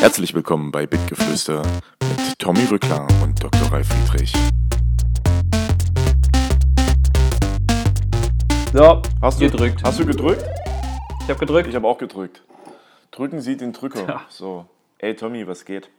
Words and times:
Herzlich 0.00 0.32
willkommen 0.32 0.72
bei 0.72 0.86
Bitgeflüster 0.86 1.60
mit 1.60 2.38
Tommy 2.38 2.64
Rückler 2.70 3.06
und 3.22 3.44
Dr. 3.44 3.70
Ralf 3.70 3.86
Friedrich. 3.86 4.32
So, 8.72 9.02
Hast 9.20 9.42
du 9.42 9.44
gedrückt. 9.44 9.82
Hast 9.84 10.00
du 10.00 10.06
gedrückt? 10.06 10.42
Ich 11.20 11.28
habe 11.28 11.38
gedrückt. 11.38 11.68
Ich 11.68 11.74
habe 11.74 11.86
auch 11.86 11.98
gedrückt. 11.98 12.42
Drücken 13.10 13.42
Sie 13.42 13.58
den 13.58 13.74
Drücker. 13.74 14.08
Ja. 14.08 14.22
So. 14.30 14.64
Ey 14.96 15.14
Tommy, 15.14 15.46
was 15.46 15.66
geht? 15.66 15.90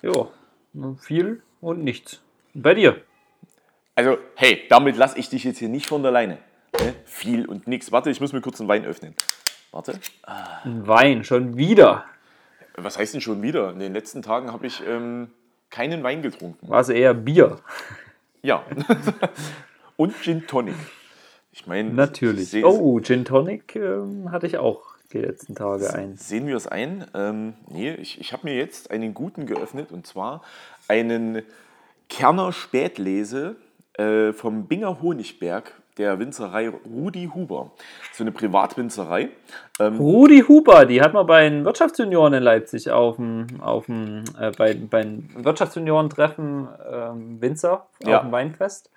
Jo, 0.00 0.30
viel 1.00 1.42
und 1.60 1.82
nichts. 1.82 2.20
Und 2.54 2.62
bei 2.62 2.74
dir? 2.74 3.02
Also, 3.96 4.16
hey, 4.36 4.62
damit 4.70 4.96
lasse 4.96 5.18
ich 5.18 5.28
dich 5.28 5.42
jetzt 5.42 5.58
hier 5.58 5.68
nicht 5.68 5.88
von 5.88 6.04
der 6.04 6.12
Leine. 6.12 6.38
Ne? 6.80 6.94
Viel 7.04 7.46
und 7.46 7.66
nix. 7.66 7.90
Warte, 7.90 8.10
ich 8.10 8.20
muss 8.20 8.32
mir 8.32 8.42
kurz 8.42 8.60
einen 8.60 8.68
Wein 8.68 8.84
öffnen. 8.84 9.16
Warte. 9.72 9.98
Ein 10.22 10.86
Wein, 10.86 11.24
schon 11.24 11.56
wieder. 11.56 12.04
Was 12.76 12.98
heißt 12.98 13.14
denn 13.14 13.20
schon 13.20 13.42
wieder? 13.42 13.70
In 13.70 13.78
den 13.78 13.92
letzten 13.94 14.22
Tagen 14.22 14.52
habe 14.52 14.66
ich 14.66 14.82
ähm, 14.86 15.28
keinen 15.70 16.02
Wein 16.02 16.22
getrunken. 16.22 16.68
War 16.68 16.80
es 16.80 16.88
eher 16.88 17.14
Bier? 17.14 17.58
Ja. 18.42 18.64
und 19.96 20.14
Gin 20.22 20.46
Tonic. 20.46 20.74
Ich 21.52 21.66
meine, 21.66 21.90
Natürlich. 21.90 22.50
se- 22.50 22.64
Oh, 22.64 23.00
Gin 23.00 23.24
Tonic 23.24 23.76
ähm, 23.76 24.30
hatte 24.30 24.46
ich 24.46 24.58
auch 24.58 24.82
die 25.12 25.18
letzten 25.18 25.54
Tage 25.54 25.92
ein. 25.94 26.16
Sehen 26.16 26.46
wir 26.46 26.56
es 26.56 26.66
ein? 26.66 27.06
Ähm, 27.14 27.54
nee, 27.68 27.94
ich, 27.94 28.20
ich 28.20 28.32
habe 28.32 28.46
mir 28.46 28.54
jetzt 28.56 28.90
einen 28.90 29.14
guten 29.14 29.46
geöffnet 29.46 29.90
und 29.90 30.06
zwar 30.06 30.42
einen 30.88 31.42
Kerner 32.08 32.52
Spätlese 32.52 33.56
äh, 33.94 34.32
vom 34.32 34.66
Binger 34.66 35.00
Honigberg 35.00 35.72
der 35.98 36.18
Winzerei 36.18 36.68
Rudi 36.68 37.30
Huber. 37.34 37.70
So 38.12 38.24
eine 38.24 38.32
Privatwinzerei. 38.32 39.30
Ähm, 39.80 39.98
Rudi 39.98 40.40
Huber, 40.46 40.84
die 40.84 41.00
hat 41.00 41.14
man 41.14 41.26
bei 41.26 41.48
den 41.48 41.64
Wirtschaftsjunioren 41.64 42.34
in 42.34 42.42
Leipzig 42.42 42.90
auf 42.90 43.16
dem, 43.16 43.46
auf 43.60 43.86
dem 43.86 44.24
äh, 44.38 44.50
bei, 44.56 44.74
bei 44.74 45.02
den 45.02 45.30
Wirtschaftsjunioren-Treffen 45.36 46.68
ähm, 46.92 47.40
Winzer 47.40 47.86
Ja. 48.04 48.16
auf 48.18 48.22
dem 48.24 48.32
Weinfest. 48.32 48.90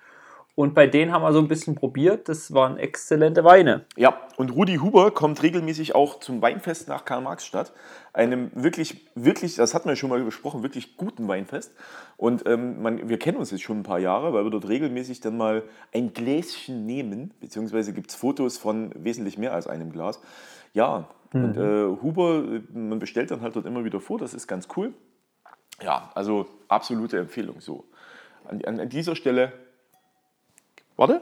Und 0.60 0.74
bei 0.74 0.88
denen 0.88 1.14
haben 1.14 1.22
wir 1.22 1.32
so 1.32 1.40
ein 1.40 1.48
bisschen 1.48 1.76
probiert. 1.76 2.28
Das 2.28 2.54
waren 2.54 2.78
exzellente 2.78 3.46
Weine. 3.46 3.86
Ja, 3.96 4.20
und 4.36 4.50
Rudi 4.50 4.76
Huber 4.76 5.10
kommt 5.12 5.42
regelmäßig 5.42 5.96
auch 5.96 6.20
zum 6.20 6.42
Weinfest 6.42 6.90
nach 6.90 7.06
Karl-Marx-Stadt. 7.06 7.72
Einem 8.12 8.52
wirklich, 8.54 9.08
wirklich, 9.16 9.56
das 9.56 9.74
hatten 9.74 9.88
wir 9.88 9.96
schon 9.96 10.10
mal 10.10 10.22
besprochen, 10.22 10.62
wirklich 10.62 10.98
guten 10.98 11.30
Weinfest. 11.30 11.74
Und 12.18 12.46
ähm, 12.46 12.82
man, 12.82 13.08
wir 13.08 13.18
kennen 13.18 13.38
uns 13.38 13.52
jetzt 13.52 13.62
schon 13.62 13.80
ein 13.80 13.84
paar 13.84 14.00
Jahre, 14.00 14.34
weil 14.34 14.44
wir 14.44 14.52
dort 14.52 14.68
regelmäßig 14.68 15.22
dann 15.22 15.38
mal 15.38 15.64
ein 15.94 16.12
Gläschen 16.12 16.86
nehmen, 16.86 17.34
beziehungsweise 17.40 17.94
gibt 17.94 18.10
es 18.10 18.18
Fotos 18.18 18.58
von 18.58 18.92
wesentlich 18.98 19.38
mehr 19.38 19.54
als 19.54 19.66
einem 19.66 19.94
Glas. 19.94 20.20
Ja, 20.74 21.08
und 21.32 21.56
äh, 21.56 21.86
Huber, 22.02 22.44
äh, 22.44 22.78
man 22.78 23.00
bestellt 23.00 23.32
dann 23.32 23.40
halt 23.40 23.56
dort 23.56 23.66
immer 23.66 23.86
wieder 23.86 24.02
vor, 24.02 24.18
das 24.18 24.34
ist 24.34 24.46
ganz 24.46 24.68
cool. 24.76 24.94
Ja, 25.82 26.12
also 26.16 26.48
absolute 26.68 27.18
Empfehlung 27.18 27.62
so. 27.62 27.86
An, 28.44 28.62
an, 28.66 28.82
an 28.82 28.90
dieser 28.90 29.16
Stelle, 29.16 29.54
warte. 31.00 31.22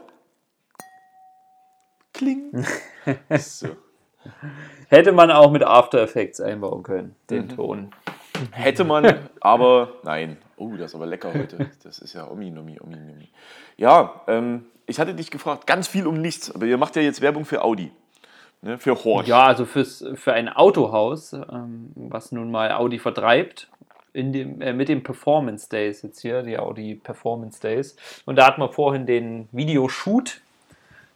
Kling. 2.12 2.52
So. 3.38 3.68
Hätte 4.88 5.12
man 5.12 5.30
auch 5.30 5.50
mit 5.50 5.62
After 5.64 6.02
Effects 6.02 6.40
einbauen 6.40 6.82
können, 6.82 7.14
den 7.30 7.44
Mhm. 7.44 7.48
Ton. 7.48 7.90
Hätte 8.50 8.84
man, 8.84 9.30
aber 9.40 9.94
nein. 10.02 10.36
Oh, 10.56 10.72
das 10.76 10.90
ist 10.90 10.94
aber 10.94 11.06
lecker 11.06 11.32
heute. 11.32 11.70
Das 11.84 11.98
ist 12.00 12.12
ja 12.12 12.28
Omi, 12.30 12.50
Nomi, 12.50 12.78
Omi, 12.82 12.96
Nomi. 12.96 13.28
Ja, 13.78 14.20
ähm, 14.26 14.66
ich 14.86 15.00
hatte 15.00 15.14
dich 15.14 15.30
gefragt, 15.30 15.66
ganz 15.66 15.88
viel 15.88 16.06
um 16.06 16.20
nichts, 16.20 16.54
aber 16.54 16.66
ihr 16.66 16.76
macht 16.76 16.96
ja 16.96 17.02
jetzt 17.02 17.20
Werbung 17.22 17.44
für 17.46 17.62
Audi. 17.62 17.90
Ne, 18.60 18.76
für 18.76 19.02
Horch. 19.04 19.26
Ja, 19.28 19.44
also 19.46 19.64
fürs, 19.64 20.04
für 20.16 20.32
ein 20.34 20.48
Autohaus, 20.48 21.32
ähm, 21.32 21.92
was 21.94 22.32
nun 22.32 22.50
mal 22.50 22.72
Audi 22.72 22.98
vertreibt, 22.98 23.70
in 24.12 24.32
dem, 24.32 24.60
äh, 24.60 24.72
mit 24.72 24.88
den 24.88 25.02
Performance 25.02 25.68
Days 25.68 26.02
jetzt 26.02 26.20
hier, 26.20 26.42
die 26.42 26.58
Audi 26.58 26.94
Performance 26.94 27.60
Days. 27.60 27.96
Und 28.24 28.36
da 28.36 28.46
hatten 28.46 28.60
wir 28.60 28.72
vorhin 28.72 29.06
den 29.06 29.48
Videoshoot 29.52 30.40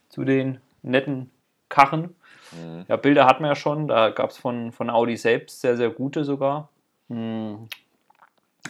zu 0.08 0.25
den 0.25 0.58
netten 0.82 1.31
Karren. 1.69 2.14
Ja, 2.86 2.97
Bilder 2.97 3.26
hatten 3.26 3.44
wir 3.44 3.48
ja 3.48 3.54
schon, 3.54 3.88
da 3.88 4.10
gab 4.10 4.28
es 4.28 4.36
von, 4.36 4.72
von 4.72 4.91
Audi 4.91 5.16
selbst 5.16 5.62
sehr, 5.62 5.76
sehr 5.76 5.88
gute 5.88 6.22
sogar. 6.25 6.69
Hm. 7.08 7.69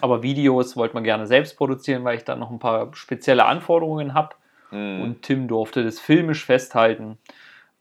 Aber 0.00 0.22
Videos 0.22 0.76
wollte 0.76 0.94
man 0.94 1.04
gerne 1.04 1.26
selbst 1.26 1.56
produzieren, 1.56 2.04
weil 2.04 2.16
ich 2.16 2.24
da 2.24 2.36
noch 2.36 2.50
ein 2.50 2.58
paar 2.58 2.94
spezielle 2.94 3.44
Anforderungen 3.44 4.14
habe. 4.14 4.34
Mhm. 4.70 5.02
Und 5.02 5.22
Tim 5.22 5.48
durfte 5.48 5.84
das 5.84 6.00
filmisch 6.00 6.44
festhalten. 6.44 7.18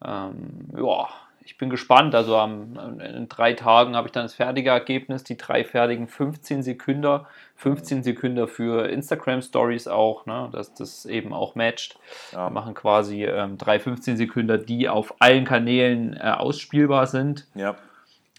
Ähm, 0.03 0.67
ja, 0.75 1.07
ich 1.43 1.57
bin 1.57 1.69
gespannt. 1.69 2.13
Also 2.15 2.37
am, 2.37 2.99
in 2.99 3.27
drei 3.29 3.53
Tagen 3.53 3.95
habe 3.95 4.07
ich 4.07 4.11
dann 4.11 4.23
das 4.23 4.33
fertige 4.33 4.69
Ergebnis, 4.69 5.23
die 5.23 5.37
drei 5.37 5.63
fertigen 5.63 6.07
15 6.07 6.63
Sekunden. 6.63 7.21
15 7.55 8.01
Sekunden 8.03 8.47
für 8.47 8.87
Instagram 8.89 9.41
Stories 9.41 9.87
auch, 9.87 10.25
ne, 10.25 10.49
dass 10.51 10.73
das 10.73 11.05
eben 11.05 11.31
auch 11.31 11.53
matcht. 11.55 11.99
Ja. 12.31 12.47
Wir 12.47 12.49
machen 12.49 12.73
quasi 12.73 13.23
ähm, 13.25 13.57
drei 13.57 13.79
15 13.79 14.17
Sekunden, 14.17 14.65
die 14.65 14.89
auf 14.89 15.13
allen 15.19 15.45
Kanälen 15.45 16.13
äh, 16.15 16.31
ausspielbar 16.31 17.07
sind. 17.07 17.47
ja. 17.55 17.75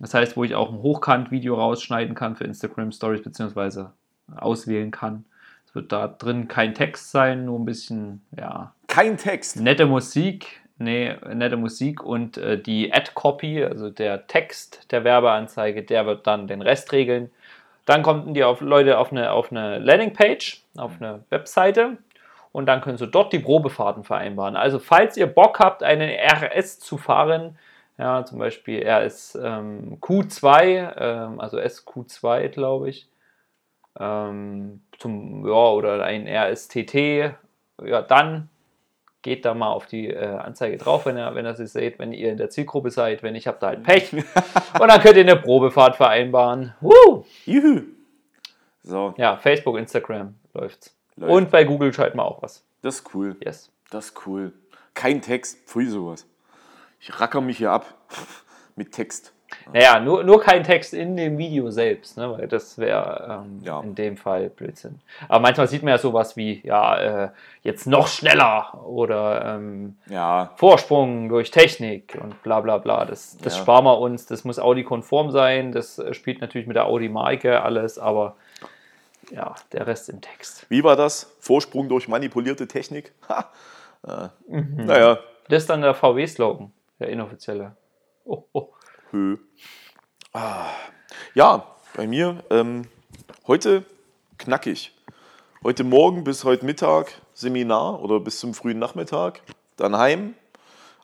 Das 0.00 0.14
heißt, 0.14 0.36
wo 0.36 0.42
ich 0.42 0.56
auch 0.56 0.70
ein 0.72 0.82
Hochkant-Video 0.82 1.54
rausschneiden 1.54 2.16
kann 2.16 2.34
für 2.34 2.42
Instagram 2.42 2.90
Stories, 2.90 3.22
beziehungsweise 3.22 3.92
auswählen 4.34 4.90
kann. 4.90 5.26
Es 5.68 5.76
wird 5.76 5.92
da 5.92 6.08
drin 6.08 6.48
kein 6.48 6.74
Text 6.74 7.12
sein, 7.12 7.44
nur 7.44 7.60
ein 7.60 7.64
bisschen, 7.64 8.22
ja, 8.36 8.74
Kein 8.88 9.16
Text. 9.16 9.60
nette 9.60 9.86
Musik. 9.86 10.61
Nee, 10.82 11.14
nette 11.32 11.56
Musik 11.56 12.02
und 12.02 12.38
äh, 12.38 12.58
die 12.60 12.92
Ad-Copy, 12.92 13.64
also 13.64 13.88
der 13.88 14.26
Text 14.26 14.90
der 14.90 15.04
Werbeanzeige, 15.04 15.84
der 15.84 16.06
wird 16.06 16.26
dann 16.26 16.48
den 16.48 16.60
Rest 16.60 16.92
regeln. 16.92 17.30
Dann 17.86 18.02
kommen 18.02 18.34
die 18.34 18.42
auf, 18.42 18.60
Leute 18.60 18.98
auf 18.98 19.12
eine, 19.12 19.30
auf 19.30 19.52
eine 19.52 19.78
Landingpage, 19.78 20.62
auf 20.76 20.92
eine 20.98 21.22
Webseite 21.30 21.98
und 22.50 22.66
dann 22.66 22.80
können 22.80 22.98
sie 22.98 23.06
dort 23.06 23.32
die 23.32 23.38
Probefahrten 23.38 24.02
vereinbaren. 24.02 24.56
Also 24.56 24.80
falls 24.80 25.16
ihr 25.16 25.28
Bock 25.28 25.60
habt, 25.60 25.84
einen 25.84 26.10
RS 26.10 26.80
zu 26.80 26.98
fahren, 26.98 27.56
ja, 27.96 28.24
zum 28.24 28.40
Beispiel 28.40 28.84
RS 28.84 29.38
ähm, 29.40 29.98
Q2, 30.00 30.94
ähm, 30.96 31.40
also 31.40 31.58
SQ2, 31.58 32.48
glaube 32.48 32.90
ich, 32.90 33.08
ähm, 34.00 34.80
zum, 34.98 35.46
ja, 35.46 35.52
oder 35.52 36.02
ein 36.02 36.26
RSTT, 36.26 36.94
ja, 37.84 38.02
dann 38.02 38.48
geht 39.22 39.44
da 39.44 39.54
mal 39.54 39.70
auf 39.70 39.86
die 39.86 40.08
äh, 40.08 40.24
Anzeige 40.26 40.76
drauf, 40.76 41.06
wenn 41.06 41.16
ihr, 41.16 41.34
wenn 41.34 41.46
ihr 41.46 41.54
sie 41.54 41.66
seht, 41.66 41.98
wenn 41.98 42.12
ihr 42.12 42.30
in 42.32 42.36
der 42.36 42.50
Zielgruppe 42.50 42.90
seid, 42.90 43.22
wenn 43.22 43.34
ich 43.34 43.46
habe 43.46 43.58
da 43.60 43.68
halt 43.68 43.82
Pech. 43.82 44.12
Und 44.80 44.88
dann 44.88 45.00
könnt 45.00 45.16
ihr 45.16 45.22
eine 45.22 45.36
Probefahrt 45.36 45.96
vereinbaren. 45.96 46.74
Woo! 46.80 47.24
Juhu. 47.46 47.82
So, 48.82 49.14
Ja, 49.16 49.36
Facebook, 49.36 49.78
Instagram 49.78 50.34
läuft's. 50.54 50.96
Läuft. 51.16 51.32
Und 51.32 51.50
bei 51.50 51.64
Google 51.64 51.92
schalten 51.92 52.18
wir 52.18 52.24
auch 52.24 52.42
was. 52.42 52.64
das 52.82 52.96
ist 52.96 53.14
cool. 53.14 53.36
Yes. 53.44 53.70
Das 53.90 54.06
ist 54.06 54.26
cool. 54.26 54.52
Kein 54.94 55.22
Text, 55.22 55.58
pfui 55.68 55.86
sowas. 55.86 56.26
Ich 57.00 57.20
racker 57.20 57.40
mich 57.40 57.58
hier 57.58 57.70
ab 57.70 57.94
mit 58.76 58.92
Text. 58.92 59.32
Naja, 59.72 60.00
nur, 60.00 60.24
nur 60.24 60.40
kein 60.40 60.64
Text 60.64 60.94
in 60.94 61.16
dem 61.16 61.38
Video 61.38 61.70
selbst, 61.70 62.16
ne, 62.16 62.30
weil 62.32 62.48
das 62.48 62.78
wäre 62.78 63.42
ähm, 63.44 63.60
Ja. 63.64 63.80
in 63.80 63.94
dem 63.94 64.16
Fall 64.16 64.48
Blödsinn. 64.50 65.00
Aber 65.28 65.40
manchmal 65.40 65.66
sieht 65.68 65.82
man 65.82 65.90
ja 65.92 65.98
sowas 65.98 66.36
wie, 66.36 66.60
ja, 66.66 67.24
äh, 67.24 67.28
jetzt 67.62 67.86
noch 67.86 68.06
schneller 68.08 68.80
oder 68.84 69.54
ähm, 69.56 69.96
Ja, 70.06 70.50
Vorsprung 70.56 71.28
durch 71.28 71.50
Technik 71.50 72.18
und 72.22 72.42
bla 72.42 72.60
bla 72.60 72.78
bla. 72.78 73.04
Das, 73.04 73.36
das 73.38 73.56
Ja. 73.56 73.62
sparen 73.62 73.84
wir 73.84 73.98
uns, 73.98 74.26
das 74.26 74.44
muss 74.44 74.58
Audi-konform 74.58 75.30
sein, 75.30 75.72
das 75.72 75.98
äh, 75.98 76.12
spielt 76.14 76.40
natürlich 76.40 76.66
mit 76.66 76.76
der 76.76 76.86
Audi-Marke 76.86 77.62
alles, 77.62 77.98
aber 77.98 78.36
ja, 79.30 79.54
der 79.72 79.86
Rest 79.86 80.08
im 80.10 80.20
Text. 80.20 80.66
wie 80.68 80.82
war 80.84 80.96
das? 80.96 81.34
Vorsprung 81.40 81.88
durch 81.88 82.08
manipulierte 82.08 82.66
Technik? 82.68 83.12
Ha. 83.28 83.50
Äh, 84.06 84.28
Naja, 84.76 85.18
Das 85.48 85.62
ist 85.62 85.70
dann 85.70 85.80
der 85.82 85.94
VW-Slogan, 85.94 86.72
der 86.98 87.08
inoffizielle. 87.08 87.76
Oh, 88.24 88.42
oh. 88.52 88.68
Hö. 89.12 89.36
Ah. 90.32 90.70
Ja, 91.34 91.66
bei 91.94 92.06
mir 92.06 92.42
ähm, 92.48 92.86
heute 93.46 93.84
knackig. 94.38 94.90
Heute 95.62 95.84
Morgen 95.84 96.24
bis 96.24 96.44
heute 96.44 96.64
Mittag 96.64 97.12
Seminar 97.34 98.02
oder 98.02 98.20
bis 98.20 98.40
zum 98.40 98.54
frühen 98.54 98.78
Nachmittag, 98.78 99.42
dann 99.76 99.98
heim, 99.98 100.32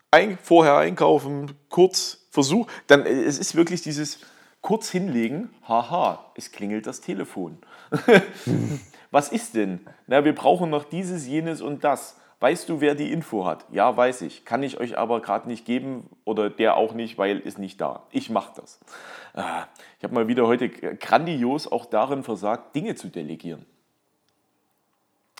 ein, 0.09 0.39
vorher 0.41 0.77
einkaufen, 0.77 1.51
kurz 1.69 2.25
Versuch. 2.31 2.65
Dann 2.87 3.05
äh, 3.05 3.11
es 3.11 3.37
ist 3.37 3.53
wirklich 3.53 3.83
dieses 3.83 4.21
kurz 4.61 4.89
hinlegen. 4.89 5.53
Haha, 5.67 6.31
es 6.33 6.51
klingelt 6.51 6.87
das 6.87 7.01
Telefon. 7.01 7.59
Was 9.11 9.31
ist 9.31 9.53
denn? 9.53 9.85
Na, 10.07 10.25
wir 10.25 10.33
brauchen 10.33 10.71
noch 10.71 10.85
dieses, 10.85 11.27
jenes 11.27 11.61
und 11.61 11.83
das. 11.83 12.18
Weißt 12.41 12.69
du, 12.69 12.79
wer 12.79 12.95
die 12.95 13.11
Info 13.11 13.45
hat? 13.45 13.65
Ja, 13.71 13.95
weiß 13.97 14.21
ich. 14.21 14.45
Kann 14.45 14.63
ich 14.63 14.79
euch 14.79 14.97
aber 14.97 15.21
gerade 15.21 15.47
nicht 15.49 15.65
geben 15.65 16.09
oder 16.23 16.49
der 16.49 16.77
auch 16.77 16.93
nicht, 16.93 17.17
weil 17.17 17.39
ist 17.39 17.59
nicht 17.59 17.81
da. 17.81 18.03
Ich 18.11 18.29
mache 18.29 18.53
das. 18.55 18.79
Ah, 19.33 19.65
Ich 19.97 20.03
habe 20.05 20.13
mal 20.15 20.27
wieder 20.29 20.47
heute 20.47 20.69
grandios 20.69 21.69
auch 21.69 21.85
darin 21.85 22.23
versagt, 22.23 22.75
Dinge 22.75 22.95
zu 22.95 23.09
delegieren. 23.09 23.65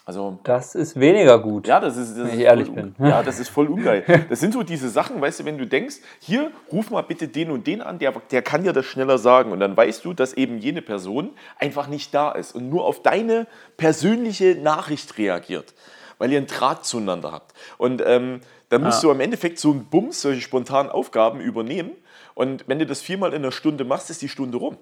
Also 0.05 0.39
Das 0.43 0.73
ist 0.73 0.99
weniger 0.99 1.37
gut. 1.39 1.67
Ja, 1.67 1.79
das 1.79 1.95
ist, 1.95 2.11
das 2.17 2.17
Wenn 2.17 2.27
ist 2.29 2.33
ich 2.33 2.39
ehrlich 2.41 2.67
voll, 2.67 2.75
bin. 2.75 2.95
Ja, 3.07 3.21
das 3.21 3.39
ist 3.39 3.49
voll 3.49 3.67
ungeil. 3.67 4.25
Das 4.27 4.39
sind 4.39 4.53
so 4.53 4.63
diese 4.63 4.89
Sachen, 4.89 5.21
weißt 5.21 5.41
du, 5.41 5.45
wenn 5.45 5.59
du 5.59 5.67
denkst, 5.67 5.97
hier, 6.19 6.51
ruf 6.71 6.89
mal 6.89 7.03
bitte 7.03 7.27
den 7.27 7.51
und 7.51 7.67
den 7.67 7.81
an, 7.83 7.99
der, 7.99 8.13
der 8.31 8.41
kann 8.41 8.63
dir 8.63 8.73
das 8.73 8.85
schneller 8.87 9.19
sagen. 9.19 9.51
Und 9.51 9.59
dann 9.59 9.77
weißt 9.77 10.03
du, 10.03 10.13
dass 10.13 10.33
eben 10.33 10.57
jene 10.57 10.81
Person 10.81 11.29
einfach 11.59 11.87
nicht 11.87 12.11
da 12.13 12.31
ist 12.31 12.55
und 12.55 12.69
nur 12.69 12.85
auf 12.85 13.03
deine 13.03 13.45
persönliche 13.77 14.55
Nachricht 14.55 15.17
reagiert, 15.19 15.75
weil 16.19 16.31
ihr 16.31 16.37
einen 16.37 16.45
Draht 16.47 16.85
zueinander 16.85 17.31
habt. 17.31 17.53
Und 17.79 18.03
ähm, 18.05 18.41
dann 18.69 18.83
musst 18.83 19.01
Ja. 19.01 19.07
du 19.07 19.11
am 19.11 19.19
Endeffekt 19.19 19.57
so 19.57 19.71
einen 19.71 19.85
Bums, 19.85 20.21
solche 20.21 20.41
spontanen 20.41 20.91
Aufgaben 20.91 21.39
übernehmen. 21.41 21.91
Und 22.35 22.65
wenn 22.67 22.77
du 22.77 22.85
das 22.85 23.01
viermal 23.01 23.31
in 23.33 23.37
einer 23.43 23.51
Stunde 23.51 23.83
machst, 23.83 24.11
ist 24.11 24.21
die 24.21 24.29
Stunde 24.29 24.57
rum. 24.59 24.77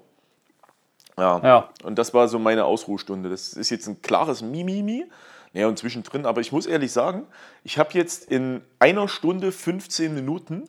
Ja. 1.16 1.40
Ja. 1.42 1.68
Und 1.82 1.98
das 1.98 2.12
war 2.14 2.28
so 2.28 2.38
meine 2.38 2.64
Ausruhstunde. 2.66 3.30
Das 3.30 3.54
ist 3.54 3.70
jetzt 3.70 3.86
ein 3.88 4.02
klares 4.02 4.42
Mimimi. 4.42 5.06
Naja, 5.54 5.66
und 5.66 5.78
zwischendrin, 5.78 6.26
aber 6.26 6.42
ich 6.42 6.52
muss 6.52 6.66
ehrlich 6.66 6.92
sagen, 6.92 7.26
ich 7.64 7.78
habe 7.78 7.90
jetzt 7.94 8.30
in 8.30 8.60
einer 8.78 9.08
Stunde 9.08 9.50
15 9.50 10.14
Minuten 10.14 10.68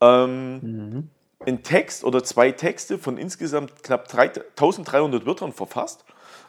ähm, 0.00 1.10
einen 1.44 1.62
Text 1.62 2.04
oder 2.04 2.24
zwei 2.24 2.50
Texte 2.50 2.98
von 2.98 3.18
insgesamt 3.18 3.82
knapp 3.82 4.08
3 4.08 4.30
1300 4.56 5.26
Wörtern 5.26 5.52
verfasst. 5.52 6.04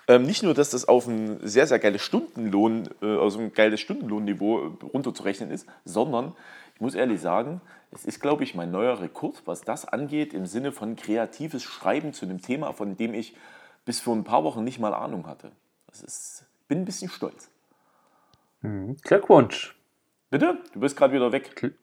Ähm, 0.07 0.23
nicht 0.23 0.43
nur, 0.43 0.53
dass 0.53 0.69
das 0.69 0.87
auf 0.87 1.07
ein 1.07 1.39
sehr, 1.41 1.65
sehr 1.65 1.79
geiles 1.79 2.01
Stundenlohn, 2.01 2.89
äh, 3.01 3.17
also 3.17 3.39
ein 3.39 3.53
geiles 3.53 3.81
Stundenlohnniveau 3.81 4.67
äh, 4.67 4.85
runterzurechnen 4.93 5.49
ist, 5.49 5.67
sondern 5.83 6.33
ich 6.75 6.81
muss 6.81 6.93
ehrlich 6.93 7.21
sagen, 7.21 7.61
es 7.91 8.05
ist, 8.05 8.19
glaube 8.19 8.43
ich, 8.43 8.53
mein 8.53 8.69
neuer 8.69 9.01
Rekord, 9.01 9.41
was 9.45 9.61
das 9.61 9.85
angeht, 9.85 10.33
im 10.33 10.45
Sinne 10.45 10.71
von 10.71 10.95
kreatives 10.95 11.63
Schreiben 11.63 12.13
zu 12.13 12.25
einem 12.25 12.41
Thema, 12.41 12.73
von 12.73 12.97
dem 12.97 13.13
ich 13.13 13.35
bis 13.85 13.99
vor 13.99 14.15
ein 14.15 14.23
paar 14.23 14.43
Wochen 14.43 14.63
nicht 14.63 14.79
mal 14.79 14.93
Ahnung 14.93 15.27
hatte. 15.27 15.51
Das 15.87 16.03
ist, 16.03 16.45
bin 16.67 16.79
ein 16.79 16.85
bisschen 16.85 17.09
stolz. 17.09 17.49
Glückwunsch. 19.03 19.75
Bitte? 20.29 20.57
Du 20.73 20.79
bist 20.79 20.97
gerade 20.97 21.13
wieder 21.13 21.31
weg. 21.31 21.73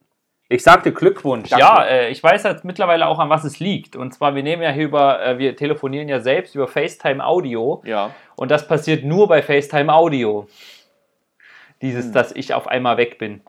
Ich 0.52 0.62
sagte 0.62 0.92
Glückwunsch. 0.92 1.48
Danke. 1.50 1.64
Ja, 1.64 1.84
äh, 1.84 2.10
ich 2.10 2.22
weiß 2.22 2.42
jetzt 2.42 2.64
mittlerweile 2.64 3.06
auch, 3.06 3.18
an 3.18 3.30
was 3.30 3.44
es 3.44 3.58
liegt. 3.58 3.96
Und 3.96 4.12
zwar, 4.12 4.34
wir 4.34 4.42
nehmen 4.42 4.62
ja 4.62 4.70
hier 4.70 4.84
über, 4.84 5.24
äh, 5.24 5.38
wir 5.38 5.56
telefonieren 5.56 6.08
ja 6.08 6.20
selbst 6.20 6.54
über 6.54 6.68
FaceTime 6.68 7.24
Audio. 7.24 7.82
Ja. 7.86 8.10
Und 8.36 8.50
das 8.50 8.68
passiert 8.68 9.04
nur 9.04 9.28
bei 9.28 9.42
FaceTime 9.42 9.92
Audio. 9.92 10.46
Dieses, 11.80 12.06
Hm. 12.06 12.12
dass 12.12 12.32
ich 12.32 12.52
auf 12.54 12.66
einmal 12.68 12.96
weg 12.96 13.18
bin. 13.18 13.40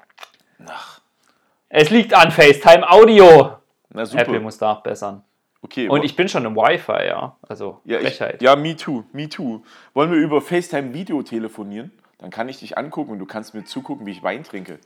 Es 1.70 1.90
liegt 1.90 2.14
an 2.14 2.32
FaceTime 2.32 2.90
Audio. 2.90 3.58
Na 3.90 4.06
super. 4.06 4.22
Apple 4.24 4.40
muss 4.40 4.60
nachbessern. 4.60 5.24
okay. 5.62 5.88
Und 5.90 6.04
ich 6.04 6.16
bin 6.16 6.28
schon 6.30 6.46
im 6.46 6.56
Wi-Fi, 6.56 7.06
ja. 7.08 7.36
Also, 7.48 7.82
ja, 7.86 7.98
ich, 8.00 8.16
Frechheit. 8.18 8.42
ja, 8.42 8.56
me 8.56 8.76
too, 8.76 9.04
me 9.12 9.28
too. 9.30 9.62
Wollen 9.94 10.12
wir 10.12 10.18
über 10.18 10.42
FaceTime 10.42 10.94
Video 10.94 11.22
telefonieren? 11.22 11.92
Dann 12.20 12.30
kann 12.32 12.48
ich 12.50 12.60
dich 12.60 12.78
angucken 12.78 13.12
und 13.12 13.20
du 13.20 13.26
kannst 13.26 13.54
mir 13.54 13.66
zugucken, 13.66 14.06
wie 14.06 14.12
ich 14.12 14.24
Wein 14.24 14.44
trinke. 14.44 14.80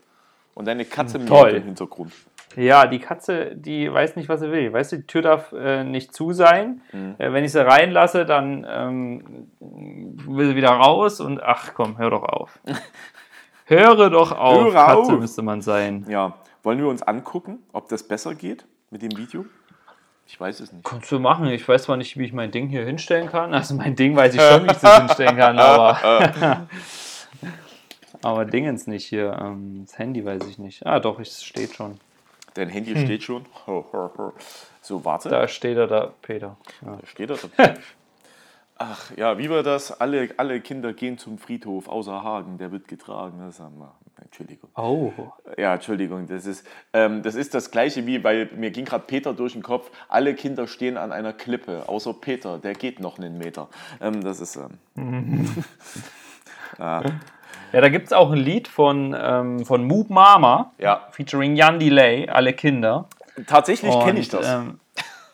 Und 0.57 0.65
deine 0.65 0.86
Katze 0.86 1.19
miaut 1.19 1.27
Toll. 1.27 1.50
im 1.51 1.63
Hintergrund. 1.65 2.12
Ja, 2.56 2.88
die 2.88 2.98
Katze, 2.98 3.56
die 3.56 3.94
weiß 3.94 4.15
nicht, 4.15 4.27
was 4.27 4.39
sie 4.39 4.51
will. 4.51 4.74
Weißt 4.74 4.92
du, 4.92 4.98
die 4.98 5.06
Tür 5.06 5.21
darf 5.21 5.51
äh, 5.51 5.83
nicht 5.83 6.15
zu 6.15 6.33
sein. 6.33 6.81
Mhm. 6.92 7.13
Äh, 7.19 7.31
wenn 7.31 7.44
ich 7.44 7.51
sie 7.51 7.63
reinlasse, 7.63 8.25
dann 8.25 8.65
ähm, 8.68 9.51
will 9.59 10.48
sie 10.48 10.56
wieder 10.56 10.69
raus 10.69 11.19
und 11.19 11.44
ach 11.44 11.75
komm, 11.75 12.00
hör 12.00 12.09
doch 12.09 12.24
auf. 12.24 12.57
Höre 13.65 14.09
doch 14.09 14.31
auf, 14.31 14.63
Höre 14.63 14.74
Katze 14.74 15.13
auf. 15.13 15.19
müsste 15.19 15.44
man 15.44 15.62
sein. 15.62 16.07
Ja, 16.09 16.33
wollen 16.63 16.80
wir 16.80 16.88
uns 16.88 17.04
angucken, 17.04 17.59
ob 17.71 17.88
das 17.89 18.07
besser 18.07 18.33
geht 18.33 18.65
mit 18.89 19.04
dem 19.04 19.15
Video? 19.15 19.45
Ich 20.25 20.39
weiß 20.39 20.59
es 20.62 20.71
nicht. 20.74 20.83
Kannst 20.83 21.12
du 21.12 21.19
machen. 21.19 21.45
Ich 21.50 21.68
weiß 21.68 21.83
zwar 21.83 21.98
nicht, 21.98 22.18
wie 22.18 22.24
ich 22.25 22.33
mein 22.33 22.50
Ding 22.50 22.68
hier 22.68 22.83
hinstellen 22.83 23.30
kann. 23.30 23.54
Also 23.54 23.75
mein 23.75 23.95
Ding 23.95 24.15
weiß 24.15 24.33
ich 24.33 24.42
schon, 24.42 24.63
wie 24.63 24.71
ich 24.71 24.77
das 24.77 24.98
hinstellen 24.98 25.38
kann, 25.38 25.59
aber. 25.59 26.68
aber 28.21 28.45
Dingens 28.45 28.87
nicht 28.87 29.05
hier. 29.05 29.37
Ähm, 29.39 29.85
das 29.85 29.97
Handy 29.97 30.23
weiß 30.23 30.45
ich 30.47 30.57
nicht. 30.57 30.85
Ah, 30.85 30.99
doch, 30.99 31.19
es 31.19 31.43
steht 31.43 31.75
schon. 31.75 31.99
Dein 32.53 32.69
Handy 32.69 32.97
steht 32.97 33.23
schon. 33.23 33.45
So, 34.81 35.05
warte. 35.05 35.29
Da 35.29 35.47
steht 35.47 35.77
er 35.77 35.87
da, 35.87 36.13
Peter. 36.21 36.57
Ja. 36.83 36.95
Da 36.95 37.05
steht 37.05 37.29
er. 37.29 37.37
da. 37.37 37.73
Ach 38.79 39.11
ja, 39.17 39.37
wie 39.37 39.49
war 39.49 39.63
das? 39.63 39.99
Alle, 39.99 40.29
alle 40.37 40.61
Kinder 40.61 40.93
gehen 40.93 41.17
zum 41.17 41.37
Friedhof, 41.37 41.87
außer 41.87 42.23
Hagen, 42.23 42.57
der 42.57 42.71
wird 42.71 42.87
getragen. 42.87 43.39
Das 43.39 43.59
haben 43.59 43.79
wir. 43.79 43.93
Entschuldigung. 44.21 44.69
Oh. 44.75 45.11
Ja, 45.57 45.75
Entschuldigung, 45.75 46.27
das 46.27 46.45
ist, 46.45 46.65
ähm, 46.93 47.21
das 47.21 47.35
ist 47.35 47.53
das 47.53 47.71
gleiche 47.71 48.05
wie, 48.07 48.23
weil 48.23 48.49
mir 48.55 48.71
ging 48.71 48.85
gerade 48.85 49.05
Peter 49.05 49.33
durch 49.33 49.53
den 49.53 49.61
Kopf, 49.61 49.91
alle 50.09 50.33
Kinder 50.33 50.67
stehen 50.67 50.97
an 50.97 51.11
einer 51.11 51.33
Klippe, 51.33 51.87
außer 51.87 52.13
Peter, 52.13 52.57
der 52.57 52.73
geht 52.73 52.99
noch 52.99 53.19
einen 53.19 53.37
Meter. 53.37 53.69
Ähm, 54.01 54.23
das 54.23 54.41
ist, 54.41 54.59
ähm, 54.95 55.47
Ja, 57.73 57.81
da 57.81 57.89
gibt 57.89 58.07
es 58.07 58.13
auch 58.13 58.31
ein 58.31 58.37
Lied 58.37 58.67
von, 58.67 59.15
ähm, 59.19 59.65
von 59.65 59.85
Moop 59.85 60.09
Mama, 60.09 60.71
ja, 60.77 61.07
featuring 61.11 61.55
Jan 61.55 61.79
Delay, 61.79 62.27
alle 62.29 62.53
Kinder. 62.53 63.05
tatsächlich 63.45 63.93
kenne 63.99 64.19
ich 64.19 64.29
das. 64.29 64.47
Ähm, 64.47 64.79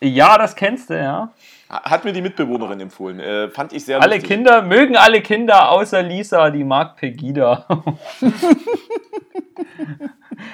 ja, 0.02 0.38
das 0.38 0.56
kennst 0.56 0.90
du, 0.90 0.98
ja. 1.00 1.30
Hat 1.70 2.06
mir 2.06 2.14
die 2.14 2.22
Mitbewohnerin 2.22 2.80
empfohlen, 2.82 3.20
äh, 3.20 3.50
fand 3.50 3.74
ich 3.74 3.86
sehr 3.86 4.00
Alle 4.02 4.16
lustig. 4.16 4.30
Kinder, 4.30 4.62
mögen 4.62 4.96
alle 4.96 5.22
Kinder, 5.22 5.72
außer 5.72 6.04
Lisa, 6.04 6.50
die 6.52 6.64
mag 6.64 6.98
Pegida. 6.98 7.66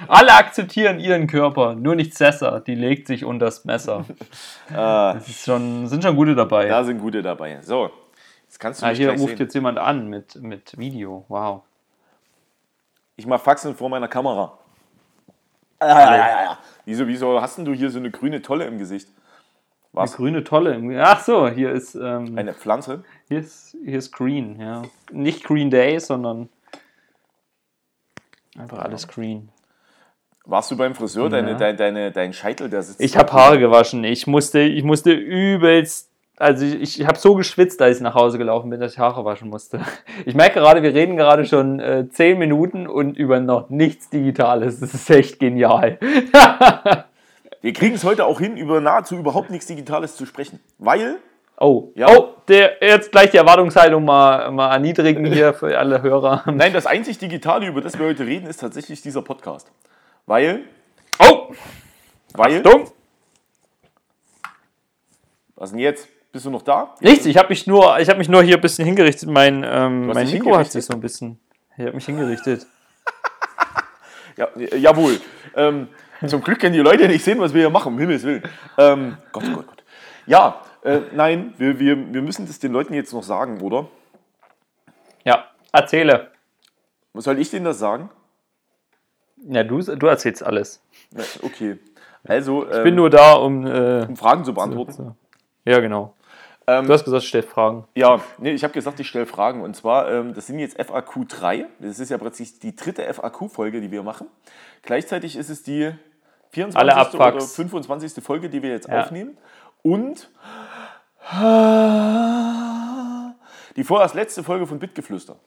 alle 0.07 0.33
akzeptieren 0.33 0.99
ihren 0.99 1.27
Körper, 1.27 1.75
nur 1.75 1.95
nicht 1.95 2.13
Cessa, 2.15 2.59
die 2.59 2.75
legt 2.75 3.07
sich 3.07 3.25
unters 3.25 3.65
Messer. 3.65 4.05
Das 4.71 5.27
ist 5.27 5.45
schon, 5.45 5.87
sind 5.87 6.03
schon 6.03 6.15
gute 6.15 6.35
dabei. 6.35 6.67
Da 6.67 6.83
sind 6.83 6.99
gute 6.99 7.21
dabei. 7.23 7.59
So, 7.61 7.89
jetzt 8.43 8.59
kannst 8.59 8.81
du 8.81 8.85
Ah, 8.85 8.89
hier 8.89 9.09
ruft 9.11 9.29
sehen. 9.29 9.37
jetzt 9.39 9.53
jemand 9.55 9.79
an 9.79 10.07
mit, 10.07 10.35
mit 10.41 10.77
Video. 10.77 11.25
Wow. 11.27 11.63
Ich 13.19 13.25
mach 13.27 13.41
Faxen 13.41 13.75
vor 13.75 13.89
meiner 13.89 14.07
Kamera. 14.07 14.57
Ja, 15.81 15.87
ja, 15.89 16.15
ja, 16.17 16.43
ja. 16.43 16.57
Wieso, 16.85 17.05
wieso 17.05 17.41
hast 17.41 17.57
denn 17.57 17.65
du 17.65 17.73
hier 17.73 17.89
so 17.91 17.99
eine 17.99 18.11
grüne 18.11 18.41
Tolle 18.41 18.63
im 18.63 18.77
Gesicht? 18.77 19.09
Eine 19.09 20.03
Was? 20.03 20.13
grüne 20.15 20.45
Tolle. 20.45 20.75
im- 20.75 20.97
Ach 20.97 21.19
so, 21.21 21.49
hier 21.49 21.71
ist, 21.73 21.95
ähm, 21.95 22.37
Eine 22.37 22.53
Pflanze? 22.53 23.03
hier 23.27 23.39
ist, 23.39 23.75
hier 23.83 23.97
ist 23.97 24.13
Green, 24.13 24.57
ja. 24.61 24.83
Nicht 25.11 25.43
Green 25.43 25.69
Day, 25.69 25.99
sondern 25.99 26.47
einfach 28.57 28.79
alles 28.79 29.05
Green. 29.09 29.49
Warst 30.45 30.71
du 30.71 30.77
beim 30.77 30.95
Friseur? 30.95 31.29
Deine, 31.29 31.51
Ja. 31.51 31.57
dein, 31.57 31.75
deine, 31.75 32.11
dein 32.13 32.31
Scheitel, 32.31 32.69
der 32.69 32.83
sitzt. 32.83 33.01
Ich 33.01 33.17
habe 33.17 33.33
Haare 33.33 33.59
gewaschen. 33.59 34.05
Ich 34.05 34.27
musste, 34.27 34.61
ich 34.61 34.83
musste 34.85 35.11
übelst. 35.11 36.08
Also 36.39 36.65
ich, 36.65 36.99
ich 37.01 37.05
habe 37.05 37.19
so 37.19 37.35
geschwitzt, 37.35 37.81
als 37.81 37.97
ich 37.97 38.01
nach 38.03 38.15
Hause 38.15 38.37
gelaufen 38.37 38.69
bin, 38.69 38.79
dass 38.79 38.93
ich 38.93 38.99
Haare 38.99 39.25
waschen 39.25 39.49
musste. 39.49 39.81
Ich 40.25 40.33
merke 40.35 40.59
gerade, 40.59 40.81
wir 40.81 40.93
reden 40.93 41.17
gerade 41.17 41.45
schon 41.45 41.79
äh, 41.81 42.07
zehn 42.09 42.39
Minuten 42.39 42.87
und 42.87 43.17
über 43.17 43.39
noch 43.41 43.69
nichts 43.69 44.09
Digitales. 44.09 44.79
Das 44.79 44.93
ist 44.93 45.09
echt 45.09 45.39
genial. 45.39 45.99
Wir 47.61 47.73
kriegen 47.73 47.95
es 47.95 48.05
heute 48.05 48.25
auch 48.25 48.39
hin, 48.39 48.55
über 48.55 48.79
nahezu 48.79 49.17
überhaupt 49.17 49.49
nichts 49.49 49.65
Digitales 49.67 50.15
zu 50.15 50.25
sprechen. 50.25 50.61
Weil, 50.77 51.17
Oh, 51.57 51.91
Ja. 51.93 52.07
oh, 52.09 52.35
der, 52.47 52.77
jetzt 52.81 53.11
gleich 53.11 53.31
die 53.31 53.37
Erwartungshaltung 53.37 54.05
mal, 54.05 54.49
mal 54.51 54.71
erniedrigen 54.71 55.25
hier 55.25 55.53
für 55.59 55.77
alle 55.77 56.01
Hörer. 56.01 56.43
nein, 56.53 56.71
das 56.71 56.85
einzig 56.85 57.17
Digitale, 57.17 57.67
über 57.67 57.81
das 57.81 57.99
wir 57.99 58.05
heute 58.05 58.25
reden, 58.25 58.47
ist 58.47 58.61
tatsächlich 58.61 59.01
dieser 59.01 59.21
Podcast. 59.23 59.69
Weil, 60.25 60.61
Oh, 61.19 61.51
weil, 62.33 62.61
dumm. 62.61 62.85
was 65.55 65.71
denn 65.71 65.79
jetzt? 65.79 66.07
Bist 66.31 66.45
du 66.45 66.51
noch 66.51 66.61
da? 66.61 66.93
Nichts, 66.99 67.25
ich 67.25 67.37
habe 67.37 67.49
mich 67.49 67.65
nur, 67.65 67.97
ich 67.99 68.07
habe 68.07 68.19
mich 68.19 68.29
nur 68.29 68.43
hier 68.43 68.55
ein 68.55 68.61
bisschen 68.61 68.85
hingerichtet. 68.85 69.29
Mein, 69.29 69.65
ähm, 69.67 70.07
mein 70.07 70.29
Mikro 70.29 70.55
hat 70.57 70.71
sich 70.71 70.85
so 70.85 70.93
ein 70.93 71.01
bisschen. 71.01 71.39
Ich 71.77 71.85
habe 71.85 71.93
mich 71.95 72.05
hingerichtet. 72.05 72.65
Ja, 74.37 74.47
äh, 74.55 74.77
jawohl. 74.77 75.19
Ähm, 75.53 75.89
zum 76.25 76.41
Glück 76.41 76.59
können 76.59 76.71
die 76.71 76.79
Leute 76.79 77.09
nicht 77.09 77.25
sehen, 77.25 77.39
was 77.39 77.53
wir 77.53 77.59
hier 77.59 77.69
machen, 77.69 77.91
um 77.91 77.99
Himmels 77.99 78.23
Willen. 78.23 78.43
Ähm, 78.77 79.17
Gott, 79.33 79.43
Gott, 79.53 79.67
Gott. 79.67 79.83
Ja, 80.27 80.61
äh, 80.81 81.01
nein, 81.13 81.53
wir, 81.57 81.77
wir, 81.77 82.13
wir 82.13 82.21
müssen 82.21 82.47
das 82.47 82.57
den 82.57 82.71
Leuten 82.71 82.93
jetzt 82.93 83.11
noch 83.11 83.23
sagen, 83.23 83.59
oder? 83.59 83.89
Ja, 85.25 85.45
erzähle. 85.73 86.31
Soll 87.15 87.37
ich 87.39 87.49
denen 87.49 87.65
das 87.65 87.79
sagen? 87.79 88.09
Ja, 89.45 89.63
du, 89.65 89.81
du 89.81 90.07
erzählst 90.07 90.41
alles. 90.41 90.81
Okay. 91.41 91.77
Also, 92.25 92.65
ähm, 92.65 92.77
Ich 92.77 92.83
bin 92.83 92.95
nur 92.95 93.09
da, 93.09 93.33
um. 93.33 93.65
Äh, 93.65 94.05
um 94.07 94.15
Fragen 94.15 94.45
zu 94.45 94.53
beantworten. 94.53 94.91
so. 94.93 95.15
Ja, 95.65 95.79
genau. 95.79 96.13
Ähm, 96.69 96.85
Du 96.85 96.93
hast 96.93 97.03
gesagt, 97.03 97.23
stell 97.23 97.41
Fragen. 97.41 97.85
Ja, 97.95 98.21
nee, 98.37 98.51
ich 98.51 98.63
habe 98.63 98.73
gesagt, 98.73 98.99
ich 98.99 99.07
stelle 99.07 99.25
Fragen. 99.25 99.61
Und 99.61 99.75
zwar, 99.75 100.11
ähm, 100.11 100.33
das 100.33 100.45
sind 100.47 100.59
jetzt 100.59 100.77
FAQ 100.79 101.27
3. 101.27 101.65
Das 101.79 101.99
ist 101.99 102.09
ja 102.09 102.17
plötzlich 102.17 102.59
die 102.59 102.75
dritte 102.75 103.11
FAQ-Folge, 103.11 103.81
die 103.81 103.89
wir 103.91 104.03
machen. 104.03 104.27
Gleichzeitig 104.83 105.35
ist 105.35 105.49
es 105.49 105.63
die 105.63 105.91
24. 106.51 106.77
Alle 106.79 106.91
oder 106.91 107.25
Abfucks. 107.31 107.55
25. 107.55 108.23
Folge, 108.23 108.49
die 108.49 108.61
wir 108.61 108.69
jetzt 108.69 108.87
Ja. 108.87 109.01
aufnehmen. 109.01 109.37
Und 109.81 110.29
die 113.75 113.83
vorerst 113.83 114.15
letzte 114.15 114.43
Folge 114.43 114.65
von 114.67 114.79
Bitgeflüster. 114.79 115.37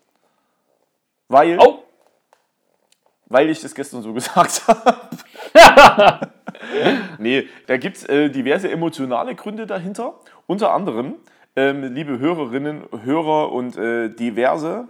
Weil, 1.29 1.59
Oh! 1.61 1.83
weil 3.26 3.49
ich 3.50 3.61
das 3.61 3.75
gestern 3.75 4.02
so 4.02 4.12
gesagt 4.14 4.62
habe. 4.69 4.99
nee, 7.19 7.49
da 7.67 7.76
gibt 7.76 7.97
es 7.99 8.05
äh, 8.05 8.29
diverse 8.31 8.71
emotionale 8.71 9.35
Gründe 9.35 9.67
dahinter. 9.67 10.14
Unter 10.52 10.75
anderem, 10.75 11.14
ähm, 11.56 11.94
liebe 11.94 12.18
Hörerinnen, 12.18 12.82
Hörer 13.04 13.52
und 13.52 13.75
äh, 13.78 14.11
diverse, 14.11 14.87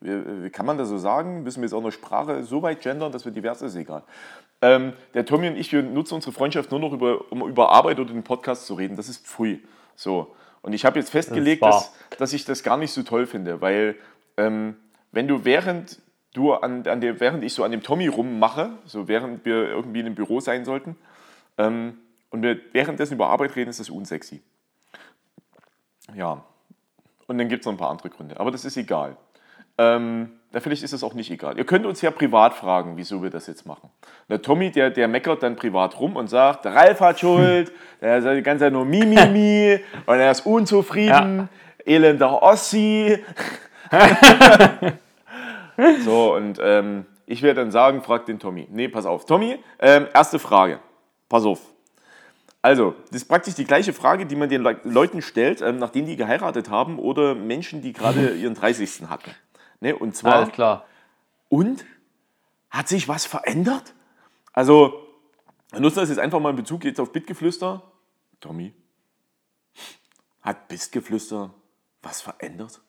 wie, 0.00 0.44
wie 0.44 0.48
kann 0.48 0.64
man 0.64 0.78
das 0.78 0.88
so 0.88 0.96
sagen? 0.96 1.42
Müssen 1.42 1.60
wir 1.60 1.66
jetzt 1.66 1.74
auch 1.74 1.82
noch 1.82 1.90
Sprache 1.90 2.42
so 2.42 2.62
weit 2.62 2.80
gendern, 2.80 3.12
dass 3.12 3.26
wir 3.26 3.30
divers 3.30 3.60
ist, 3.60 3.76
egal. 3.76 4.02
Ähm, 4.62 4.94
der 5.12 5.26
Tommy 5.26 5.48
und 5.48 5.58
ich, 5.58 5.70
wir 5.72 5.82
nutzen 5.82 6.14
unsere 6.14 6.32
Freundschaft 6.32 6.70
nur 6.70 6.80
noch, 6.80 6.94
über, 6.94 7.30
um 7.30 7.46
über 7.46 7.68
Arbeit 7.68 8.00
oder 8.00 8.14
den 8.14 8.22
Podcast 8.22 8.64
zu 8.64 8.72
reden. 8.72 8.96
Das 8.96 9.10
ist 9.10 9.26
pfui. 9.26 9.62
So. 9.94 10.34
Und 10.62 10.72
ich 10.72 10.86
habe 10.86 10.98
jetzt 10.98 11.10
festgelegt, 11.10 11.62
Das 11.62 11.92
dass, 12.08 12.18
dass 12.18 12.32
ich 12.32 12.46
das 12.46 12.62
gar 12.62 12.78
nicht 12.78 12.92
so 12.92 13.02
toll 13.02 13.26
finde, 13.26 13.60
weil 13.60 13.96
ähm, 14.38 14.74
wenn 15.12 15.28
du 15.28 15.44
während 15.44 16.00
du 16.32 16.54
an, 16.54 16.86
an 16.86 17.02
der, 17.02 17.20
während 17.20 17.44
ich 17.44 17.52
so 17.52 17.62
an 17.62 17.72
dem 17.72 17.82
Tommy 17.82 18.06
rummache, 18.06 18.70
so 18.86 19.06
während 19.06 19.44
wir 19.44 19.68
irgendwie 19.68 20.00
in 20.00 20.06
einem 20.06 20.14
Büro 20.14 20.40
sein 20.40 20.64
sollten, 20.64 20.96
ähm, 21.58 21.98
und 22.30 22.40
wir 22.40 22.58
währenddessen 22.72 23.12
über 23.12 23.28
Arbeit 23.28 23.54
reden, 23.54 23.68
ist 23.68 23.80
das 23.80 23.90
unsexy. 23.90 24.40
Ja. 26.14 26.42
Und 27.26 27.38
dann 27.38 27.48
gibt 27.48 27.62
es 27.62 27.66
noch 27.66 27.72
ein 27.72 27.78
paar 27.78 27.90
andere 27.90 28.10
Gründe. 28.10 28.38
Aber 28.38 28.50
das 28.50 28.64
ist 28.64 28.76
egal. 28.76 29.16
Ähm, 29.78 30.32
na, 30.52 30.60
vielleicht 30.60 30.84
ist 30.84 30.92
es 30.92 31.02
auch 31.02 31.14
nicht 31.14 31.30
egal. 31.32 31.58
Ihr 31.58 31.64
könnt 31.64 31.84
uns 31.84 32.00
ja 32.00 32.12
privat 32.12 32.54
fragen, 32.54 32.96
wieso 32.96 33.22
wir 33.22 33.30
das 33.30 33.48
jetzt 33.48 33.66
machen. 33.66 33.90
Der 34.28 34.40
Tommy, 34.40 34.70
der, 34.70 34.90
der 34.90 35.08
meckert 35.08 35.42
dann 35.42 35.56
privat 35.56 35.98
rum 35.98 36.14
und 36.14 36.28
sagt, 36.28 36.64
der 36.64 36.74
Ralf 36.74 37.00
hat 37.00 37.18
Schuld, 37.18 37.72
der 38.00 38.18
ist 38.18 38.24
die 38.24 38.42
ganze 38.42 38.66
Zeit 38.66 38.72
nur 38.72 38.84
mi, 38.84 39.04
mi, 39.04 39.26
mi 39.26 39.80
und 40.06 40.18
er 40.18 40.30
ist 40.30 40.46
unzufrieden, 40.46 41.48
elender 41.84 42.40
Ossi. 42.40 43.18
so, 46.04 46.36
und 46.36 46.60
ähm, 46.62 47.06
ich 47.26 47.42
werde 47.42 47.62
dann 47.62 47.72
sagen, 47.72 48.02
frag 48.02 48.26
den 48.26 48.38
Tommy. 48.38 48.68
Nee, 48.70 48.88
pass 48.88 49.06
auf. 49.06 49.26
Tommy, 49.26 49.58
ähm, 49.80 50.06
erste 50.14 50.38
Frage. 50.38 50.78
Pass 51.28 51.44
auf. 51.44 51.73
Also, 52.64 52.94
das 53.10 53.16
ist 53.20 53.28
praktisch 53.28 53.54
die 53.56 53.66
gleiche 53.66 53.92
Frage, 53.92 54.24
die 54.24 54.36
man 54.36 54.48
den 54.48 54.62
Le 54.62 54.80
Leuten 54.84 55.20
stellt, 55.20 55.60
ähm, 55.60 55.76
nachdem 55.76 56.06
die 56.06 56.16
geheiratet 56.16 56.70
haben 56.70 56.98
oder 56.98 57.34
Menschen, 57.34 57.82
die 57.82 57.92
gerade 57.92 58.30
ihren 58.36 58.54
30. 58.54 59.02
hatten. 59.10 59.32
Ne? 59.80 59.94
Und 59.94 60.16
zwar, 60.16 60.36
Alles 60.36 60.52
klar. 60.52 60.86
und? 61.50 61.84
Hat 62.70 62.88
sich 62.88 63.06
was 63.06 63.26
verändert? 63.26 63.92
Also, 64.54 64.94
wir 65.72 65.80
nutzen 65.80 65.98
das 65.98 66.08
jetzt 66.08 66.18
einfach 66.18 66.40
mal 66.40 66.48
in 66.48 66.56
Bezug 66.56 66.86
jetzt 66.86 66.98
auf 67.00 67.12
Bitgeflüster. 67.12 67.82
Tommy, 68.40 68.72
hat 70.40 70.66
Bitgeflüster 70.66 71.50
was 72.00 72.22
verändert? 72.22 72.80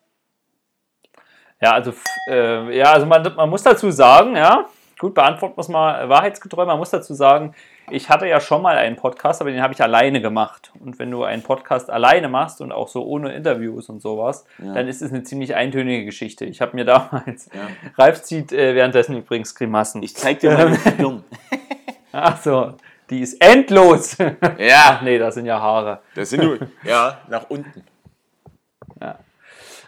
Ja, 1.60 1.74
also, 1.74 1.94
äh, 2.30 2.78
ja, 2.78 2.94
also 2.94 3.06
man, 3.06 3.36
man 3.36 3.50
muss 3.50 3.64
dazu 3.64 3.92
sagen, 3.92 4.38
ja, 4.38 4.70
gut, 4.98 5.14
beantworten 5.14 5.58
wir 5.58 5.62
es 5.62 5.68
mal 5.68 6.08
wahrheitsgetreu, 6.08 6.66
man 6.66 6.78
muss 6.78 6.92
dazu 6.92 7.14
sagen, 7.14 7.54
ich 7.90 8.10
hatte 8.10 8.28
ja 8.28 8.40
schon 8.40 8.62
mal 8.62 8.78
einen 8.78 8.96
Podcast, 8.96 9.42
aber 9.42 9.52
den 9.52 9.62
habe 9.62 9.74
ich 9.74 9.82
alleine 9.82 10.22
gemacht. 10.22 10.72
Und 10.80 11.00
wenn 11.00 11.12
du 11.12 11.24
einen 11.24 11.44
Podcast 11.44 11.90
alleine 11.90 12.30
machst 12.30 12.62
und 12.62 12.72
auch 12.72 12.88
so 12.88 13.06
ohne 13.06 13.34
Interviews 13.34 13.90
und 13.90 14.02
sowas, 14.02 14.46
dann 14.58 14.88
ist 14.88 15.02
es 15.02 15.12
eine 15.12 15.24
ziemlich 15.24 15.56
eintönige 15.56 16.06
Geschichte. 16.06 16.46
Ich 16.46 16.62
habe 16.62 16.76
mir 16.76 16.86
damals, 16.86 17.50
Ralf 17.98 18.24
zieht 18.24 18.52
äh, 18.52 18.76
währenddessen 18.76 19.18
übrigens 19.18 19.56
Grimassen. 19.56 20.04
Ich 20.04 20.16
zeig 20.16 20.40
dir 20.40 20.52
mal 20.52 20.76
Stirn. 20.76 21.24
Ach 22.12 22.42
so, 22.42 22.74
die 23.10 23.22
ist 23.22 23.42
endlos. 23.42 24.18
Ja, 24.58 24.98
Ach 24.98 25.02
nee, 25.02 25.18
das 25.18 25.36
sind 25.36 25.46
ja 25.46 25.60
Haare. 25.60 26.02
das 26.16 26.30
sind 26.30 26.44
nur, 26.44 26.58
ja, 26.84 27.20
nach 27.28 27.50
unten. 27.50 27.84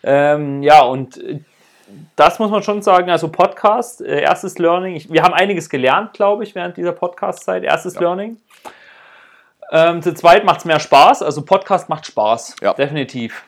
Ähm, 0.03 0.61
ja, 0.63 0.81
und 0.83 1.17
äh, 1.17 1.39
das 2.15 2.39
muss 2.39 2.49
man 2.51 2.63
schon 2.63 2.81
sagen, 2.81 3.09
also 3.09 3.29
Podcast, 3.29 4.01
äh, 4.01 4.21
erstes 4.21 4.57
Learning. 4.57 4.95
Ich, 4.95 5.11
wir 5.11 5.23
haben 5.23 5.33
einiges 5.33 5.69
gelernt, 5.69 6.13
glaube 6.13 6.43
ich, 6.43 6.55
während 6.55 6.77
dieser 6.77 6.91
Podcast-Zeit. 6.91 7.63
Erstes 7.63 7.99
Learning. 7.99 8.37
Ähm, 9.71 10.01
zu 10.01 10.13
zweit 10.13 10.45
macht 10.45 10.59
es 10.59 10.65
mehr 10.65 10.79
Spaß. 10.79 11.23
Also 11.23 11.43
Podcast 11.43 11.89
macht 11.89 12.05
Spaß, 12.05 12.55
Ja. 12.61 12.73
definitiv. 12.73 13.43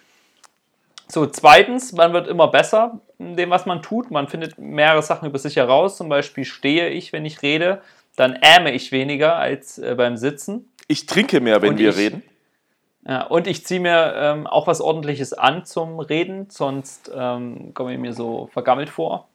So, 1.08 1.26
zweitens, 1.26 1.92
man 1.94 2.14
wird 2.14 2.28
immer 2.28 2.48
besser 2.50 3.00
in 3.18 3.36
dem, 3.36 3.50
was 3.50 3.66
man 3.66 3.82
tut. 3.82 4.12
Man 4.12 4.28
findet 4.28 4.58
mehrere 4.60 5.02
Sachen 5.02 5.28
über 5.28 5.40
sich 5.40 5.56
heraus. 5.56 5.98
Zum 5.98 6.08
Beispiel 6.10 6.46
stehe 6.46 6.90
ich, 6.90 7.14
wenn 7.14 7.26
ich 7.26 7.42
rede, 7.42 7.82
dann 8.16 8.38
ähme 8.42 8.72
ich 8.74 8.92
weniger 8.92 9.36
als 9.38 9.78
äh, 9.80 9.96
beim 9.96 10.18
Sitzen. 10.18 10.72
Ich 10.88 11.06
trinke 11.06 11.40
mehr, 11.40 11.62
wenn 11.62 11.72
Und 11.72 11.78
wir 11.80 11.90
ich- 11.90 11.98
reden. 11.98 12.24
Ja, 13.10 13.24
und 13.24 13.48
ich 13.48 13.66
ziehe 13.66 13.80
mir 13.80 14.14
ähm, 14.18 14.46
auch 14.46 14.68
was 14.68 14.82
Ordentliches 14.82 15.34
an 15.34 15.66
zum 15.66 16.00
Reden, 16.00 16.48
sonst 16.52 17.12
ähm, 17.12 17.74
komme 17.74 17.94
ich 17.94 17.98
mir 18.00 18.14
so 18.14 18.50
vergammelt 18.54 18.90
vor. 18.90 19.28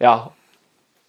Ja, 0.00 0.32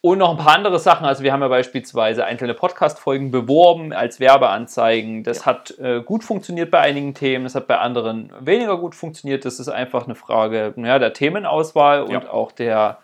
und 0.02 0.18
noch 0.20 0.32
ein 0.32 0.38
paar 0.38 0.56
andere 0.56 0.78
Sachen. 0.80 1.06
Also 1.06 1.24
wir 1.24 1.32
haben 1.32 1.42
ja 1.42 1.48
beispielsweise 1.48 2.26
einzelne 2.26 2.54
Podcast-Folgen 2.54 3.32
beworben 3.32 3.92
als 3.92 4.20
Werbeanzeigen. 4.20 5.24
Das 5.24 5.46
hat 5.48 5.78
äh, 5.80 6.02
gut 6.02 6.24
funktioniert 6.24 6.70
bei 6.70 6.80
einigen 6.80 7.14
Themen, 7.16 7.46
das 7.46 7.56
hat 7.56 7.66
bei 7.68 7.78
anderen 7.78 8.32
weniger 8.40 8.78
gut 8.78 8.94
funktioniert. 8.94 9.44
Das 9.44 9.60
ist 9.60 9.70
einfach 9.70 10.06
eine 10.06 10.16
Frage 10.16 10.74
ja, 10.76 11.00
der 11.00 11.14
Themenauswahl 11.14 12.04
und 12.04 12.12
Ja. 12.12 12.30
auch 12.32 12.52
der, 12.52 12.98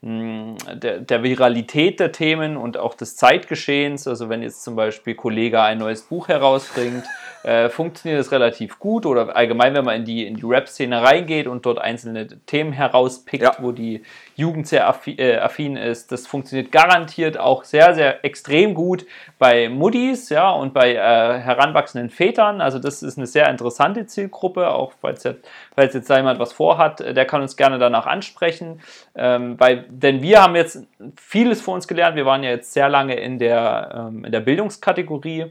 mh, 0.00 0.54
der, 0.74 0.98
der 1.00 1.22
Viralität 1.24 1.98
der 2.00 2.12
Themen 2.12 2.56
und 2.56 2.76
auch 2.76 2.94
des 2.94 3.16
Zeitgeschehens. 3.16 4.06
Also 4.06 4.28
wenn 4.28 4.42
jetzt 4.42 4.62
zum 4.62 4.76
Beispiel 4.76 5.16
Kollege 5.16 5.60
ein 5.60 5.78
neues 5.78 6.02
Buch 6.02 6.28
herausbringt, 6.28 7.04
äh, 7.48 7.68
funktioniert 7.70 8.20
das 8.20 8.30
relativ 8.30 8.78
gut 8.78 9.06
oder 9.06 9.34
allgemein, 9.34 9.72
wenn 9.74 9.84
man 9.84 9.96
in 9.96 10.04
die, 10.04 10.26
in 10.26 10.36
die 10.36 10.44
Rap-Szene 10.44 11.02
reingeht 11.02 11.46
und 11.46 11.64
dort 11.64 11.78
einzelne 11.78 12.26
Themen 12.46 12.72
herauspickt, 12.72 13.42
Ja. 13.42 13.56
wo 13.60 13.72
die 13.72 14.02
Jugend 14.36 14.68
sehr 14.68 14.86
affi 14.86 15.12
äh, 15.18 15.38
affin 15.38 15.76
ist. 15.76 16.12
Das 16.12 16.26
funktioniert 16.26 16.70
garantiert 16.70 17.38
auch 17.38 17.64
sehr, 17.64 17.94
sehr 17.94 18.24
extrem 18.24 18.74
gut 18.74 19.06
bei 19.38 19.68
Muddis 19.68 20.28
ja, 20.28 20.50
und 20.50 20.74
bei 20.74 20.92
äh, 20.94 20.96
heranwachsenden 20.96 22.10
Vätern. 22.10 22.60
Also 22.60 22.78
das 22.78 23.02
ist 23.02 23.16
eine 23.16 23.26
sehr 23.26 23.48
interessante 23.48 24.06
Zielgruppe, 24.06 24.70
auch 24.70 24.92
falls 25.00 25.24
jetzt, 25.24 25.48
falls 25.74 25.94
jetzt 25.94 26.10
da 26.10 26.16
jemand 26.18 26.38
was 26.38 26.52
vorhat, 26.52 27.00
äh, 27.00 27.14
der 27.14 27.24
kann 27.24 27.40
uns 27.40 27.56
gerne 27.56 27.78
danach 27.78 28.06
ansprechen. 28.06 28.80
Ähm, 29.16 29.58
weil, 29.58 29.86
denn 29.88 30.22
wir 30.22 30.42
haben 30.42 30.54
jetzt 30.54 30.86
vieles 31.16 31.60
vor 31.60 31.74
uns 31.74 31.88
gelernt. 31.88 32.14
Wir 32.14 32.26
waren 32.26 32.42
ja 32.42 32.50
jetzt 32.50 32.72
sehr 32.72 32.88
lange 32.88 33.14
in 33.14 33.38
der, 33.38 34.08
ähm, 34.08 34.24
in 34.24 34.32
der 34.32 34.40
Bildungskategorie 34.40 35.46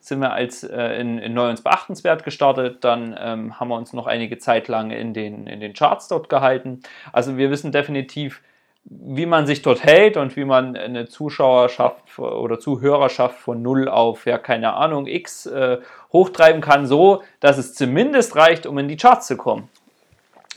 sind 0.00 0.20
wir 0.20 0.32
als 0.32 0.62
äh, 0.62 1.00
in, 1.00 1.18
in 1.26 1.34
Neu 1.34 1.50
uns 1.50 1.62
beachtenswert 1.62 2.24
gestartet. 2.24 2.84
Dann 2.84 3.16
ähm, 3.20 3.60
haben 3.60 3.68
wir 3.68 3.76
uns 3.76 3.92
noch 3.92 4.06
einige 4.06 4.38
Zeit 4.38 4.68
lang 4.68 4.90
in 4.90 5.12
den, 5.12 5.46
in 5.46 5.60
den 5.60 5.74
Charts 5.74 6.08
dort 6.08 6.28
gehalten. 6.28 6.80
Also 7.12 7.36
wir 7.36 7.50
wissen 7.50 7.72
definitiv, 7.72 8.40
wie 8.84 9.26
man 9.26 9.46
sich 9.46 9.62
dort 9.62 9.82
hält 9.82 10.16
und 10.16 10.36
wie 10.36 10.44
man 10.44 10.76
eine 10.76 11.06
Zuschauerschaft 11.06 12.18
oder 12.18 12.60
Zuhörerschaft 12.60 13.38
von 13.38 13.60
0 13.60 13.88
auf, 13.88 14.26
ja, 14.26 14.38
keine 14.38 14.74
Ahnung, 14.74 15.06
X 15.06 15.46
äh, 15.46 15.78
hochtreiben 16.12 16.60
kann, 16.60 16.86
so 16.86 17.22
dass 17.40 17.58
es 17.58 17.74
zumindest 17.74 18.36
reicht, 18.36 18.64
um 18.64 18.78
in 18.78 18.86
die 18.88 18.96
Charts 18.96 19.26
zu 19.26 19.36
kommen. 19.36 19.68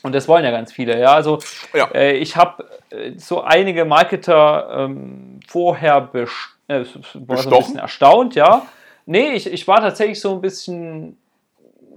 Und 0.04 0.16
das 0.16 0.28
wollen 0.28 0.46
ja 0.46 0.52
ganz 0.52 0.72
viele. 0.72 1.00
Ja, 1.00 1.14
also 1.14 1.40
Ja. 1.74 1.90
äh, 1.94 2.14
ich 2.18 2.38
habe 2.38 2.66
äh, 2.92 3.14
so 3.18 3.42
einige 3.42 3.84
Marketer 3.86 4.86
ähm, 4.86 5.40
vorher 5.48 6.00
bes 6.02 6.30
äh, 6.68 6.86
war 7.16 7.38
so 7.38 7.50
ein 7.50 7.58
bisschen 7.58 7.80
erstaunt, 7.80 8.36
ja. 8.36 8.66
Nee, 9.12 9.32
ich, 9.32 9.52
ich 9.52 9.68
war 9.68 9.82
tatsächlich 9.82 10.22
so 10.22 10.36
ein 10.36 10.40
bisschen 10.40 11.18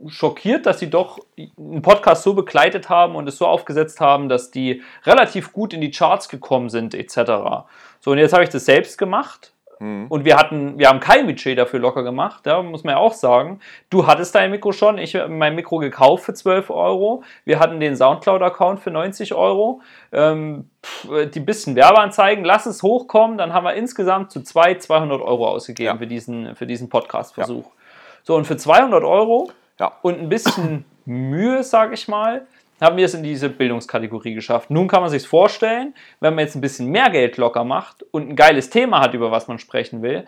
schockiert, 0.08 0.64
dass 0.64 0.78
sie 0.78 0.88
doch 0.88 1.18
einen 1.58 1.82
Podcast 1.82 2.22
so 2.22 2.32
begleitet 2.32 2.88
haben 2.88 3.16
und 3.16 3.28
es 3.28 3.36
so 3.36 3.46
aufgesetzt 3.46 4.00
haben, 4.00 4.30
dass 4.30 4.50
die 4.50 4.80
relativ 5.04 5.52
gut 5.52 5.74
in 5.74 5.82
die 5.82 5.90
Charts 5.90 6.30
gekommen 6.30 6.70
sind, 6.70 6.94
etc. 6.94 7.66
So, 8.00 8.12
und 8.12 8.18
jetzt 8.18 8.32
habe 8.32 8.44
ich 8.44 8.48
das 8.48 8.64
selbst 8.64 8.96
gemacht. 8.96 9.51
Und 10.08 10.24
wir 10.24 10.36
hatten, 10.36 10.78
wir 10.78 10.88
haben 10.88 11.00
kein 11.00 11.26
Budget 11.26 11.58
dafür 11.58 11.80
locker 11.80 12.02
gemacht, 12.04 12.46
ja, 12.46 12.62
muss 12.62 12.84
man 12.84 12.94
ja 12.94 12.98
auch 13.00 13.14
sagen. 13.14 13.58
Du 13.90 14.06
hattest 14.06 14.34
dein 14.34 14.50
Mikro 14.52 14.70
schon, 14.72 14.98
ich 14.98 15.16
habe 15.16 15.28
mein 15.28 15.56
Mikro 15.56 15.78
gekauft 15.78 16.24
für 16.24 16.34
12 16.34 16.70
Euro. 16.70 17.24
Wir 17.44 17.58
hatten 17.58 17.80
den 17.80 17.96
Soundcloud-Account 17.96 18.78
für 18.80 18.90
90 18.92 19.34
Euro. 19.34 19.80
Ähm, 20.12 20.68
pff, 20.84 21.30
die 21.30 21.40
bisschen 21.40 21.74
Werbeanzeigen, 21.74 22.44
lass 22.44 22.66
es 22.66 22.82
hochkommen, 22.82 23.38
dann 23.38 23.52
haben 23.52 23.64
wir 23.64 23.74
insgesamt 23.74 24.30
zu 24.30 24.42
zwei 24.42 24.74
200 24.76 25.20
Euro 25.20 25.48
ausgegeben 25.48 25.86
Ja. 25.94 25.96
für 25.98 26.06
diesen, 26.06 26.54
für 26.54 26.66
diesen 26.66 26.88
Podcast-Versuch. 26.88 27.64
So, 28.22 28.36
und 28.36 28.46
für 28.46 28.56
200 28.56 29.02
Euro 29.02 29.50
Ja. 29.80 29.92
und 30.02 30.20
ein 30.20 30.28
bisschen 30.28 30.84
Mühe, 31.04 31.64
sage 31.64 31.94
ich 31.94 32.06
mal, 32.06 32.46
haben 32.82 32.96
wir 32.96 33.04
es 33.06 33.14
in 33.14 33.22
diese 33.22 33.48
Bildungskategorie 33.48 34.34
geschafft. 34.34 34.70
Nun 34.70 34.88
kann 34.88 35.00
man 35.02 35.10
sich 35.10 35.26
vorstellen, 35.26 35.94
wenn 36.20 36.34
man 36.34 36.44
jetzt 36.44 36.54
ein 36.56 36.60
bisschen 36.60 36.88
mehr 36.88 37.10
Geld 37.10 37.36
locker 37.36 37.64
macht 37.64 38.02
und 38.10 38.28
ein 38.30 38.36
geiles 38.36 38.70
Thema 38.70 39.00
hat, 39.00 39.14
über 39.14 39.30
was 39.30 39.48
man 39.48 39.58
sprechen 39.58 40.02
will, 40.02 40.26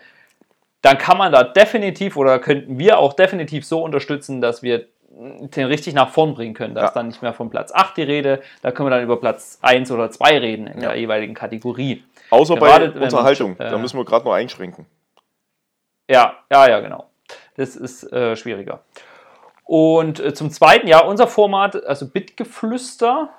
dann 0.81 0.97
kann 0.97 1.17
man 1.17 1.31
da 1.31 1.43
definitiv 1.43 2.15
oder 2.17 2.39
könnten 2.39 2.77
wir 2.79 2.99
auch 2.99 3.13
definitiv 3.13 3.65
so 3.65 3.81
unterstützen, 3.83 4.39
dass 4.41 4.61
wir 4.63 4.85
den 5.09 5.65
richtig 5.67 5.93
nach 5.93 6.09
vorn 6.09 6.33
bringen 6.33 6.53
können. 6.53 6.75
Da 6.75 6.81
Ja. 6.81 6.87
ist 6.87 6.93
dann 6.93 7.07
nicht 7.07 7.21
mehr 7.21 7.33
von 7.33 7.49
Platz 7.49 7.71
8 7.73 7.95
die 7.97 8.03
Rede, 8.03 8.41
da 8.61 8.71
können 8.71 8.87
wir 8.87 8.91
dann 8.91 9.03
über 9.03 9.17
Platz 9.19 9.59
1 9.61 9.89
oder 9.91 10.11
2 10.11 10.37
reden 10.39 10.67
in 10.67 10.81
Ja. 10.81 10.89
der 10.89 10.97
jeweiligen 10.99 11.33
Kategorie. 11.33 12.03
Außer 12.29 12.55
Gerade 12.55 12.89
bei 12.89 12.95
man- 12.95 13.03
Unterhaltung. 13.05 13.53
äh, 13.59 13.69
da 13.69 13.77
müssen 13.77 13.97
wir 13.97 14.03
gerade 14.05 14.25
noch 14.25 14.33
einschränken. 14.33 14.85
Ja, 16.09 16.35
ja, 16.51 16.67
ja, 16.69 16.79
genau. 16.81 17.09
Das 17.55 17.75
ist 17.75 18.03
äh, 18.11 18.35
schwieriger. 18.35 18.81
Und 19.65 20.19
äh, 20.19 20.33
zum 20.33 20.51
Zweiten, 20.51 20.87
ja, 20.87 20.99
unser 20.99 21.27
Format, 21.27 21.85
also 21.85 22.07
Bitgeflüster, 22.07 23.29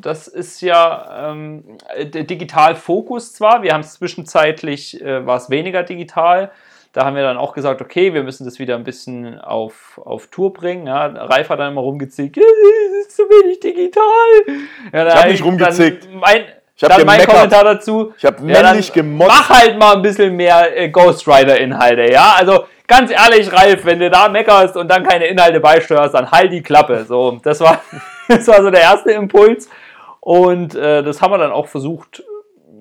das 0.00 0.26
ist 0.26 0.62
ja 0.62 1.30
ähm, 1.30 1.76
der 1.98 2.24
Digital 2.24 2.74
Fokus 2.74 3.34
zwar, 3.34 3.62
wir 3.62 3.74
haben 3.74 3.82
es 3.82 3.92
zwischenzeitlich, 3.94 5.00
äh, 5.00 5.26
war 5.26 5.36
es 5.36 5.50
weniger 5.50 5.82
digital, 5.82 6.50
Da 6.92 7.04
haben 7.04 7.14
wir 7.14 7.22
dann 7.22 7.36
auch 7.36 7.52
gesagt, 7.52 7.80
okay, 7.82 8.14
wir 8.14 8.24
müssen 8.24 8.46
das 8.46 8.58
wieder 8.58 8.74
ein 8.74 8.84
bisschen 8.84 9.38
auf, 9.38 10.00
auf 10.02 10.28
Tour 10.28 10.52
bringen. 10.52 10.86
Ja, 10.86 11.06
Ralf 11.06 11.50
hat 11.50 11.60
dann 11.60 11.72
immer 11.72 11.82
rumgezickt, 11.82 12.36
es 12.38 13.06
ist 13.06 13.16
zu 13.16 13.22
wenig 13.24 13.60
digital. 13.60 14.56
Ja, 14.92 15.06
ich 15.06 15.14
habe 15.14 15.30
nicht 15.30 15.44
rumgezickt. 15.44 16.08
Mein, 16.14 16.46
ich 16.74 16.88
dann 16.88 17.06
mein 17.06 17.24
Kommentar 17.26 17.62
dazu. 17.62 18.14
Ich 18.16 18.24
habe 18.24 18.42
männlich 18.42 18.88
ja, 18.88 18.94
gemotzt. 18.94 19.28
Mach 19.28 19.50
halt 19.50 19.78
mal 19.78 19.96
ein 19.96 20.02
bisschen 20.02 20.34
mehr 20.34 20.76
äh, 20.76 20.88
Ghost 20.88 21.28
Rider-Inhalte, 21.28 22.10
ja? 22.10 22.34
Also 22.38 22.64
ganz 22.90 23.10
ehrlich, 23.10 23.50
Ralf, 23.52 23.84
wenn 23.84 24.00
du 24.00 24.10
da 24.10 24.28
meckerst 24.28 24.76
und 24.76 24.88
dann 24.90 25.04
keine 25.04 25.26
Inhalte 25.26 25.60
beisteuerst, 25.60 26.12
dann 26.12 26.30
halt 26.30 26.52
die 26.52 26.62
Klappe. 26.62 27.04
So, 27.04 27.38
das 27.42 27.60
war, 27.60 27.80
das 28.28 28.46
war 28.48 28.62
so 28.62 28.70
der 28.70 28.82
erste 28.82 29.12
Impuls. 29.12 29.70
Und 30.18 30.74
äh, 30.74 31.02
das 31.02 31.22
haben 31.22 31.32
wir 31.32 31.38
dann 31.38 31.52
auch 31.52 31.68
versucht 31.68 32.22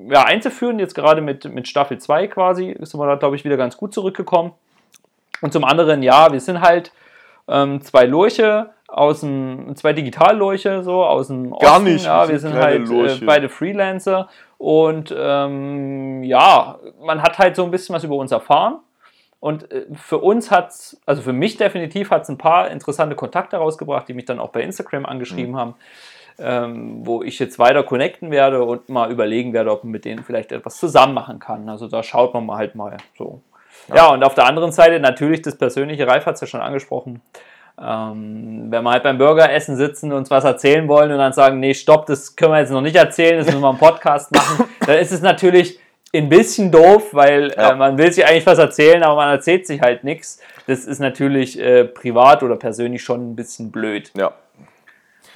ja, 0.09 0.23
einzuführen. 0.23 0.79
Jetzt 0.79 0.95
gerade 0.95 1.21
mit, 1.21 1.45
mit 1.45 1.67
Staffel 1.67 1.99
2 1.99 2.27
quasi 2.27 2.75
sind 2.79 2.99
wir 2.99 3.07
da, 3.07 3.15
glaube 3.15 3.35
ich, 3.35 3.45
wieder 3.45 3.55
ganz 3.55 3.77
gut 3.77 3.93
zurückgekommen. 3.93 4.51
Und 5.41 5.53
zum 5.53 5.63
anderen, 5.63 6.03
ja, 6.03 6.33
wir 6.33 6.41
sind 6.41 6.59
halt 6.59 6.91
ähm, 7.47 7.81
zwei 7.81 8.05
Lurche 8.05 8.71
aus 8.87 9.21
dem, 9.21 9.75
zwei 9.75 9.93
Digitallurche 9.93 10.83
so 10.83 11.05
aus 11.05 11.27
dem 11.27 11.53
Osten. 11.53 11.65
Gar 11.65 11.79
nicht. 11.79 12.05
Ja, 12.05 12.27
wir 12.27 12.39
sind 12.39 12.55
halt 12.55 12.89
äh, 12.89 13.25
beide 13.25 13.47
Freelancer 13.47 14.27
und 14.57 15.13
ähm, 15.15 16.23
ja, 16.23 16.79
man 16.99 17.21
hat 17.21 17.37
halt 17.37 17.55
so 17.55 17.63
ein 17.63 17.71
bisschen 17.71 17.95
was 17.95 18.03
über 18.03 18.15
uns 18.15 18.31
erfahren. 18.31 18.79
Und 19.39 19.71
äh, 19.71 19.85
für 19.93 20.17
uns 20.17 20.51
hat 20.51 20.69
es, 20.69 20.99
also 21.05 21.21
für 21.21 21.33
mich 21.33 21.57
definitiv 21.57 22.11
hat 22.11 22.23
es 22.23 22.29
ein 22.29 22.37
paar 22.37 22.69
interessante 22.69 23.15
Kontakte 23.15 23.57
rausgebracht, 23.57 24.07
die 24.07 24.13
mich 24.13 24.25
dann 24.25 24.39
auch 24.39 24.49
bei 24.49 24.61
Instagram 24.61 25.05
angeschrieben 25.05 25.53
mhm. 25.53 25.57
haben 25.57 25.75
ähm, 26.41 27.05
wo 27.05 27.21
ich 27.21 27.39
jetzt 27.39 27.59
weiter 27.59 27.83
connecten 27.83 28.31
werde 28.31 28.63
und 28.63 28.89
mal 28.89 29.11
überlegen 29.11 29.53
werde, 29.53 29.71
ob 29.71 29.83
man 29.83 29.91
mit 29.91 30.05
denen 30.05 30.23
vielleicht 30.23 30.51
etwas 30.51 30.77
zusammen 30.77 31.13
machen 31.13 31.39
kann. 31.39 31.67
Also 31.69 31.87
da 31.87 32.01
schaut 32.03 32.33
man 32.33 32.45
mal 32.45 32.57
halt 32.57 32.75
mal 32.75 32.97
so. 33.17 33.41
Ja, 33.89 33.95
ja 33.95 34.07
und 34.07 34.23
auf 34.23 34.35
der 34.35 34.45
anderen 34.45 34.71
Seite 34.71 34.99
natürlich 34.99 35.41
das 35.41 35.57
persönliche, 35.57 36.07
Ralf 36.07 36.25
hat 36.25 36.35
es 36.35 36.41
ja 36.41 36.47
schon 36.47 36.61
angesprochen. 36.61 37.21
Ähm, 37.81 38.67
wenn 38.69 38.83
wir 38.83 38.91
halt 38.91 39.03
beim 39.03 39.17
Burgeressen 39.17 39.77
sitzen 39.77 40.11
und 40.11 40.19
uns 40.19 40.31
was 40.31 40.43
erzählen 40.43 40.87
wollen 40.87 41.11
und 41.11 41.17
dann 41.17 41.33
sagen, 41.33 41.59
nee, 41.59 41.73
stopp, 41.73 42.05
das 42.07 42.35
können 42.35 42.51
wir 42.51 42.59
jetzt 42.59 42.71
noch 42.71 42.81
nicht 42.81 42.95
erzählen, 42.95 43.37
das 43.37 43.47
müssen 43.47 43.61
wir 43.61 43.69
einen 43.69 43.77
Podcast 43.77 44.33
machen, 44.33 44.65
dann 44.85 44.97
ist 44.97 45.11
es 45.11 45.21
natürlich 45.21 45.79
ein 46.13 46.29
bisschen 46.29 46.71
doof, 46.71 47.13
weil 47.13 47.53
ja. 47.55 47.71
äh, 47.71 47.75
man 47.75 47.97
will 47.97 48.11
sich 48.11 48.25
eigentlich 48.25 48.45
was 48.45 48.57
erzählen, 48.57 49.03
aber 49.03 49.15
man 49.15 49.29
erzählt 49.29 49.67
sich 49.67 49.81
halt 49.81 50.03
nichts. 50.03 50.39
Das 50.67 50.85
ist 50.85 50.99
natürlich 50.99 51.59
äh, 51.59 51.85
privat 51.85 52.43
oder 52.43 52.55
persönlich 52.55 53.03
schon 53.03 53.31
ein 53.31 53.35
bisschen 53.35 53.71
blöd. 53.71 54.11
Ja. 54.15 54.33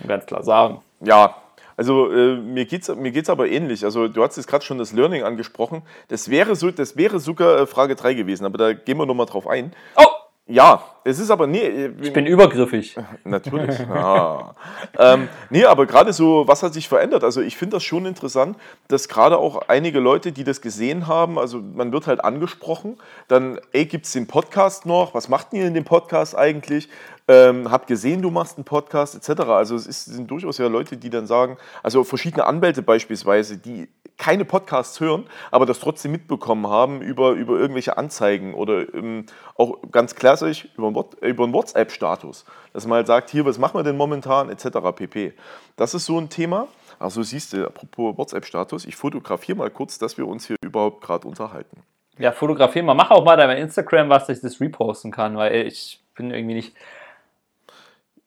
Ganz 0.07 0.25
klar 0.25 0.43
sagen. 0.43 0.81
Ja, 1.01 1.35
also 1.75 2.11
äh, 2.11 2.35
mir 2.35 2.65
geht 2.65 2.87
es 2.87 2.95
mir 2.95 3.11
geht's 3.11 3.29
aber 3.29 3.47
ähnlich. 3.47 3.83
Also 3.83 4.07
du 4.07 4.23
hast 4.23 4.37
jetzt 4.37 4.47
gerade 4.47 4.63
schon 4.63 4.77
das 4.77 4.93
Learning 4.93 5.23
angesprochen. 5.23 5.81
Das 6.07 6.29
wäre, 6.29 6.55
so, 6.55 6.71
das 6.71 6.97
wäre 6.97 7.19
sogar 7.19 7.61
äh, 7.61 7.67
Frage 7.67 7.95
3 7.95 8.13
gewesen, 8.13 8.45
aber 8.45 8.57
da 8.57 8.73
gehen 8.73 8.97
wir 8.97 9.05
nochmal 9.05 9.25
drauf 9.25 9.47
ein. 9.47 9.73
Oh! 9.95 10.12
Ja, 10.45 10.83
es 11.05 11.19
ist 11.19 11.31
aber 11.31 11.47
nee. 11.47 11.61
Äh, 11.61 11.93
ich 12.01 12.11
bin 12.11 12.25
übergriffig. 12.25 12.97
Natürlich. 13.23 13.79
Ja. 13.79 14.55
ähm, 14.99 15.29
nee, 15.49 15.63
aber 15.63 15.85
gerade 15.85 16.11
so, 16.11 16.45
was 16.47 16.63
hat 16.63 16.73
sich 16.73 16.89
verändert? 16.89 17.23
Also 17.23 17.39
ich 17.39 17.55
finde 17.55 17.77
das 17.77 17.83
schon 17.83 18.05
interessant, 18.05 18.57
dass 18.89 19.07
gerade 19.07 19.37
auch 19.37 19.69
einige 19.69 20.01
Leute, 20.01 20.33
die 20.33 20.43
das 20.43 20.59
gesehen 20.59 21.07
haben, 21.07 21.39
also 21.39 21.59
man 21.59 21.93
wird 21.93 22.07
halt 22.07 22.25
angesprochen, 22.25 22.97
dann, 23.29 23.57
ey, 23.71 23.85
gibt 23.85 24.05
es 24.05 24.11
den 24.11 24.27
Podcast 24.27 24.85
noch? 24.85 25.13
Was 25.13 25.29
macht 25.29 25.53
ihr 25.53 25.65
in 25.65 25.73
dem 25.73 25.85
Podcast 25.85 26.37
eigentlich? 26.37 26.89
Ähm, 27.29 27.71
hab 27.71 27.87
gesehen, 27.87 28.21
du 28.21 28.29
machst 28.29 28.57
einen 28.57 28.65
Podcast 28.65 29.15
etc. 29.15 29.43
Also 29.43 29.75
es 29.75 29.87
ist, 29.87 30.05
sind 30.05 30.29
durchaus 30.29 30.57
ja 30.57 30.67
Leute, 30.67 30.97
die 30.97 31.09
dann 31.09 31.25
sagen, 31.25 31.55
also 31.81 32.03
verschiedene 32.03 32.45
Anwälte 32.45 32.81
beispielsweise, 32.81 33.57
die 33.57 33.87
keine 34.17 34.45
Podcasts 34.45 34.99
hören, 34.99 35.25
aber 35.51 35.65
das 35.65 35.79
trotzdem 35.79 36.11
mitbekommen 36.11 36.67
haben 36.67 37.01
über, 37.01 37.31
über 37.31 37.59
irgendwelche 37.59 37.97
Anzeigen 37.97 38.53
oder 38.53 38.93
ähm, 38.93 39.25
auch 39.55 39.79
ganz 39.91 40.15
klassisch 40.15 40.67
über, 40.77 41.05
über 41.21 41.43
einen 41.43 41.53
WhatsApp-Status, 41.53 42.45
dass 42.73 42.85
man 42.85 42.97
halt 42.97 43.07
sagt, 43.07 43.29
hier, 43.29 43.45
was 43.45 43.57
machen 43.57 43.77
wir 43.77 43.83
denn 43.83 43.97
momentan 43.97 44.49
etc. 44.49 44.67
pp. 44.95 45.33
Das 45.75 45.93
ist 45.93 46.05
so 46.05 46.19
ein 46.19 46.29
Thema. 46.29 46.67
Also 46.99 47.23
siehst 47.23 47.53
du, 47.53 47.65
apropos 47.65 48.17
WhatsApp-Status, 48.17 48.85
ich 48.85 48.95
fotografiere 48.95 49.57
mal 49.57 49.69
kurz, 49.69 49.97
dass 49.97 50.17
wir 50.17 50.27
uns 50.27 50.47
hier 50.47 50.57
überhaupt 50.61 51.01
gerade 51.01 51.27
unterhalten. 51.27 51.83
Ja, 52.19 52.31
fotografieren 52.31 52.85
mal. 52.85 52.93
Mach 52.93 53.09
auch 53.09 53.25
mal 53.25 53.35
bei 53.35 53.57
Instagram 53.57 54.09
was, 54.09 54.27
dass 54.27 54.37
ich 54.37 54.43
das 54.43 54.61
reposten 54.61 55.11
kann, 55.11 55.35
weil 55.35 55.67
ich 55.67 55.99
bin 56.15 56.29
irgendwie 56.29 56.53
nicht 56.53 56.75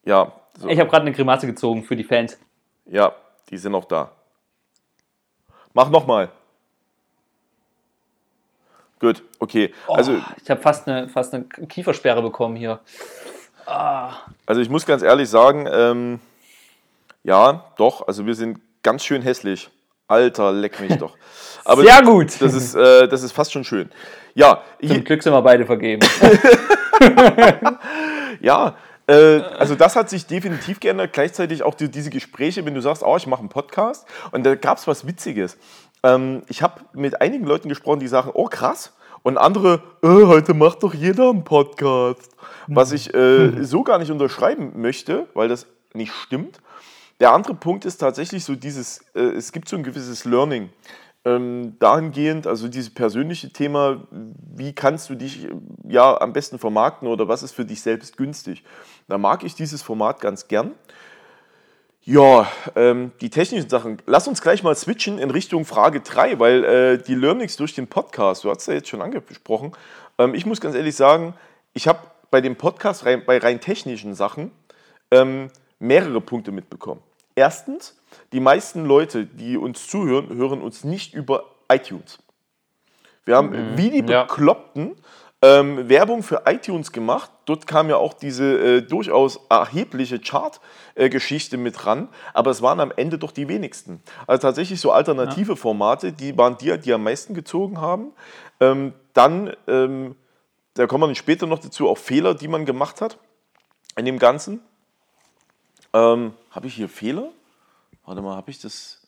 ja. 0.06 0.32
So. 0.58 0.68
Ich 0.68 0.78
habe 0.80 0.88
gerade 0.88 1.02
eine 1.02 1.12
Grimasse 1.12 1.46
gezogen 1.46 1.82
für 1.82 1.96
die 1.96 2.04
Fans. 2.04 2.38
Ja, 2.86 3.14
die 3.50 3.58
sind 3.58 3.72
noch 3.72 3.84
da. 3.84 4.12
Mach 5.76 5.90
nochmal. 5.90 6.30
Gut, 8.98 9.22
okay. 9.38 9.74
Oh, 9.86 9.92
also, 9.92 10.16
ich 10.42 10.48
habe 10.48 10.62
fast 10.62 10.88
eine, 10.88 11.06
fast 11.06 11.34
eine 11.34 11.44
Kiefersperre 11.44 12.22
bekommen 12.22 12.56
hier. 12.56 12.80
Ah. 13.66 14.14
Also 14.46 14.62
ich 14.62 14.70
muss 14.70 14.86
ganz 14.86 15.02
ehrlich 15.02 15.28
sagen, 15.28 15.68
ähm, 15.70 16.20
ja, 17.24 17.66
doch, 17.76 18.08
also 18.08 18.24
wir 18.24 18.34
sind 18.34 18.58
ganz 18.82 19.04
schön 19.04 19.20
hässlich. 19.20 19.68
Alter, 20.08 20.50
leck 20.50 20.80
mich 20.80 20.96
doch. 20.96 21.14
Aber 21.66 21.82
Sehr 21.84 22.00
gut. 22.02 22.40
Das 22.40 22.54
ist, 22.54 22.74
äh, 22.74 23.06
das 23.06 23.22
ist 23.22 23.32
fast 23.32 23.52
schon 23.52 23.64
schön. 23.64 23.90
Ja. 24.34 24.62
Zum 24.80 25.04
Glück 25.04 25.22
sind 25.22 25.34
wir 25.34 25.42
beide 25.42 25.66
vergeben. 25.66 26.00
ja, 28.40 28.76
äh, 29.06 29.40
also 29.58 29.74
das 29.74 29.96
hat 29.96 30.10
sich 30.10 30.26
definitiv 30.26 30.80
geändert. 30.80 31.12
Gleichzeitig 31.12 31.62
auch 31.62 31.74
die, 31.74 31.90
diese 31.90 32.10
Gespräche, 32.10 32.64
wenn 32.64 32.74
du 32.74 32.80
sagst, 32.80 33.02
oh, 33.02 33.16
ich 33.16 33.26
mache 33.26 33.40
einen 33.40 33.48
Podcast. 33.48 34.06
Und 34.32 34.44
da 34.44 34.54
gab 34.54 34.78
es 34.78 34.86
was 34.86 35.06
Witziges. 35.06 35.56
Ähm, 36.02 36.42
ich 36.48 36.62
habe 36.62 36.80
mit 36.92 37.20
einigen 37.20 37.46
Leuten 37.46 37.68
gesprochen, 37.68 38.00
die 38.00 38.08
sagen, 38.08 38.30
oh 38.34 38.46
krass. 38.46 38.92
Und 39.22 39.38
andere, 39.38 39.82
äh, 40.02 40.26
heute 40.26 40.54
macht 40.54 40.82
doch 40.82 40.94
jeder 40.94 41.30
einen 41.30 41.44
Podcast. 41.44 42.30
Was 42.68 42.92
ich 42.92 43.12
äh, 43.14 43.64
so 43.64 43.82
gar 43.82 43.98
nicht 43.98 44.10
unterschreiben 44.10 44.72
möchte, 44.80 45.26
weil 45.34 45.48
das 45.48 45.66
nicht 45.94 46.12
stimmt. 46.12 46.60
Der 47.18 47.32
andere 47.32 47.54
Punkt 47.54 47.84
ist 47.84 47.98
tatsächlich 47.98 48.44
so 48.44 48.54
dieses, 48.54 49.04
äh, 49.14 49.20
es 49.20 49.52
gibt 49.52 49.68
so 49.68 49.76
ein 49.76 49.82
gewisses 49.82 50.24
Learning 50.24 50.70
ähm, 51.26 51.76
dahingehend, 51.80 52.46
also 52.46 52.68
dieses 52.68 52.94
persönliche 52.94 53.50
Thema, 53.50 54.06
wie 54.10 54.72
kannst 54.72 55.10
du 55.10 55.16
dich 55.16 55.48
ja 55.88 56.20
am 56.20 56.32
besten 56.32 56.60
vermarkten 56.60 57.08
oder 57.08 57.26
was 57.26 57.42
ist 57.42 57.52
für 57.52 57.64
dich 57.64 57.82
selbst 57.82 58.16
günstig? 58.16 58.62
Da 59.08 59.18
mag 59.18 59.44
ich 59.44 59.54
dieses 59.54 59.82
Format 59.82 60.20
ganz 60.20 60.48
gern. 60.48 60.74
Ja, 62.02 62.50
ähm, 62.76 63.12
die 63.20 63.30
technischen 63.30 63.68
Sachen. 63.68 64.00
Lass 64.06 64.28
uns 64.28 64.40
gleich 64.40 64.62
mal 64.62 64.74
switchen 64.76 65.18
in 65.18 65.30
Richtung 65.30 65.64
Frage 65.64 66.00
3, 66.00 66.38
weil 66.38 66.64
äh, 66.64 66.98
die 66.98 67.14
Learnings 67.14 67.56
durch 67.56 67.74
den 67.74 67.88
Podcast, 67.88 68.44
du 68.44 68.50
hast 68.50 68.60
es 68.60 68.66
ja 68.66 68.74
jetzt 68.74 68.88
schon 68.88 69.02
angesprochen. 69.02 69.72
Ähm, 70.18 70.34
ich 70.34 70.46
muss 70.46 70.60
ganz 70.60 70.76
ehrlich 70.76 70.94
sagen, 70.94 71.34
ich 71.72 71.88
habe 71.88 71.98
bei 72.30 72.40
dem 72.40 72.56
Podcast 72.56 73.04
rein, 73.06 73.24
bei 73.26 73.38
rein 73.38 73.60
technischen 73.60 74.14
Sachen 74.14 74.52
ähm, 75.10 75.50
mehrere 75.78 76.20
Punkte 76.20 76.52
mitbekommen. 76.52 77.02
Erstens, 77.34 77.96
die 78.32 78.40
meisten 78.40 78.84
Leute, 78.84 79.26
die 79.26 79.56
uns 79.56 79.86
zuhören, 79.86 80.34
hören 80.34 80.62
uns 80.62 80.84
nicht 80.84 81.12
über 81.12 81.44
iTunes. 81.68 82.18
Wir 83.24 83.36
haben 83.36 83.50
mhm. 83.50 83.76
wie 83.76 83.90
die 83.90 84.02
Bekloppten 84.02 84.96
ähm, 85.42 85.88
Werbung 85.88 86.22
für 86.22 86.42
iTunes 86.46 86.92
gemacht. 86.92 87.30
Dort 87.44 87.66
kam 87.66 87.88
ja 87.88 87.96
auch 87.96 88.14
diese 88.14 88.58
äh, 88.58 88.82
durchaus 88.82 89.38
erhebliche 89.48 90.18
Chart-Geschichte 90.18 91.56
äh, 91.56 91.58
mit 91.58 91.86
ran, 91.86 92.08
aber 92.34 92.50
es 92.50 92.62
waren 92.62 92.80
am 92.80 92.92
Ende 92.96 93.18
doch 93.18 93.32
die 93.32 93.48
wenigsten. 93.48 94.02
Also 94.26 94.42
tatsächlich 94.42 94.80
so 94.80 94.92
alternative 94.92 95.52
ja. 95.52 95.56
Formate, 95.56 96.12
die 96.12 96.36
waren 96.36 96.56
die, 96.58 96.78
die 96.78 96.92
am 96.92 97.04
meisten 97.04 97.34
gezogen 97.34 97.80
haben. 97.80 98.12
Ähm, 98.60 98.94
dann, 99.12 99.54
ähm, 99.68 100.16
da 100.74 100.86
kommen 100.86 101.08
wir 101.08 101.14
später 101.14 101.46
noch 101.46 101.58
dazu, 101.58 101.88
auch 101.88 101.98
Fehler, 101.98 102.34
die 102.34 102.48
man 102.48 102.64
gemacht 102.64 103.00
hat 103.00 103.18
in 103.96 104.04
dem 104.04 104.18
Ganzen. 104.18 104.60
Ähm, 105.92 106.32
Habe 106.50 106.66
ich 106.66 106.74
hier 106.74 106.88
Fehler? 106.88 107.28
Warte 108.04 108.22
mal, 108.22 108.36
habe 108.36 108.50
ich 108.50 108.60
das? 108.60 109.02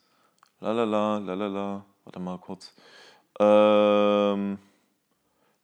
Lalala, 0.61 1.19
lalala. 1.19 1.85
Warte 2.05 2.19
mal 2.19 2.39
kurz. 2.39 2.75
Ähm, 3.39 4.59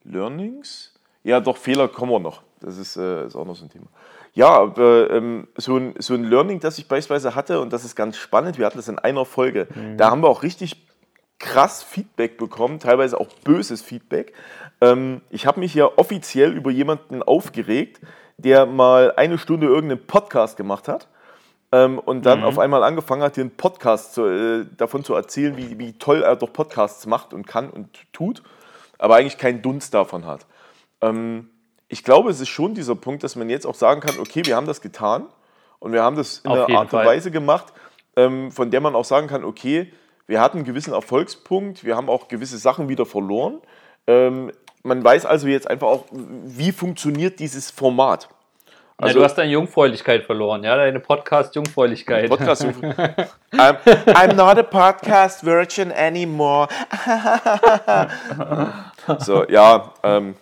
Learnings? 0.04 0.92
Ja, 1.22 1.40
doch, 1.40 1.56
Fehler 1.56 1.88
kommen 1.88 2.12
wir 2.12 2.20
noch. 2.20 2.42
Das 2.60 2.78
ist, 2.78 2.96
äh, 2.96 3.26
ist 3.26 3.36
auch 3.36 3.44
noch 3.44 3.56
so 3.56 3.64
ein 3.64 3.70
Thema. 3.70 3.86
Ja, 4.34 4.48
aber, 4.48 5.10
ähm, 5.10 5.48
so, 5.56 5.76
ein, 5.76 5.94
so 5.98 6.14
ein 6.14 6.24
Learning, 6.24 6.60
das 6.60 6.78
ich 6.78 6.88
beispielsweise 6.88 7.34
hatte, 7.34 7.60
und 7.60 7.72
das 7.72 7.84
ist 7.84 7.94
ganz 7.94 8.16
spannend, 8.16 8.58
wir 8.58 8.66
hatten 8.66 8.78
das 8.78 8.88
in 8.88 8.98
einer 8.98 9.24
Folge, 9.24 9.68
mhm. 9.74 9.96
da 9.96 10.10
haben 10.10 10.22
wir 10.22 10.28
auch 10.28 10.42
richtig 10.42 10.86
krass 11.38 11.82
Feedback 11.82 12.36
bekommen, 12.36 12.78
teilweise 12.78 13.20
auch 13.20 13.28
böses 13.44 13.82
Feedback. 13.82 14.32
Ähm, 14.80 15.20
ich 15.30 15.46
habe 15.46 15.60
mich 15.60 15.74
ja 15.74 15.88
offiziell 15.96 16.52
über 16.52 16.70
jemanden 16.70 17.22
aufgeregt, 17.22 18.00
der 18.36 18.66
mal 18.66 19.12
eine 19.16 19.38
Stunde 19.38 19.66
irgendeinen 19.66 20.06
Podcast 20.06 20.56
gemacht 20.56 20.88
hat 20.88 21.08
ähm, 21.70 21.98
und 21.98 22.26
dann 22.26 22.40
mhm. 22.40 22.44
auf 22.46 22.58
einmal 22.58 22.82
angefangen 22.82 23.22
hat, 23.22 23.36
den 23.36 23.50
Podcast 23.50 24.14
zu, 24.14 24.26
äh, 24.26 24.66
davon 24.76 25.04
zu 25.04 25.14
erzählen, 25.14 25.56
wie, 25.56 25.78
wie 25.78 25.92
toll 25.92 26.22
er 26.22 26.36
doch 26.36 26.52
Podcasts 26.52 27.06
macht 27.06 27.34
und 27.34 27.46
kann 27.46 27.70
und 27.70 27.88
tut, 28.12 28.42
aber 28.98 29.16
eigentlich 29.16 29.38
keinen 29.38 29.62
Dunst 29.62 29.94
davon 29.94 30.26
hat. 30.26 30.46
Ähm, 31.00 31.50
ich 31.88 32.02
glaube, 32.02 32.30
es 32.30 32.40
ist 32.40 32.48
schon 32.48 32.74
dieser 32.74 32.94
Punkt, 32.94 33.22
dass 33.22 33.36
man 33.36 33.48
jetzt 33.50 33.66
auch 33.66 33.74
sagen 33.74 34.00
kann, 34.00 34.18
okay, 34.18 34.44
wir 34.44 34.56
haben 34.56 34.66
das 34.66 34.80
getan 34.80 35.26
und 35.78 35.92
wir 35.92 36.02
haben 36.02 36.16
das 36.16 36.38
in 36.38 36.50
auf 36.50 36.68
einer 36.68 36.78
Art 36.78 36.92
und 36.92 37.04
Weise 37.04 37.30
gemacht, 37.30 37.72
ähm, 38.16 38.50
von 38.50 38.70
der 38.70 38.80
man 38.80 38.94
auch 38.94 39.04
sagen 39.04 39.26
kann, 39.26 39.44
okay, 39.44 39.92
wir 40.26 40.40
hatten 40.40 40.58
einen 40.58 40.66
gewissen 40.66 40.92
Erfolgspunkt, 40.92 41.84
wir 41.84 41.96
haben 41.96 42.08
auch 42.08 42.28
gewisse 42.28 42.58
Sachen 42.58 42.88
wieder 42.88 43.04
verloren. 43.04 43.60
Ähm, 44.06 44.50
man 44.82 45.02
weiß 45.02 45.26
also 45.26 45.46
jetzt 45.46 45.68
einfach 45.68 45.88
auch, 45.88 46.04
wie 46.10 46.72
funktioniert 46.72 47.38
dieses 47.40 47.70
Format. 47.70 48.28
Also, 48.96 49.18
du 49.18 49.24
hast 49.24 49.34
deine 49.34 49.50
Jungfräulichkeit 49.50 50.24
verloren, 50.24 50.62
ja, 50.62 50.76
deine 50.76 51.00
Podcast-Jungfräulichkeit. 51.00 52.28
Podcast. 52.28 52.62
I'm, 52.62 53.26
I'm 53.52 54.34
not 54.34 54.56
a 54.56 54.62
podcast 54.62 55.44
virgin 55.44 55.90
anymore. 55.90 56.68
so, 59.18 59.48
ja, 59.48 59.92
ähm, 60.04 60.36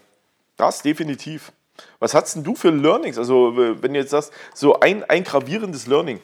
das 0.59 0.83
definitiv. 0.83 1.51
Was 1.99 2.15
hast 2.15 2.35
denn 2.35 2.45
du 2.45 2.55
für 2.55 2.69
Learnings? 2.69 3.17
Also, 3.17 3.57
wenn 3.57 3.95
du 3.95 4.01
jetzt 4.01 4.11
sagst, 4.11 4.35
so 4.53 4.79
ein, 4.81 5.03
ein 5.05 5.25
gravierendes 5.25 5.87
Learning. 5.87 6.21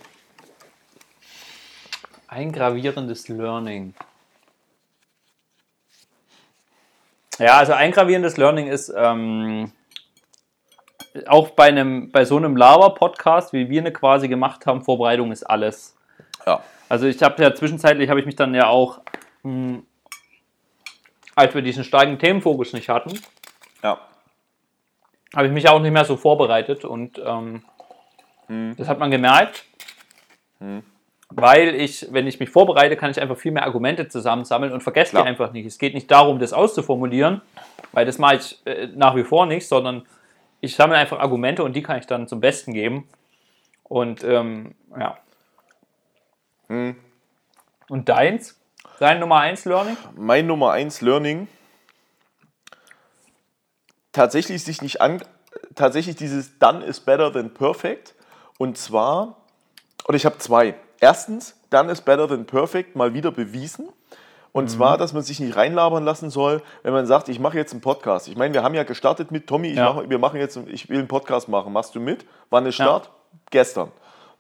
Ein 2.27 2.53
gravierendes 2.53 3.29
Learning. 3.29 3.95
Ja, 7.39 7.57
also 7.57 7.73
ein 7.73 7.93
gravierendes 7.93 8.37
Learning 8.37 8.67
ist, 8.67 8.93
ähm, 8.95 9.73
auch 11.27 11.51
bei, 11.51 11.65
einem, 11.69 12.11
bei 12.11 12.25
so 12.25 12.37
einem 12.37 12.57
Lava-Podcast, 12.57 13.53
wie 13.53 13.69
wir 13.69 13.81
eine 13.81 13.93
quasi 13.93 14.29
gemacht 14.29 14.67
haben, 14.67 14.83
Vorbereitung 14.83 15.33
ist 15.33 15.43
alles. 15.45 15.97
Ja. 16.47 16.61
Also 16.89 17.07
ich 17.07 17.23
habe 17.23 17.43
ja 17.43 17.55
zwischenzeitlich, 17.55 18.09
habe 18.11 18.21
ich 18.21 18.27
mich 18.27 18.37
dann 18.37 18.55
ja 18.55 18.69
auch, 18.69 19.01
mh, 19.43 19.81
als 21.35 21.55
wir 21.55 21.63
diesen 21.63 21.85
starken 21.85 22.19
Themenfokus 22.19 22.73
nicht 22.73 22.89
hatten, 22.89 23.19
Ja. 23.83 23.99
habe 25.35 25.47
ich 25.47 25.53
mich 25.53 25.69
auch 25.69 25.79
nicht 25.81 25.93
mehr 25.93 26.05
so 26.05 26.17
vorbereitet 26.17 26.85
und 26.85 27.21
ähm, 27.25 27.63
das 28.77 28.89
hat 28.89 28.99
man 28.99 29.11
gemerkt, 29.11 29.65
weil 31.29 31.75
ich, 31.75 32.07
wenn 32.11 32.27
ich 32.27 32.41
mich 32.41 32.49
vorbereite, 32.49 32.97
kann 32.97 33.11
ich 33.11 33.21
einfach 33.21 33.37
viel 33.37 33.53
mehr 33.53 33.65
Argumente 33.65 34.09
zusammensammeln 34.09 34.73
und 34.73 34.83
vergesse 34.83 35.17
die 35.17 35.23
einfach 35.23 35.53
nicht. 35.53 35.67
Es 35.67 35.79
geht 35.79 35.93
nicht 35.95 36.11
darum, 36.11 36.39
das 36.39 36.53
auszuformulieren, 36.55 37.43
weil 37.93 38.07
das 38.07 38.19
mache 38.19 38.37
ich 38.37 38.59
äh, 38.65 38.89
nach 38.95 39.15
wie 39.15 39.25
vor 39.25 39.45
nicht, 39.47 39.69
sondern 39.69 40.07
ich 40.61 40.75
sammle 40.77 40.97
einfach 40.97 41.19
Argumente 41.19 41.63
und 41.65 41.75
die 41.75 41.83
kann 41.83 41.99
ich 41.99 42.07
dann 42.07 42.29
zum 42.29 42.41
Besten 42.41 42.73
geben. 42.73 43.09
Und 43.85 44.23
ähm, 44.25 44.75
ja. 44.99 45.19
Und 46.69 48.09
deins? 48.09 48.59
Dein 48.99 49.21
Nummer 49.21 49.41
1 49.41 49.65
Learning? 49.65 49.97
mein 50.17 50.47
Nummer 50.47 50.73
eins 50.73 51.01
Learning 51.01 51.49
tatsächlich 54.19 54.65
sich 54.65 54.83
nicht 54.83 55.01
an, 55.01 55.23
tatsächlich 55.77 56.17
dieses 56.17 56.59
Done 56.59 56.85
is 56.85 56.99
better 56.99 57.33
than 57.33 57.55
perfect. 57.55 58.15
Und 58.59 58.77
zwar, 58.77 59.37
oder 60.07 60.17
ich 60.17 60.27
habe 60.27 60.39
zwei. 60.39 60.75
Erstens, 61.01 61.55
Done 61.71 61.93
is 61.93 62.01
better 62.01 62.27
than 62.27 62.45
perfect 62.45 62.97
mal 62.97 63.15
wieder 63.15 63.31
bewiesen. 63.31 63.89
Und 64.59 64.69
zwar, 64.69 64.99
dass 64.99 65.13
man 65.13 65.23
sich 65.23 65.41
nicht 65.41 65.57
reinlabern 65.57 66.05
lassen 66.05 66.31
soll, 66.31 66.63
wenn 66.83 66.93
man 66.93 67.07
sagt, 67.07 67.29
ich 67.29 67.39
mache 67.41 67.57
jetzt 67.57 67.73
einen 67.73 67.81
Podcast. 67.81 68.29
Ich 68.29 68.37
meine, 68.37 68.53
wir 68.55 68.63
haben 68.63 68.75
ja 68.75 68.83
gestartet 68.85 69.31
mit 69.31 69.47
Tommy, 69.47 69.69
ich 69.69 69.77
Ja. 69.77 69.93
mache, 69.93 70.09
wir 70.11 70.19
machen 70.19 70.39
jetzt, 70.41 70.57
ich 70.67 70.89
will 70.89 70.99
einen 70.99 71.09
Podcast 71.09 71.49
machen. 71.49 71.73
Machst 71.73 71.95
du 71.95 72.01
mit? 72.01 72.27
Wann 72.51 72.67
ist 72.67 72.75
Start? 72.77 73.11
Gestern. 73.51 73.91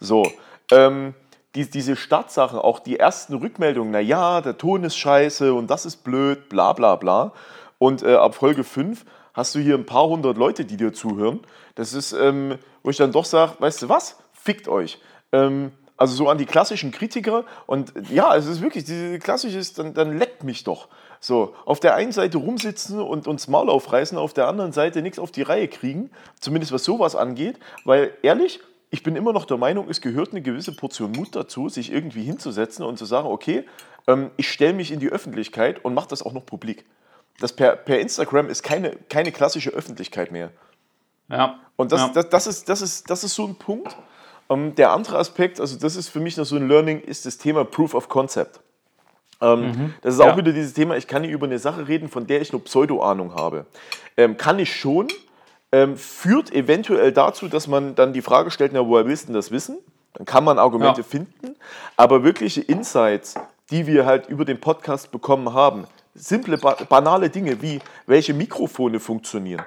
So. 0.00 0.31
Ähm, 0.72 1.14
die, 1.54 1.68
diese 1.70 1.96
Startsachen, 1.96 2.59
auch 2.59 2.78
die 2.78 2.98
ersten 2.98 3.35
Rückmeldungen, 3.35 3.90
na 3.90 4.00
ja, 4.00 4.40
der 4.40 4.59
Ton 4.59 4.85
ist 4.85 4.96
scheiße 4.96 5.54
und 5.54 5.68
das 5.70 5.87
ist 5.87 6.04
blöd, 6.04 6.48
bla 6.48 6.72
bla 6.74 6.96
bla. 6.96 7.33
Und 7.78 8.02
äh, 8.02 8.14
ab 8.14 8.35
Folge 8.35 8.64
5 8.64 9.04
hast 9.35 9.54
du 9.54 9.59
hier 9.61 9.74
ein 9.76 9.87
paar 9.87 10.07
hundert 10.09 10.37
Leute, 10.37 10.64
die 10.64 10.76
dir 10.76 10.92
zuhören. 10.92 11.40
Das 11.76 11.92
ist, 11.94 12.12
ähm, 12.12 12.59
wo 12.83 12.90
ich 12.90 12.96
dann 12.96 13.12
doch 13.12 13.24
sage, 13.24 13.52
weißt 13.61 13.83
du 13.83 13.88
was? 13.88 14.18
Fickt 14.33 14.68
euch. 14.68 14.98
Ähm, 15.33 15.72
also 15.98 16.14
so 16.14 16.28
an 16.30 16.38
die 16.38 16.46
klassischen 16.46 16.90
Kritiker. 16.92 17.44
Und 17.66 17.92
ja, 18.11 18.34
es 18.34 18.46
ist 18.46 18.62
wirklich, 18.62 18.84
diese 18.84 19.18
klassische 19.18 19.58
ist, 19.58 19.78
dann, 19.78 19.92
dann 19.92 20.16
leckt 20.16 20.44
mich 20.44 20.64
doch. 20.64 20.88
So, 21.20 21.54
auf 21.64 21.80
der 21.80 21.96
einen 21.96 22.12
Seite 22.12 22.38
rumsitzen 22.38 23.00
und 23.00 23.26
uns 23.26 23.48
Maul 23.48 23.68
aufreißen, 23.68 24.16
auf 24.16 24.32
der 24.32 24.46
anderen 24.46 24.72
Seite 24.72 25.02
nichts 25.02 25.18
auf 25.18 25.32
die 25.32 25.42
Reihe 25.42 25.66
kriegen, 25.66 26.11
zumindest 26.38 26.72
was 26.72 26.84
sowas 26.84 27.16
angeht, 27.16 27.58
weil 27.84 28.12
ehrlich, 28.22 28.61
ich 28.90 29.02
bin 29.02 29.16
immer 29.16 29.32
noch 29.32 29.44
der 29.44 29.56
Meinung, 29.56 29.88
es 29.90 30.00
gehört 30.00 30.30
eine 30.30 30.40
gewisse 30.40 30.72
Portion 30.72 31.12
Mut 31.12 31.34
dazu, 31.34 31.68
sich 31.68 31.92
irgendwie 31.92 32.22
hinzusetzen 32.22 32.84
und 32.84 32.98
zu 32.98 33.04
sagen, 33.04 33.26
okay, 33.26 33.64
ähm, 34.06 34.30
ich 34.37 34.48
stelle 34.48 34.72
mich 34.72 34.92
in 34.92 35.00
die 35.00 35.08
Öffentlichkeit 35.08 35.84
und 35.84 35.92
mache 35.92 36.08
das 36.08 36.22
auch 36.22 36.32
noch 36.32 36.46
publik. 36.46 36.84
Das 37.40 37.52
per, 37.52 37.76
per 37.76 37.98
Instagram 38.00 38.48
ist 38.48 38.62
keine, 38.62 38.96
keine 39.08 39.32
klassische 39.32 39.70
Öffentlichkeit 39.70 40.30
mehr. 40.30 40.50
Ja. 41.28 41.58
Und 41.76 41.92
das, 41.92 42.00
ja. 42.00 42.08
das, 42.14 42.28
das, 42.30 42.46
ist, 42.46 42.68
das, 42.68 42.80
ist, 42.80 43.11
das 43.11 43.24
ist 43.24 43.34
so 43.34 43.46
ein 43.46 43.56
Punkt. 43.56 43.96
Ähm, 44.50 44.74
der 44.74 44.92
andere 44.92 45.18
Aspekt, 45.18 45.61
also 45.61 45.78
das 45.78 45.96
ist 45.96 46.08
für 46.08 46.20
mich 46.20 46.37
noch 46.37 46.44
so 46.44 46.56
ein 46.56 46.68
Learning, 46.68 47.00
ist 47.00 47.26
das 47.26 47.38
Thema 47.38 47.64
Proof 47.64 47.94
of 47.94 48.08
Concept. 48.08 48.61
Ähm, 49.40 49.92
Das 50.02 50.14
ist 50.14 50.20
auch 50.20 50.28
Ja. 50.28 50.37
wieder 50.37 50.52
dieses 50.52 50.74
Thema, 50.74 50.96
ich 50.96 51.06
kann 51.06 51.22
nicht 51.22 51.30
über 51.30 51.46
eine 51.46 51.58
Sache 51.58 51.87
reden, 51.87 52.08
von 52.08 52.26
der 52.26 52.40
ich 52.40 52.50
nur 52.52 52.64
Pseudo-Ahnung 52.64 53.34
habe. 53.34 53.66
Ähm, 54.16 54.37
kann 54.37 54.58
ich 54.58 54.74
schon, 54.74 55.08
ähm, 55.70 55.96
führt 55.96 56.52
eventuell 56.52 57.12
dazu, 57.12 57.46
dass 57.48 57.68
man 57.68 57.94
dann 57.94 58.12
die 58.12 58.22
Frage 58.22 58.50
stellt, 58.50 58.72
na, 58.72 58.84
woher 58.87 59.06
willst 59.06 59.24
du 59.24 59.26
denn 59.28 59.34
das 59.34 59.50
wissen? 59.50 59.78
Dann 60.14 60.26
kann 60.26 60.42
man 60.44 60.58
Argumente 60.58 61.02
Ja. 61.02 61.06
finden, 61.06 61.54
aber 61.96 62.24
wirkliche 62.24 62.62
Insights, 62.62 63.34
die 63.70 63.87
wir 63.87 64.06
halt 64.06 64.28
über 64.28 64.44
den 64.44 64.58
Podcast 64.61 65.12
bekommen 65.12 65.52
haben, 65.52 65.87
simple, 66.14 66.58
ba 66.58 66.76
banale 66.88 67.30
Dinge 67.30 67.62
wie, 67.62 67.78
welche 68.06 68.34
Mikrofone 68.34 68.98
funktionieren, 68.98 69.62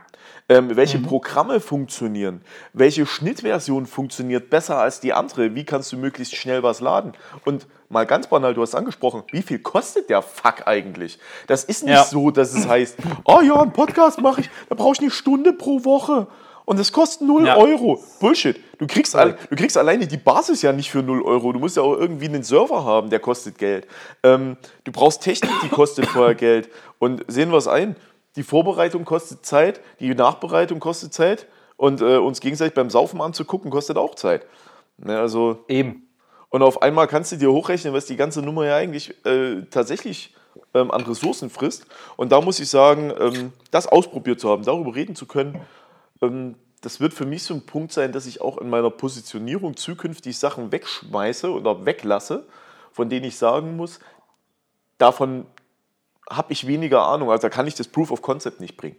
ähm, 0.51 0.75
welche 0.75 0.99
Programme 0.99 1.59
funktionieren, 1.61 2.41
welche 2.73 3.05
Schnittversion 3.05 3.85
funktioniert 3.85 4.49
besser 4.49 4.77
als 4.77 4.99
die 4.99 5.13
andere, 5.13 5.55
wie 5.55 5.63
kannst 5.63 5.91
du 5.93 5.97
möglichst 5.97 6.35
schnell 6.35 6.61
was 6.61 6.81
laden 6.81 7.13
und 7.45 7.67
mal 7.89 8.05
ganz 8.05 8.27
banal, 8.27 8.53
du 8.53 8.61
hast 8.61 8.75
angesprochen, 8.75 9.23
wie 9.31 9.41
viel 9.41 9.59
kostet 9.59 10.09
der 10.09 10.21
Fuck 10.21 10.67
eigentlich? 10.67 11.19
Das 11.47 11.63
ist 11.63 11.83
nicht 11.83 11.93
Ja. 11.93 12.03
so, 12.03 12.31
dass 12.31 12.53
es 12.53 12.67
heißt, 12.67 12.97
oh 13.23 13.39
ja, 13.41 13.61
einen 13.61 13.71
Podcast 13.71 14.19
mache 14.19 14.41
ich, 14.41 14.49
da 14.67 14.75
brauche 14.75 14.93
ich 14.93 14.99
eine 14.99 15.11
Stunde 15.11 15.53
pro 15.53 15.85
Woche 15.85 16.27
und 16.65 16.79
es 16.79 16.91
kostet 16.91 17.27
0 17.27 17.45
Ja. 17.47 17.57
Euro. 17.57 18.03
Bullshit. 18.19 18.59
Du 18.77 18.87
kriegst, 18.87 19.15
al- 19.15 19.37
du 19.49 19.55
kriegst 19.55 19.77
alleine 19.77 20.05
die 20.07 20.17
Basis 20.17 20.61
ja 20.61 20.71
nicht 20.73 20.89
für 20.91 21.01
0 21.03 21.21
Euro. 21.21 21.51
Du 21.53 21.59
musst 21.59 21.75
ja 21.77 21.83
auch 21.83 21.95
irgendwie 21.97 22.25
einen 22.27 22.43
Server 22.43 22.83
haben, 22.85 23.09
der 23.09 23.19
kostet 23.19 23.57
Geld. 23.57 23.87
Ähm, 24.23 24.57
du 24.83 24.91
brauchst 24.91 25.21
Technik, 25.21 25.51
die 25.63 25.69
kostet 25.69 26.05
vorher 26.07 26.35
Geld. 26.35 26.69
Und 26.99 27.23
sehen 27.27 27.51
wir 27.51 27.57
es 27.57 27.67
ein, 27.67 27.95
die 28.35 28.43
Vorbereitung 28.43 29.05
kostet 29.05 29.45
Zeit, 29.45 29.81
die 29.99 30.13
Nachbereitung 30.13 30.79
kostet 30.79 31.13
Zeit 31.13 31.47
und 31.77 32.01
äh, 32.01 32.17
uns 32.17 32.39
gegenseitig 32.39 32.73
beim 32.73 32.89
Saufen 32.89 33.21
anzugucken, 33.21 33.71
kostet 33.71 33.97
auch 33.97 34.15
Zeit. 34.15 34.45
Ne, 34.97 35.19
also, 35.19 35.63
Eben. 35.67 36.07
und 36.49 36.61
auf 36.61 36.81
einmal 36.81 37.07
kannst 37.07 37.31
du 37.31 37.37
dir 37.37 37.51
hochrechnen, 37.51 37.93
was 37.93 38.05
die 38.05 38.15
ganze 38.15 38.41
Nummer 38.41 38.65
ja 38.65 38.75
eigentlich 38.75 39.13
äh, 39.25 39.63
tatsächlich 39.69 40.35
ähm, 40.73 40.91
an 40.91 41.01
Ressourcen 41.01 41.49
frisst. 41.49 41.85
Und 42.17 42.31
da 42.31 42.41
muss 42.41 42.59
ich 42.59 42.69
sagen, 42.69 43.11
ähm, 43.19 43.53
das 43.71 43.87
ausprobiert 43.87 44.39
zu 44.39 44.49
haben, 44.49 44.63
darüber 44.63 44.95
reden 44.95 45.15
zu 45.15 45.25
können, 45.25 45.59
ähm, 46.21 46.55
das 46.81 46.99
wird 46.99 47.13
für 47.13 47.25
mich 47.25 47.43
so 47.43 47.53
ein 47.53 47.65
Punkt 47.65 47.93
sein, 47.93 48.11
dass 48.11 48.25
ich 48.25 48.41
auch 48.41 48.57
in 48.57 48.69
meiner 48.69 48.89
Positionierung 48.89 49.77
zukünftig 49.77 50.37
Sachen 50.37 50.71
wegschmeiße 50.71 51.51
oder 51.51 51.85
weglasse, 51.85 52.47
von 52.91 53.07
denen 53.07 53.25
ich 53.25 53.37
sagen 53.37 53.77
muss, 53.77 53.99
davon 54.97 55.45
habe 56.29 56.53
ich 56.53 56.67
weniger 56.67 57.03
Ahnung. 57.03 57.29
Also 57.31 57.43
da 57.43 57.49
kann 57.49 57.67
ich 57.67 57.75
das 57.75 57.87
Proof 57.87 58.11
of 58.11 58.21
Concept 58.21 58.59
nicht 58.59 58.77
bringen. 58.77 58.95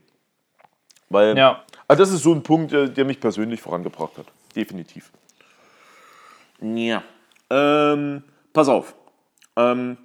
Weil, 1.09 1.37
Ja. 1.37 1.65
also 1.89 2.03
das 2.03 2.11
ist 2.11 2.23
so 2.23 2.33
ein 2.33 2.43
Punkt, 2.43 2.73
der 2.73 3.05
mich 3.05 3.21
persönlich 3.21 3.61
vorangebracht 3.61 4.17
hat. 4.19 4.27
Definitiv. 4.57 5.11
Ja. 6.61 7.03
Ähm, 7.51 8.25
pass 8.53 8.69
auf. 8.69 8.95
Ähm, 9.57 9.97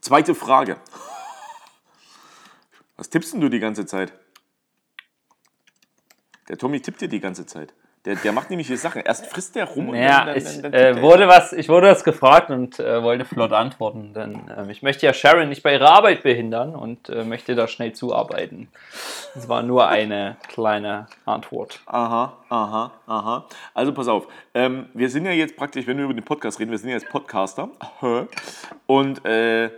zweite 0.00 0.34
Frage. 0.34 0.78
Was 2.96 3.10
tippst 3.10 3.32
denn 3.34 3.40
du 3.40 3.48
die 3.48 3.58
ganze 3.58 3.84
Zeit? 3.84 4.12
Der 6.48 6.56
Tommy 6.58 6.80
tippt 6.80 7.00
dir 7.00 7.08
die 7.08 7.20
ganze 7.20 7.46
Zeit. 7.46 7.72
Der, 8.04 8.16
der 8.16 8.32
macht 8.32 8.50
nämlich 8.50 8.66
hier 8.66 8.78
Sachen. 8.78 9.02
Erst 9.02 9.26
frisst 9.26 9.54
der 9.54 9.64
rum 9.64 9.90
und 9.90 9.94
Ja, 9.94 10.24
dann, 10.24 10.36
ich 10.36 10.44
dann, 10.44 10.62
dann, 10.62 10.72
äh, 10.72 10.92
tippt 10.92 11.02
wurde 11.02 11.28
was, 11.28 11.52
ich 11.52 11.68
wurde 11.68 11.86
was 11.86 12.02
gefragt 12.02 12.50
und 12.50 12.80
äh, 12.80 13.00
wollte 13.00 13.24
flott 13.24 13.52
antworten, 13.52 14.12
denn 14.12 14.40
ähm, 14.56 14.70
ich 14.70 14.82
möchte 14.82 15.06
ja 15.06 15.12
Sharon 15.12 15.48
nicht 15.48 15.62
bei 15.62 15.74
ihrer 15.74 15.90
Arbeit 15.90 16.24
behindern 16.24 16.74
und 16.74 17.08
äh, 17.08 17.22
möchte 17.22 17.54
da 17.54 17.68
schnell 17.68 17.92
zuarbeiten. 17.92 18.68
Das 19.36 19.48
war 19.48 19.62
nur 19.62 19.86
eine 19.86 20.36
kleine 20.48 21.06
Antwort. 21.26 21.80
Aha, 21.86 22.38
aha, 22.48 22.92
aha. 23.06 23.46
Also 23.72 23.94
pass 23.94 24.08
auf. 24.08 24.26
Ähm, 24.52 24.86
wir 24.94 25.08
sind 25.08 25.24
ja 25.24 25.32
jetzt 25.32 25.56
praktisch, 25.56 25.86
wenn 25.86 25.96
wir 25.96 26.04
über 26.04 26.14
den 26.14 26.24
Podcast 26.24 26.58
reden, 26.58 26.72
wir 26.72 26.78
sind 26.78 26.88
ja 26.88 26.96
jetzt 26.96 27.08
Podcaster. 27.08 27.68
Und 28.86 29.24
äh, 29.24 29.70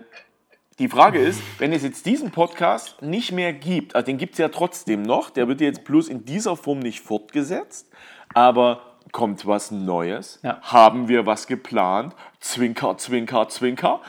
die 0.78 0.88
Frage 0.88 1.20
ist, 1.20 1.40
wenn 1.58 1.72
es 1.72 1.84
jetzt 1.84 2.04
diesen 2.04 2.32
Podcast 2.32 3.00
nicht 3.00 3.30
mehr 3.30 3.52
gibt, 3.52 3.94
also 3.94 4.06
den 4.06 4.18
gibt 4.18 4.32
es 4.32 4.38
ja 4.38 4.48
trotzdem 4.48 5.02
noch, 5.02 5.30
der 5.30 5.46
wird 5.46 5.60
jetzt 5.60 5.84
bloß 5.84 6.08
in 6.08 6.24
dieser 6.24 6.56
Form 6.56 6.80
nicht 6.80 7.00
fortgesetzt, 7.00 7.92
aber 8.34 8.80
kommt 9.12 9.46
was 9.46 9.70
Neues? 9.70 10.40
Ja. 10.42 10.58
Haben 10.62 11.08
wir 11.08 11.24
was 11.24 11.46
geplant? 11.46 12.14
Zwinker, 12.40 12.98
zwinker, 12.98 13.48
zwinker. 13.48 14.00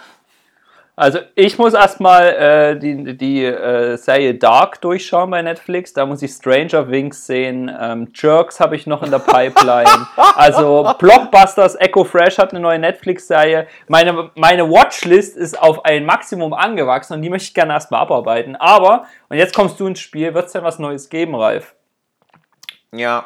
Also 0.98 1.20
ich 1.36 1.58
muss 1.58 1.74
erstmal 1.74 2.30
äh, 2.30 2.80
die, 2.80 3.18
die 3.18 3.44
äh, 3.44 3.98
Serie 3.98 4.34
Dark 4.36 4.80
durchschauen 4.80 5.30
bei 5.30 5.42
Netflix. 5.42 5.92
Da 5.92 6.06
muss 6.06 6.22
ich 6.22 6.32
Stranger 6.32 6.90
Wings 6.90 7.28
sehen. 7.28 7.70
Ähm, 7.80 8.12
Jerks 8.16 8.62
habe 8.62 8.78
ich 8.78 8.88
noch 8.88 9.04
in 9.04 9.12
der 9.12 9.20
Pipeline. 9.20 10.08
also 10.36 10.90
Blockbusters, 10.98 11.76
Echo 11.76 12.06
Fresh 12.06 12.38
hat 12.38 12.52
eine 12.52 12.62
neue 12.62 12.80
Netflix-Serie. 12.80 13.68
Meine, 13.90 14.32
meine 14.36 14.70
Watchlist 14.70 15.36
ist 15.36 15.62
auf 15.62 15.84
ein 15.84 16.06
Maximum 16.06 16.54
angewachsen 16.54 17.14
und 17.14 17.22
die 17.22 17.30
möchte 17.30 17.50
ich 17.50 17.54
gerne 17.54 17.74
erstmal 17.74 18.00
abarbeiten. 18.00 18.56
Aber, 18.56 19.06
und 19.28 19.36
jetzt 19.36 19.54
kommst 19.54 19.78
du 19.82 19.88
ins 19.88 20.00
Spiel, 20.00 20.34
wird 20.34 20.46
es 20.46 20.54
denn 20.54 20.64
was 20.64 20.80
Neues 20.80 21.10
geben, 21.10 21.36
Ralf? 21.36 21.76
Ja. 22.94 23.26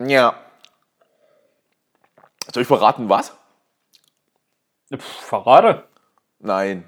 Ja. 0.00 0.34
Soll 2.52 2.62
ich 2.62 2.68
verraten, 2.68 3.08
was? 3.08 3.32
Pff, 4.94 5.02
verrate. 5.02 5.84
Nein. 6.38 6.84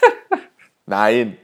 Nein. 0.86 1.38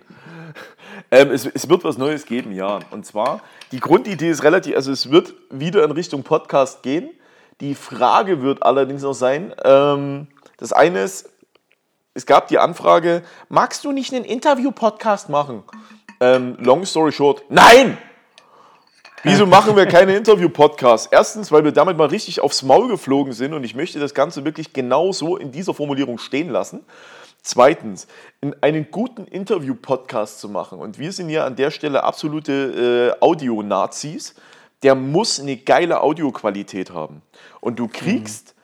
Ähm, 1.10 1.30
es, 1.30 1.46
es, 1.46 1.68
wird 1.68 1.82
was 1.82 1.98
Neues 1.98 2.26
geben, 2.26 2.52
ja. 2.52 2.80
Und 2.90 3.06
zwar, 3.06 3.40
die 3.72 3.80
Grundidee 3.80 4.30
ist 4.30 4.44
relativ, 4.44 4.76
also 4.76 4.92
es 4.92 5.10
wird 5.10 5.34
wieder 5.50 5.82
in 5.82 5.90
Richtung 5.90 6.22
Podcast 6.22 6.82
gehen. 6.82 7.10
Die 7.60 7.74
Frage 7.74 8.42
wird 8.42 8.62
allerdings 8.62 9.02
noch 9.02 9.14
sein, 9.14 9.54
ähm, 9.64 10.28
das 10.56 10.72
eine 10.72 11.02
ist, 11.02 11.28
es 12.14 12.26
gab 12.26 12.48
die 12.48 12.58
Anfrage, 12.58 13.22
magst 13.48 13.84
du 13.84 13.92
nicht 13.92 14.12
einen 14.12 14.24
Interview-Podcast 14.24 15.28
machen? 15.30 15.62
Ähm, 16.20 16.56
long 16.60 16.84
story 16.84 17.12
short, 17.12 17.44
nein! 17.48 17.98
Wieso 19.22 19.44
machen 19.44 19.76
wir 19.76 19.84
keine 19.86 20.16
Interview-Podcasts? 20.16 21.08
Erstens, 21.10 21.52
weil 21.52 21.62
wir 21.62 21.72
damit 21.72 21.98
mal 21.98 22.08
richtig 22.08 22.40
aufs 22.40 22.62
Maul 22.62 22.88
geflogen 22.88 23.34
sind 23.34 23.52
und 23.52 23.64
ich 23.64 23.74
möchte 23.74 23.98
das 23.98 24.14
Ganze 24.14 24.44
wirklich 24.44 24.72
genau 24.72 25.12
so 25.12 25.36
in 25.36 25.52
dieser 25.52 25.74
Formulierung 25.74 26.18
stehen 26.18 26.48
lassen. 26.48 26.84
Zweitens, 27.42 28.06
einen 28.60 28.90
guten 28.90 29.26
Interview-Podcast 29.26 30.40
zu 30.40 30.48
machen, 30.48 30.78
und 30.78 30.98
wir 30.98 31.12
sind 31.12 31.28
ja 31.28 31.44
an 31.44 31.56
der 31.56 31.70
Stelle 31.70 32.02
absolute 32.02 33.14
äh, 33.20 33.24
Audio-Nazis, 33.24 34.34
der 34.82 34.94
muss 34.94 35.38
eine 35.38 35.56
geile 35.56 36.00
Audioqualität 36.00 36.90
haben. 36.90 37.20
Und 37.60 37.78
du 37.78 37.88
kriegst 37.88 38.54
mhm 38.54 38.59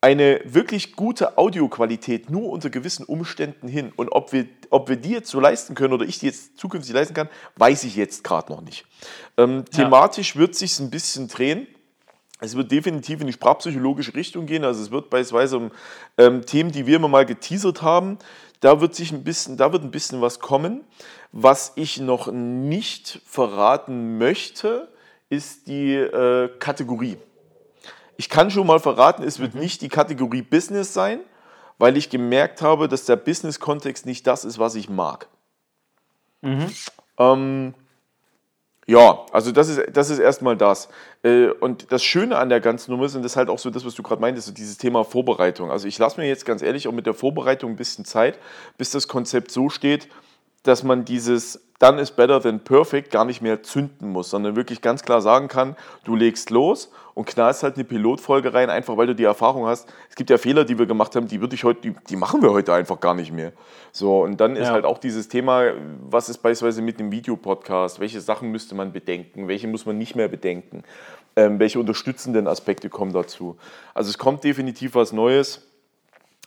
eine 0.00 0.40
wirklich 0.44 0.96
gute 0.96 1.36
Audioqualität 1.36 2.30
nur 2.30 2.50
unter 2.50 2.70
gewissen 2.70 3.04
Umständen 3.04 3.68
hin. 3.68 3.92
Und 3.94 4.10
ob 4.10 4.32
wir, 4.32 4.46
ob 4.70 4.88
wir 4.88 4.96
die 4.96 5.10
jetzt 5.10 5.30
so 5.30 5.40
leisten 5.40 5.74
können 5.74 5.92
oder 5.92 6.06
ich 6.06 6.18
die 6.18 6.26
jetzt 6.26 6.58
zukünftig 6.58 6.94
leisten 6.94 7.14
kann, 7.14 7.28
weiß 7.56 7.84
ich 7.84 7.96
jetzt 7.96 8.24
gerade 8.24 8.50
noch 8.50 8.62
nicht. 8.62 8.86
Ähm, 9.36 9.64
ja. 9.72 9.84
Thematisch 9.84 10.36
wird 10.36 10.54
sich 10.54 10.78
ein 10.80 10.90
bisschen 10.90 11.28
drehen. 11.28 11.66
Es 12.40 12.56
wird 12.56 12.70
definitiv 12.72 13.20
in 13.20 13.26
die 13.26 13.34
sprachpsychologische 13.34 14.14
Richtung 14.14 14.46
gehen. 14.46 14.64
Also 14.64 14.82
es 14.82 14.90
wird 14.90 15.10
beispielsweise 15.10 15.58
um 15.58 15.70
ähm, 16.16 16.46
Themen, 16.46 16.72
die 16.72 16.86
wir 16.86 16.96
immer 16.96 17.08
mal 17.08 17.26
geteasert 17.26 17.82
haben, 17.82 18.18
da 18.60 18.80
wird 18.80 18.94
sich 18.94 19.12
ein 19.12 19.24
bisschen, 19.24 19.56
da 19.56 19.72
wird 19.72 19.82
ein 19.82 19.90
bisschen 19.90 20.20
was 20.22 20.38
kommen. 20.38 20.82
Was 21.32 21.72
ich 21.76 22.00
noch 22.00 22.30
nicht 22.32 23.20
verraten 23.26 24.18
möchte, 24.18 24.88
ist 25.28 25.66
die 25.66 25.94
äh, 25.94 26.48
Kategorie. 26.58 27.18
Ich 28.20 28.28
kann 28.28 28.50
schon 28.50 28.66
mal 28.66 28.80
verraten, 28.80 29.22
es 29.22 29.38
wird 29.38 29.54
mhm. 29.54 29.62
nicht 29.62 29.80
die 29.80 29.88
Kategorie 29.88 30.42
Business 30.42 30.92
sein, 30.92 31.20
weil 31.78 31.96
ich 31.96 32.10
gemerkt 32.10 32.60
habe, 32.60 32.86
dass 32.86 33.06
der 33.06 33.16
Business-Kontext 33.16 34.04
nicht 34.04 34.26
das 34.26 34.44
ist, 34.44 34.58
was 34.58 34.74
ich 34.74 34.90
mag. 34.90 35.26
Mhm. 36.42 36.66
Ähm, 37.16 37.74
ja, 38.86 39.24
also 39.32 39.52
das 39.52 39.70
ist, 39.70 39.96
das 39.96 40.10
ist 40.10 40.18
erstmal 40.18 40.54
das. 40.54 40.90
Äh, 41.22 41.46
und 41.46 41.90
das 41.92 42.04
Schöne 42.04 42.36
an 42.36 42.50
der 42.50 42.60
ganzen 42.60 42.90
Nummer 42.90 43.06
ist, 43.06 43.14
und 43.14 43.22
das 43.22 43.32
ist 43.32 43.36
halt 43.36 43.48
auch 43.48 43.58
so 43.58 43.70
das, 43.70 43.86
was 43.86 43.94
du 43.94 44.02
gerade 44.02 44.20
meintest, 44.20 44.48
so 44.48 44.52
dieses 44.52 44.76
Thema 44.76 45.02
Vorbereitung. 45.02 45.70
Also 45.70 45.88
ich 45.88 45.98
lasse 45.98 46.20
mir 46.20 46.28
jetzt 46.28 46.44
ganz 46.44 46.60
ehrlich 46.60 46.88
auch 46.88 46.92
mit 46.92 47.06
der 47.06 47.14
Vorbereitung 47.14 47.70
ein 47.70 47.76
bisschen 47.76 48.04
Zeit, 48.04 48.38
bis 48.76 48.90
das 48.90 49.08
Konzept 49.08 49.50
so 49.50 49.70
steht, 49.70 50.08
dass 50.62 50.82
man 50.82 51.04
dieses 51.04 51.60
dann 51.80 51.98
ist 51.98 52.14
better 52.14 52.42
than 52.42 52.60
perfect 52.60 53.10
gar 53.10 53.24
nicht 53.24 53.40
mehr 53.40 53.62
zünden 53.62 54.10
muss, 54.10 54.28
sondern 54.28 54.54
wirklich 54.54 54.82
ganz 54.82 55.02
klar 55.02 55.22
sagen 55.22 55.48
kann, 55.48 55.76
du 56.04 56.14
legst 56.14 56.50
los 56.50 56.92
und 57.14 57.26
knallst 57.26 57.62
halt 57.62 57.76
eine 57.76 57.84
Pilotfolge 57.84 58.52
rein, 58.52 58.68
einfach 58.68 58.98
weil 58.98 59.06
du 59.06 59.14
die 59.14 59.24
Erfahrung 59.24 59.64
hast. 59.64 59.88
Es 60.10 60.14
gibt 60.14 60.28
ja 60.28 60.36
Fehler, 60.36 60.66
die 60.66 60.78
wir 60.78 60.84
gemacht 60.84 61.16
haben, 61.16 61.26
die 61.26 61.40
würde 61.40 61.54
ich 61.54 61.64
heute, 61.64 61.80
die, 61.80 61.94
die 62.10 62.16
machen 62.16 62.42
wir 62.42 62.52
heute 62.52 62.74
einfach 62.74 63.00
gar 63.00 63.14
nicht 63.14 63.32
mehr. 63.32 63.54
So, 63.92 64.22
und 64.22 64.42
dann 64.42 64.56
ist 64.56 64.68
ja. 64.68 64.74
halt 64.74 64.84
auch 64.84 64.98
dieses 64.98 65.28
Thema, 65.28 65.72
was 66.02 66.28
ist 66.28 66.38
beispielsweise 66.38 66.82
mit 66.82 67.00
einem 67.00 67.12
Videopodcast, 67.12 67.98
welche 67.98 68.20
Sachen 68.20 68.50
müsste 68.50 68.74
man 68.74 68.92
bedenken, 68.92 69.48
welche 69.48 69.66
muss 69.66 69.86
man 69.86 69.96
nicht 69.96 70.14
mehr 70.14 70.28
bedenken, 70.28 70.82
ähm, 71.34 71.58
welche 71.58 71.80
unterstützenden 71.80 72.46
Aspekte 72.46 72.90
kommen 72.90 73.14
dazu. 73.14 73.56
Also 73.94 74.10
es 74.10 74.18
kommt 74.18 74.44
definitiv 74.44 74.94
was 74.96 75.12
Neues. 75.12 75.66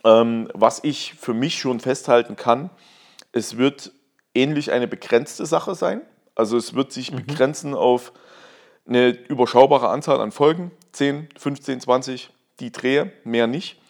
Ähm, 0.04 0.48
was 0.54 0.84
ich 0.84 1.14
für 1.14 1.34
mich 1.34 1.58
schon 1.58 1.80
festhalten 1.80 2.36
kann, 2.36 2.70
es 3.32 3.56
wird 3.56 3.90
ähnlich 4.34 4.72
eine 4.72 4.88
begrenzte 4.88 5.46
Sache 5.46 5.74
sein. 5.74 6.02
Also 6.34 6.56
es 6.56 6.74
wird 6.74 6.92
sich 6.92 7.12
mhm. 7.12 7.24
begrenzen 7.26 7.74
auf 7.74 8.12
eine 8.86 9.10
überschaubare 9.10 9.88
Anzahl 9.88 10.20
an 10.20 10.32
Folgen, 10.32 10.70
10, 10.92 11.28
15, 11.38 11.80
20, 11.80 12.30
die 12.60 12.70
drehe, 12.70 13.12
mehr 13.24 13.46
nicht. 13.46 13.80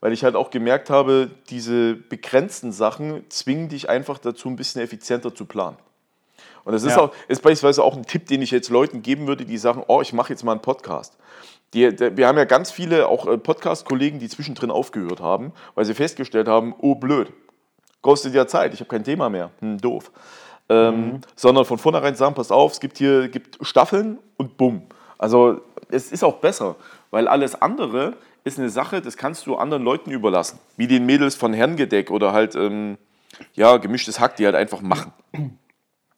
Weil 0.00 0.12
ich 0.12 0.22
halt 0.22 0.36
auch 0.36 0.50
gemerkt 0.50 0.90
habe, 0.90 1.30
diese 1.48 1.94
begrenzten 1.94 2.72
Sachen 2.72 3.24
zwingen 3.30 3.70
dich 3.70 3.88
einfach 3.88 4.18
dazu, 4.18 4.48
ein 4.48 4.56
bisschen 4.56 4.82
effizienter 4.82 5.34
zu 5.34 5.46
planen. 5.46 5.78
Und 6.64 6.72
das 6.72 6.82
ist, 6.82 6.96
ja. 6.96 7.02
auch, 7.02 7.14
ist 7.28 7.42
beispielsweise 7.42 7.82
auch 7.82 7.96
ein 7.96 8.04
Tipp, 8.04 8.26
den 8.26 8.42
ich 8.42 8.50
jetzt 8.50 8.70
Leuten 8.70 9.02
geben 9.02 9.26
würde, 9.26 9.44
die 9.44 9.58
sagen, 9.58 9.82
oh, 9.86 10.00
ich 10.00 10.12
mache 10.12 10.32
jetzt 10.32 10.44
mal 10.44 10.52
einen 10.52 10.62
Podcast. 10.62 11.16
Die, 11.74 11.94
die, 11.94 12.16
wir 12.16 12.26
haben 12.26 12.38
ja 12.38 12.44
ganz 12.44 12.70
viele 12.70 13.08
auch 13.08 13.26
äh, 13.26 13.36
Podcast-Kollegen, 13.36 14.18
die 14.18 14.28
zwischendrin 14.28 14.70
aufgehört 14.70 15.20
haben, 15.20 15.52
weil 15.74 15.84
sie 15.84 15.94
festgestellt 15.94 16.48
haben, 16.48 16.74
oh 16.78 16.94
blöd, 16.94 17.32
kostet 18.04 18.34
ja 18.34 18.46
Zeit, 18.46 18.74
ich 18.74 18.80
habe 18.80 18.90
kein 18.90 19.02
Thema 19.02 19.30
mehr. 19.30 19.50
Hm, 19.60 19.80
doof. 19.80 20.12
Ähm, 20.68 20.94
mhm. 20.94 21.20
Sondern 21.34 21.64
von 21.64 21.78
vornherein 21.78 22.14
sagen, 22.14 22.34
pass 22.34 22.52
auf, 22.52 22.72
es 22.72 22.80
gibt 22.80 22.98
hier 22.98 23.28
gibt 23.28 23.58
Staffeln 23.66 24.18
und 24.36 24.58
bumm. 24.58 24.82
Also 25.16 25.62
es 25.88 26.12
ist 26.12 26.22
auch 26.22 26.36
besser, 26.36 26.76
weil 27.10 27.26
alles 27.26 27.60
andere 27.60 28.12
ist 28.44 28.58
eine 28.58 28.68
Sache, 28.68 29.00
das 29.00 29.16
kannst 29.16 29.46
du 29.46 29.56
anderen 29.56 29.82
Leuten 29.82 30.10
überlassen. 30.10 30.58
Wie 30.76 30.86
den 30.86 31.06
Mädels 31.06 31.34
von 31.34 31.54
Herrengedeck 31.54 32.10
oder 32.10 32.32
halt 32.32 32.54
ähm, 32.54 32.98
ja, 33.54 33.78
gemischtes 33.78 34.20
Hack, 34.20 34.36
die 34.36 34.44
halt 34.44 34.54
einfach 34.54 34.82
machen. 34.82 35.12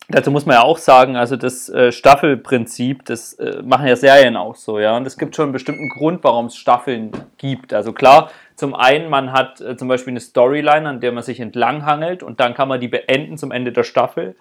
Dazu 0.09 0.31
muss 0.31 0.45
man 0.45 0.55
ja 0.55 0.61
auch 0.61 0.77
sagen, 0.77 1.17
also 1.17 1.35
das 1.35 1.67
äh, 1.67 1.91
Staffelprinzip, 1.91 3.03
das 3.03 3.33
äh, 3.33 3.61
machen 3.61 3.87
ja 3.87 3.97
Serien 3.97 4.37
auch 4.37 4.55
so, 4.55 4.79
ja. 4.79 4.95
Und 4.95 5.05
es 5.05 5.17
gibt 5.17 5.35
schon 5.35 5.43
einen 5.43 5.51
bestimmten 5.51 5.89
Grund, 5.89 6.23
warum 6.23 6.45
es 6.45 6.55
Staffeln 6.55 7.11
gibt. 7.37 7.73
Also 7.73 7.91
klar, 7.91 8.31
zum 8.55 8.73
einen, 8.73 9.09
man 9.09 9.33
hat 9.33 9.59
äh, 9.59 9.75
zum 9.75 9.89
Beispiel 9.89 10.13
eine 10.13 10.21
Storyline, 10.21 10.87
an 10.87 11.01
der 11.01 11.11
man 11.11 11.23
sich 11.23 11.41
entlanghangelt 11.41 12.23
und 12.23 12.39
dann 12.39 12.53
kann 12.53 12.69
man 12.69 12.79
die 12.79 12.87
beenden 12.87 13.37
zum 13.37 13.51
Ende 13.51 13.73
der 13.73 13.83
Staffel 13.83 14.37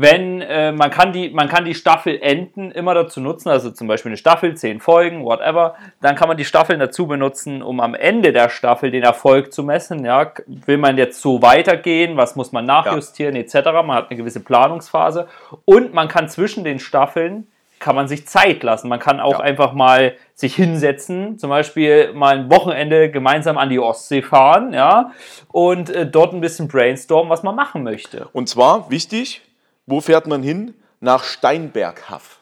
wenn 0.00 0.42
äh, 0.42 0.70
man 0.70 0.90
kann 0.90 1.12
die 1.12 1.30
man 1.30 1.48
kann 1.48 1.64
die 1.64 1.74
Staffel 1.74 2.20
enden 2.22 2.70
immer 2.70 2.94
dazu 2.94 3.20
nutzen, 3.20 3.48
also 3.48 3.72
zum 3.72 3.88
Beispiel 3.88 4.10
eine 4.10 4.16
Staffel, 4.16 4.54
zehn 4.54 4.78
Folgen, 4.78 5.24
whatever, 5.24 5.74
dann 6.00 6.14
kann 6.14 6.28
man 6.28 6.36
die 6.36 6.44
Staffeln 6.44 6.78
dazu 6.78 7.08
benutzen, 7.08 7.62
um 7.62 7.80
am 7.80 7.94
Ende 7.94 8.32
der 8.32 8.48
Staffel 8.48 8.92
den 8.92 9.02
Erfolg 9.02 9.52
zu 9.52 9.64
messen. 9.64 10.04
Ja, 10.04 10.30
will 10.46 10.78
man 10.78 10.98
jetzt 10.98 11.20
so 11.20 11.42
weitergehen, 11.42 12.16
was 12.16 12.36
muss 12.36 12.52
man 12.52 12.64
nachjustieren 12.64 13.34
ja. 13.34 13.42
etc. 13.42 13.54
Man 13.84 13.94
hat 13.94 14.10
eine 14.10 14.16
gewisse 14.16 14.38
Planungsphase 14.38 15.26
und 15.64 15.92
man 15.94 16.06
kann 16.06 16.28
zwischen 16.28 16.62
den 16.62 16.78
Staffeln 16.78 17.48
kann 17.80 17.94
man 17.94 18.08
sich 18.08 18.26
Zeit 18.26 18.62
lassen. 18.62 18.88
Man 18.88 18.98
kann 18.98 19.20
auch 19.20 19.38
ja. 19.38 19.40
einfach 19.40 19.72
mal 19.72 20.14
sich 20.34 20.54
hinsetzen, 20.54 21.38
zum 21.38 21.50
Beispiel 21.50 22.12
mal 22.12 22.36
ein 22.36 22.50
Wochenende 22.50 23.10
gemeinsam 23.10 23.58
an 23.58 23.68
die 23.68 23.78
Ostsee 23.78 24.22
fahren, 24.22 24.72
ja, 24.72 25.12
und 25.52 25.90
äh, 25.90 26.06
dort 26.06 26.34
ein 26.34 26.40
bisschen 26.40 26.68
brainstormen, 26.68 27.30
was 27.30 27.42
man 27.42 27.54
machen 27.54 27.82
möchte. 27.84 28.28
Und 28.32 28.48
zwar 28.48 28.90
wichtig, 28.90 29.42
wo 29.88 30.00
fährt 30.00 30.26
man 30.26 30.42
hin? 30.42 30.74
Nach 31.00 31.24
Steinberghaff. 31.24 32.40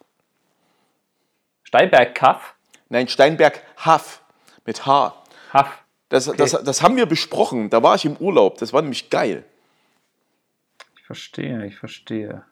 Steinberghaff? 1.63 2.55
Nein, 2.89 3.07
Steinberghaff 3.09 4.21
mit 4.65 4.85
H. 4.85 5.15
Haff. 5.53 5.85
Das, 6.09 6.29
okay. 6.29 6.37
das, 6.39 6.53
das 6.53 6.83
haben 6.83 6.97
wir 6.97 7.07
besprochen. 7.07 7.71
Da 7.71 7.83
war 7.83 7.95
ich 7.95 8.05
im 8.05 8.17
Urlaub. 8.17 8.59
Das 8.59 8.73
war 8.73 8.83
nämlich 8.83 9.11
geil. 9.11 9.45
Ich 10.97 11.05
verstehe, 11.05 11.67
ich 11.67 11.77
verstehe. 11.77 12.43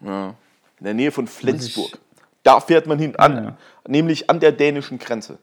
Ja. 0.00 0.34
In 0.78 0.84
der 0.84 0.94
Nähe 0.94 1.12
von 1.12 1.26
Flensburg. 1.26 1.98
Da 2.42 2.60
fährt 2.60 2.86
man 2.86 2.98
hin, 2.98 3.16
an, 3.16 3.44
ja. 3.44 3.56
nämlich 3.86 4.28
an 4.30 4.40
der 4.40 4.52
dänischen 4.52 4.98
Grenze. 4.98 5.38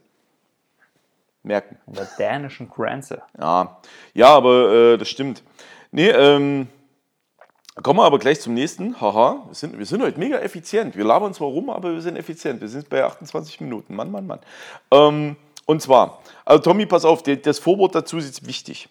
Merken. 1.44 1.78
An 1.88 1.94
der 1.94 2.10
dänischen 2.18 2.70
Grenze. 2.70 3.22
Ja, 3.40 3.80
ja 4.14 4.28
aber 4.28 4.72
äh, 4.72 4.98
das 4.98 5.10
stimmt. 5.10 5.44
Nee, 5.92 6.10
ähm, 6.10 6.68
Kommen 7.84 8.00
wir 8.00 8.06
aber 8.06 8.18
gleich 8.18 8.42
zum 8.42 8.56
nächsten. 8.56 9.00
Haha, 9.00 9.44
wir 9.46 9.54
sind, 9.54 9.78
wir 9.78 9.86
sind 9.86 10.02
heute 10.02 10.18
mega 10.18 10.40
effizient. 10.40 10.96
Wir 10.96 11.06
labern 11.06 11.34
zwar 11.34 11.50
rum, 11.50 11.70
aber 11.70 11.94
wir 11.94 12.02
sind 12.02 12.16
effizient. 12.16 12.60
Wir 12.60 12.70
sind 12.70 12.90
bei 12.90 13.04
28 13.04 13.62
Minuten. 13.62 13.96
Mann, 13.96 14.12
Mann, 14.12 14.26
Mann. 14.26 14.40
Ähm, 14.90 15.36
und 15.66 15.82
zwar, 15.82 16.24
also 16.44 16.64
Tommy, 16.64 16.88
pass 16.88 17.06
auf, 17.06 17.22
das 17.22 17.60
Vorwort 17.60 17.94
dazu 17.94 18.18
ist 18.18 18.48
wichtig. 18.48 18.90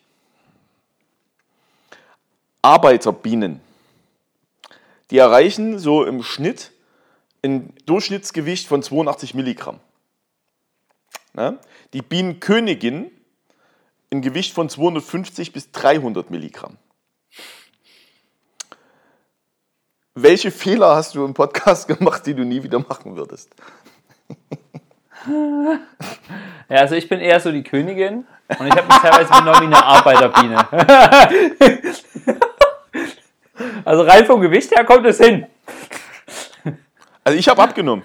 Arbeiterbienen, 2.63 3.61
die 5.11 5.19
erreichen 5.19 5.79
so 5.79 6.05
im 6.05 6.23
Schnitt 6.23 6.71
ein 7.43 7.73
Durchschnittsgewicht 7.87 8.69
von 8.69 8.83
82 8.83 9.35
Milligramm. 9.35 9.81
Ne? 11.33 11.59
Die 11.93 12.03
Bienenkönigin 12.03 13.11
ein 14.11 14.23
Gewicht 14.23 14.53
von 14.53 14.69
250 14.69 15.53
bis 15.53 15.73
300 15.73 16.31
Milligramm. 16.31 16.77
Welche 20.19 20.51
Fehler 20.51 20.97
hast 20.97 21.15
du 21.15 21.27
im 21.27 21.35
Podcast 21.35 21.89
gemacht, 21.89 22.25
die 22.25 22.33
du 22.35 22.43
nie 22.45 22.63
wieder 22.63 22.79
machen 22.79 23.17
würdest? 23.17 23.51
Ja, 26.69 26.77
also 26.83 26.95
ich 26.95 27.09
bin 27.09 27.19
eher 27.19 27.41
so 27.41 27.51
die 27.51 27.65
Königin 27.65 28.25
und 28.61 28.67
ich 28.69 28.73
habe 28.77 28.87
mich 28.87 28.97
teilweise 28.99 29.29
genommen 29.33 29.61
wie 29.61 29.75
eine 29.75 29.85
Arbeiterbiene. 29.85 30.69
also 33.85 34.03
rein 34.05 34.25
vom 34.25 34.41
Gewicht 34.41 34.71
her 34.71 34.85
kommt 34.85 35.05
es 35.07 35.19
hin. 35.19 35.47
Also 37.25 37.37
ich 37.37 37.49
habe 37.49 37.61
abgenommen. 37.61 38.05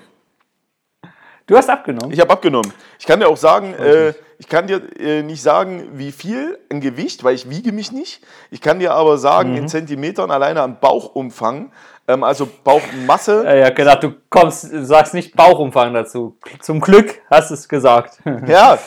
Du 1.46 1.56
hast 1.56 1.70
abgenommen? 1.70 2.12
Ich 2.12 2.20
habe 2.20 2.32
abgenommen. 2.32 2.74
Ich 2.98 3.06
kann 3.06 3.20
dir 3.20 3.28
auch 3.28 3.38
sagen, 3.38 3.76
äh, 3.76 4.16
ich 4.40 4.48
kann 4.48 4.66
dir 4.66 4.82
äh, 5.00 5.22
nicht 5.22 5.44
sagen, 5.44 5.90
wie 6.00 6.12
viel 6.12 6.58
ein 6.72 6.82
Gewicht, 6.82 7.24
weil 7.24 7.36
ich 7.36 7.52
wiege 7.52 7.72
mich 7.72 7.92
nicht. 7.92 8.24
Ich 8.50 8.62
kann 8.62 8.80
dir 8.80 8.94
aber 8.94 9.20
sagen, 9.20 9.52
Mhm. 9.52 9.58
in 9.58 9.68
Zentimetern 9.68 10.32
alleine 10.32 10.64
am 10.64 10.80
Bauchumfang, 10.80 11.72
ähm, 12.14 12.24
also 12.24 12.48
Bauchmasse. 12.64 13.44
Ja, 13.46 13.56
ja, 13.56 13.70
gedacht, 13.70 14.04
du 14.04 14.14
kommst, 14.30 14.72
du 14.72 14.86
sagst 14.86 15.14
nicht 15.14 15.36
Bauchumfang 15.36 15.94
dazu. 15.94 16.38
Zum 16.60 16.80
Glück 16.82 17.20
hast 17.30 17.50
du 17.50 17.54
es 17.56 17.68
gesagt. 17.70 18.20
Ja, 18.48 18.78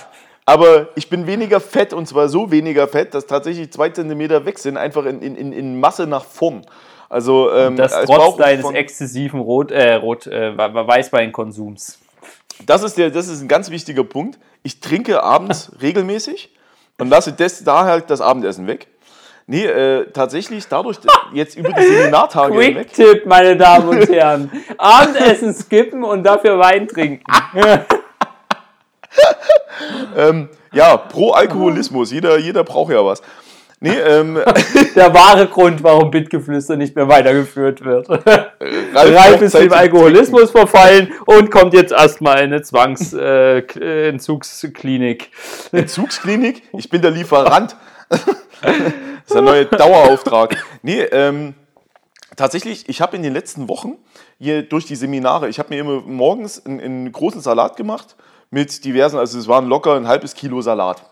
aber 0.47 0.89
ich 0.95 1.09
bin 1.09 1.27
weniger 1.27 1.59
fett 1.61 1.93
und 1.95 2.07
zwar 2.07 2.29
so 2.29 2.51
weniger 2.51 2.87
fett, 2.89 3.15
dass 3.15 3.27
tatsächlich 3.27 3.73
zwei 3.73 3.89
Zentimeter 3.89 4.45
weg 4.45 4.59
sind, 4.59 4.77
einfach 4.77 5.05
in, 5.07 5.21
in, 5.23 5.53
in- 5.53 5.81
Masse 5.81 6.07
nach 6.07 6.25
vorn. 6.25 6.67
Also 7.09 7.51
ähm, 7.53 7.77
Das 7.77 7.93
trotz 8.05 8.37
deines 8.37 8.65
Bauchumfang- 8.65 8.75
exzessiven 8.75 9.41
Rot, 9.41 9.71
äh, 9.71 9.95
Rot, 9.95 10.27
äh, 10.27 10.57
Weißweinkonsums. 10.57 11.99
Das 12.67 12.83
ist, 12.83 12.97
der, 12.99 13.11
das 13.11 13.29
ist 13.29 13.41
ein 13.41 13.49
ganz 13.49 13.71
wichtiger 13.71 14.05
Punkt. 14.05 14.39
Ich 14.63 14.81
trinke 14.81 15.23
abends 15.23 15.73
regelmäßig 15.83 16.55
und 16.99 17.09
lasse 17.09 17.33
das, 17.33 17.65
da 17.65 17.85
halt 17.85 18.11
das 18.11 18.21
Abendessen 18.21 18.67
weg. 18.67 18.89
Nee, 19.47 19.67
äh, 19.67 20.11
tatsächlich 20.11 20.67
dadurch, 20.69 20.99
jetzt 21.35 21.57
über 21.57 21.73
die 21.73 21.83
Seminartage 21.83 22.61
hinweg. 22.61 22.93
Quick-Tipp, 22.93 23.27
meine 23.27 23.57
Damen 23.57 23.89
und 23.89 24.09
Herren. 24.09 24.51
Abendessen 24.79 25.53
skippen 25.53 26.03
und 26.03 26.25
dafür 26.25 26.59
Wein 26.59 26.89
trinken. 26.89 27.25
Ähm, 30.17 30.49
ja, 30.73 30.97
pro 30.97 31.33
Alkoholismus. 31.33 32.11
Jeder, 32.11 32.39
jeder 32.39 32.65
braucht 32.65 32.91
ja 32.93 33.05
was. 33.05 33.21
Nee, 33.81 33.91
ähm, 33.91 34.39
Der 34.97 35.13
wahre 35.13 35.47
Grund, 35.47 35.83
warum 35.83 36.11
Bitgeflüster 36.11 36.77
nicht 36.77 36.97
mehr 36.97 37.07
weitergeführt 37.09 37.85
wird. 37.85 38.09
Ralf 38.09 38.25
Ralf 38.95 39.33
braucht 39.33 39.43
ist 39.43 39.55
dem 39.55 39.73
Alkoholismus 39.73 40.53
verfallen 40.53 41.13
und 41.27 41.51
kommt 41.51 41.75
jetzt 41.75 41.93
erstmal 41.93 42.39
in 42.39 42.45
eine 42.45 42.63
Zwangsentzugsklinik. 42.63 45.31
Trinken. 45.31 45.77
Entzugsklinik, 45.77 46.63
ich 46.73 46.89
bin 46.89 47.03
der 47.03 47.11
Lieferant. 47.11 47.77
Das 49.27 49.31
ist 49.31 49.37
ein 49.37 49.45
neuer 49.45 49.65
Dauerauftrag. 49.65 50.57
Nee, 50.83 51.01
ähm, 51.01 51.55
tatsächlich, 52.37 52.89
ich 52.89 53.01
habe 53.01 53.17
in 53.17 53.23
den 53.23 53.33
letzten 53.33 53.69
Wochen 53.69 53.97
hier 54.39 54.63
durch 54.63 54.87
die 54.87 54.97
Seminare, 54.97 55.49
ich 55.49 55.59
habe 55.59 55.71
mir 55.71 55.81
immer 55.81 56.01
morgens 56.03 56.65
einen, 56.65 56.81
einen 56.81 57.13
großen 57.13 57.41
Salat 57.41 57.77
gemacht 57.77 58.17
mit 58.51 58.85
diversen, 58.85 59.19
also 59.19 59.39
es 59.39 59.49
waren 59.49 59.67
locker 59.67 59.95
ein 59.95 60.07
halbes 60.07 60.35
Kilo 60.35 60.61
Salat. 60.61 61.05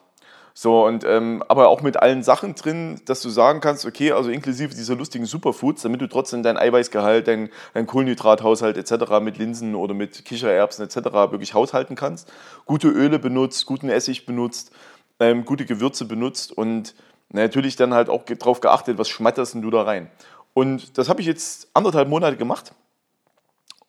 So, 0.55 0.85
und 0.85 1.03
ähm, 1.05 1.43
aber 1.49 1.69
auch 1.69 1.81
mit 1.81 1.97
allen 1.97 2.23
Sachen 2.23 2.55
drin, 2.55 3.01
dass 3.07 3.23
du 3.23 3.31
sagen 3.31 3.61
kannst, 3.61 3.87
okay, 3.87 4.13
also 4.13 4.29
inklusive 4.29 4.75
dieser 4.75 4.97
lustigen 4.97 5.25
Superfoods, 5.25 5.81
damit 5.81 6.03
du 6.03 6.09
trotzdem 6.09 6.43
dein 6.43 6.59
Eiweißgehalt, 6.59 7.27
dein, 7.27 7.49
dein 7.73 7.87
Kohlenhydrathaushalt 7.87 8.77
etc. 8.77 9.21
mit 9.23 9.39
Linsen 9.39 9.75
oder 9.75 9.95
mit 9.95 10.27
Kichererbsen 10.27 10.85
etc. 10.85 10.97
wirklich 11.31 11.55
haushalten 11.55 11.97
kannst. 11.97 12.31
Gute 12.67 12.89
Öle 12.89 13.19
benutzt, 13.19 13.65
guten 13.65 13.89
Essig 13.89 14.27
benutzt, 14.27 14.73
ähm, 15.21 15.47
gute 15.47 15.65
Gewürze 15.65 16.05
benutzt 16.05 16.53
und 16.53 16.95
natürlich 17.33 17.77
dann 17.77 17.95
halt 17.95 18.09
auch 18.09 18.25
drauf 18.25 18.61
geachtet, 18.61 18.99
was 18.99 19.09
schmatterst 19.09 19.55
denn 19.55 19.63
du 19.63 19.71
da 19.71 19.83
rein. 19.83 20.11
Und 20.55 20.99
das 20.99 21.09
habe 21.09 21.21
ich 21.21 21.27
jetzt 21.27 21.69
anderthalb 21.75 22.09
Monate 22.09 22.37
gemacht 22.37 22.75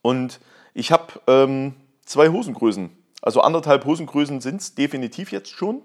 und 0.01 0.39
ich 0.73 0.91
habe 0.91 1.13
ähm, 1.27 1.75
zwei 2.05 2.29
Hosengrößen. 2.29 2.89
Also 3.21 3.41
anderthalb 3.41 3.85
Hosengrößen 3.85 4.41
sind 4.41 4.61
es 4.61 4.75
definitiv 4.75 5.31
jetzt 5.31 5.49
schon. 5.49 5.81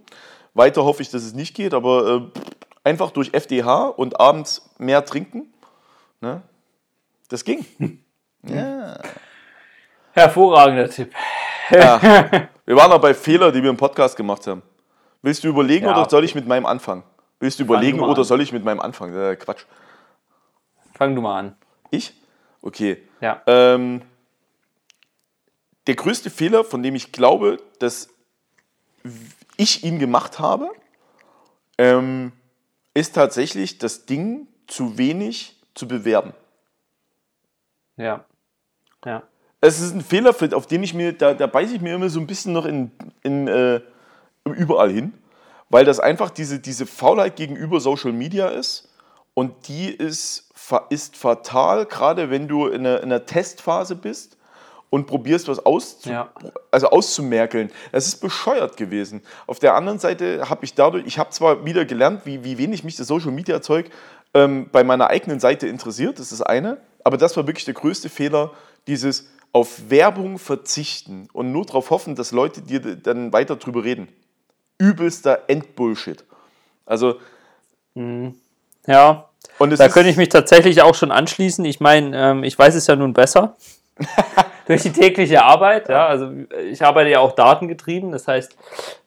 Weiter 0.54 0.84
hoffe 0.84 1.02
ich, 1.02 1.10
dass 1.10 1.22
es 1.22 1.34
nicht 1.34 1.54
geht, 1.54 1.74
aber 1.74 2.06
äh, 2.34 2.40
einfach 2.84 3.10
durch 3.10 3.34
FDH 3.34 3.86
und 3.88 4.18
abends 4.20 4.70
mehr 4.78 5.04
trinken. 5.04 5.52
Ne? 6.20 6.42
Das 7.28 7.44
ging. 7.44 7.64
Hervorragender 10.12 10.88
Tipp. 10.90 11.12
Ja. 11.70 12.00
Wir 12.66 12.76
waren 12.76 12.90
noch 12.90 13.00
bei 13.00 13.14
Fehler, 13.14 13.50
die 13.50 13.62
wir 13.62 13.70
im 13.70 13.76
Podcast 13.78 14.14
gemacht 14.16 14.46
haben. 14.46 14.62
Willst 15.22 15.42
du 15.42 15.48
überlegen 15.48 15.86
Ja. 15.86 15.92
oder 15.98 16.08
soll 16.10 16.24
ich 16.24 16.34
mit 16.34 16.46
meinem 16.46 16.66
anfangen? 16.66 17.02
Willst 17.40 17.58
du 17.58 17.64
überlegen 17.64 17.98
du 17.98 18.04
oder 18.04 18.20
an. 18.20 18.24
soll 18.24 18.40
ich 18.40 18.52
mit 18.52 18.64
meinem 18.64 18.80
anfangen? 18.80 19.16
Äh, 19.16 19.36
Quatsch. 19.36 19.64
Fang 20.94 21.14
du 21.14 21.22
mal 21.22 21.38
an. 21.38 21.56
Ich? 21.90 22.12
Okay. 22.62 23.02
Ja. 23.20 23.42
Ähm, 23.46 24.02
der 25.86 25.94
größte 25.94 26.30
Fehler, 26.30 26.64
von 26.64 26.82
dem 26.82 26.94
ich 26.94 27.12
glaube, 27.12 27.58
dass 27.78 28.08
ich 29.56 29.84
ihn 29.84 29.98
gemacht 29.98 30.38
habe, 30.38 30.70
ähm, 31.78 32.32
ist 32.94 33.14
tatsächlich 33.14 33.78
das 33.78 34.06
Ding 34.06 34.48
zu 34.66 34.98
wenig 34.98 35.56
zu 35.74 35.86
bewerben. 35.86 36.34
Ja. 37.96 38.24
Ja. 39.04 39.22
Es 39.60 39.80
ist 39.80 39.94
ein 39.94 40.02
Fehler, 40.02 40.34
auf 40.52 40.66
den 40.66 40.82
ich 40.82 40.94
mir, 40.94 41.12
da, 41.12 41.34
da 41.34 41.46
beiße 41.46 41.74
ich 41.74 41.80
mir 41.80 41.94
immer 41.94 42.08
so 42.08 42.20
ein 42.20 42.26
bisschen 42.26 42.52
noch 42.52 42.64
in, 42.64 42.90
in, 43.22 43.48
äh, 43.48 43.80
überall 44.44 44.90
hin, 44.90 45.14
weil 45.70 45.84
das 45.84 46.00
einfach 46.00 46.30
diese, 46.30 46.58
diese 46.60 46.86
Faulheit 46.86 47.36
gegenüber 47.36 47.80
Social 47.80 48.12
Media 48.12 48.48
ist 48.48 48.88
und 49.34 49.68
die 49.68 49.88
ist, 49.88 50.50
ist 50.90 51.16
fatal, 51.16 51.86
gerade 51.86 52.30
wenn 52.30 52.48
du 52.48 52.66
in 52.66 52.86
einer, 52.86 52.98
in 52.98 53.04
einer 53.04 53.26
Testphase 53.26 53.94
bist 53.96 54.36
und 54.90 55.06
probierst, 55.06 55.48
was 55.48 55.64
auszu 55.64 56.10
Ja. 56.10 56.30
also 56.70 56.88
auszumerkeln. 56.90 57.70
Das 57.92 58.06
ist 58.06 58.16
bescheuert 58.20 58.76
gewesen. 58.76 59.22
Auf 59.46 59.58
der 59.58 59.74
anderen 59.74 59.98
Seite 59.98 60.48
habe 60.48 60.64
ich 60.64 60.74
dadurch, 60.74 61.06
ich 61.06 61.18
habe 61.18 61.30
zwar 61.30 61.64
wieder 61.64 61.84
gelernt, 61.84 62.22
wie, 62.24 62.42
wie 62.44 62.58
wenig 62.58 62.84
mich 62.84 62.96
das 62.96 63.06
Social 63.06 63.30
Media 63.32 63.60
Zeug 63.60 63.90
ähm, 64.34 64.68
bei 64.72 64.84
meiner 64.84 65.08
eigenen 65.08 65.40
Seite 65.40 65.68
interessiert, 65.68 66.18
das 66.18 66.32
ist 66.32 66.40
das 66.40 66.42
eine, 66.42 66.78
aber 67.04 67.16
das 67.16 67.36
war 67.36 67.46
wirklich 67.46 67.64
der 67.64 67.74
größte 67.74 68.08
Fehler, 68.08 68.52
dieses 68.86 69.28
auf 69.52 69.90
Werbung 69.90 70.38
verzichten 70.38 71.28
und 71.32 71.52
nur 71.52 71.64
darauf 71.64 71.90
hoffen, 71.90 72.14
dass 72.14 72.32
Leute 72.32 72.60
dir 72.62 72.80
dann 72.96 73.32
weiter 73.32 73.56
drüber 73.56 73.84
reden. 73.84 74.08
Übelster 74.78 75.42
Endbullshit. 75.48 76.24
Also, 76.86 77.20
Ja. 77.94 79.28
und 79.58 79.78
Da 79.78 79.88
könnte 79.88 80.08
ich 80.10 80.16
mich 80.16 80.28
tatsächlich 80.28 80.82
auch 80.82 80.94
schon 80.94 81.10
anschließen. 81.10 81.64
Ich 81.64 81.80
meine, 81.80 82.16
ähm, 82.16 82.44
ich 82.44 82.58
weiß 82.58 82.74
es 82.74 82.86
ja 82.86 82.96
nun 82.96 83.12
besser. 83.12 83.56
Durch 84.68 84.82
die 84.82 84.92
tägliche 84.92 85.42
Arbeit, 85.42 85.88
ja. 85.88 86.06
Also 86.06 86.30
ich 86.70 86.84
arbeite 86.84 87.08
ja 87.08 87.20
auch 87.20 87.32
datengetrieben. 87.32 88.12
Das 88.12 88.28
heißt, 88.28 88.54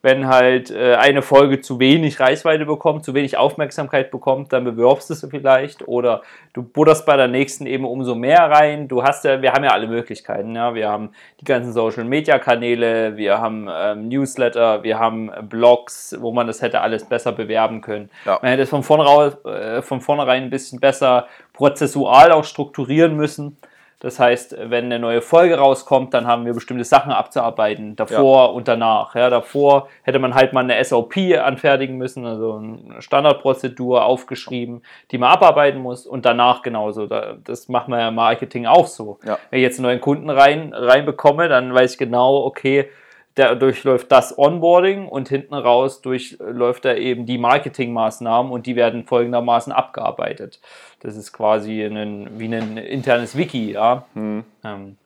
wenn 0.02 0.28
halt 0.28 0.72
äh, 0.72 0.96
eine 0.96 1.22
Folge 1.22 1.62
zu 1.62 1.80
wenig 1.80 2.20
Reichweite 2.20 2.66
bekommt, 2.66 3.06
zu 3.06 3.14
wenig 3.14 3.38
Aufmerksamkeit 3.38 4.10
bekommt, 4.10 4.52
dann 4.54 4.64
bewirbst 4.64 5.12
du 5.12 5.14
sie 5.14 5.30
vielleicht 5.30 5.88
oder 5.88 6.24
du 6.54 6.64
budderst 6.64 7.06
bei 7.06 7.16
der 7.16 7.28
nächsten 7.28 7.68
eben 7.68 7.86
umso 7.86 8.16
mehr 8.16 8.50
rein. 8.50 8.88
Du 8.88 9.04
hast 9.04 9.24
ja, 9.24 9.44
wir 9.44 9.54
haben 9.54 9.64
ja 9.64 9.70
alle 9.70 9.86
Möglichkeiten, 9.86 10.56
ja. 10.56 10.74
Wir 10.74 10.90
haben 10.90 11.12
die 11.40 11.46
ganzen 11.46 11.74
Social 11.74 12.06
Media 12.06 12.40
Kanäle, 12.40 13.16
wir 13.16 13.38
haben 13.38 13.70
ähm, 13.72 14.08
Newsletter, 14.08 14.82
wir 14.82 14.98
haben 14.98 15.30
Blogs, 15.48 16.16
wo 16.20 16.32
man 16.32 16.48
das 16.48 16.64
hätte 16.64 16.82
alles 16.82 17.06
besser 17.06 17.34
bewerben 17.34 17.82
können. 17.82 18.10
Ja. 18.26 18.40
Man 18.42 18.50
hätte 18.50 18.64
es 18.64 18.70
von 18.70 18.82
vornherein, 18.82 19.34
äh, 19.46 19.84
von 19.84 20.02
vornherein 20.02 20.42
ein 20.42 20.50
bisschen 20.50 20.80
besser 20.80 21.28
prozessual 21.54 22.32
auch 22.32 22.46
strukturieren 22.46 23.16
müssen. 23.16 23.58
Das 24.04 24.20
heißt, 24.20 24.56
wenn 24.60 24.86
eine 24.86 24.98
neue 24.98 25.22
Folge 25.22 25.56
rauskommt, 25.60 26.14
dann 26.16 26.26
haben 26.26 26.46
wir 26.46 26.54
bestimmte 26.56 26.84
Sachen 26.84 27.12
abzuarbeiten, 27.12 27.96
davor 27.96 28.54
und 28.56 28.68
danach. 28.68 29.14
Ja, 29.16 29.30
davor 29.30 29.88
hätte 30.02 30.18
man 30.18 30.34
halt 30.34 30.54
mal 30.54 30.64
eine 30.64 30.84
SOP 30.84 31.16
anfertigen 31.40 31.98
müssen, 31.98 32.26
also 32.26 32.56
eine 32.56 33.00
Standardprozedur 33.02 34.04
aufgeschrieben, 34.04 34.82
die 35.12 35.18
man 35.18 35.30
abarbeiten 35.32 35.80
muss 35.82 36.06
und 36.08 36.26
danach 36.26 36.62
genauso. 36.64 37.06
Da- 37.06 37.36
Das 37.44 37.70
machen 37.70 37.92
wir 37.94 38.00
ja 38.00 38.08
im 38.10 38.16
Marketing 38.16 38.66
auch 38.66 38.88
so. 38.88 39.20
Ja. 39.26 39.38
Wenn 39.50 39.60
ich 39.60 39.64
jetzt 39.64 39.78
einen 39.78 39.86
neuen 39.86 40.02
Kunden 40.02 40.30
rein, 40.30 40.74
reinbekomme, 40.74 41.48
dann 41.48 41.74
weiß 41.74 41.94
ich 41.94 41.98
genau, 41.98 42.44
okay, 42.46 42.90
der 43.38 43.56
durchläuft 43.56 44.12
das 44.12 44.38
Onboarding 44.38 45.08
und 45.08 45.30
hinten 45.30 45.54
raus 45.54 46.02
durchläuft 46.02 46.86
er 46.86 46.98
eben 46.98 47.26
die 47.26 47.38
Marketingmaßnahmen 47.38 48.52
und 48.52 48.66
die 48.66 48.76
werden 48.76 49.06
folgendermaßen 49.06 49.72
abgearbeitet. 49.72 50.60
Das 51.00 51.16
ist 51.16 51.32
quasi 51.32 51.82
ein, 51.84 52.40
wie 52.40 52.54
ein 52.54 52.78
internes 52.78 53.38
Wiki, 53.38 53.72
ja. 53.72 54.06
Ähm, 54.16 54.98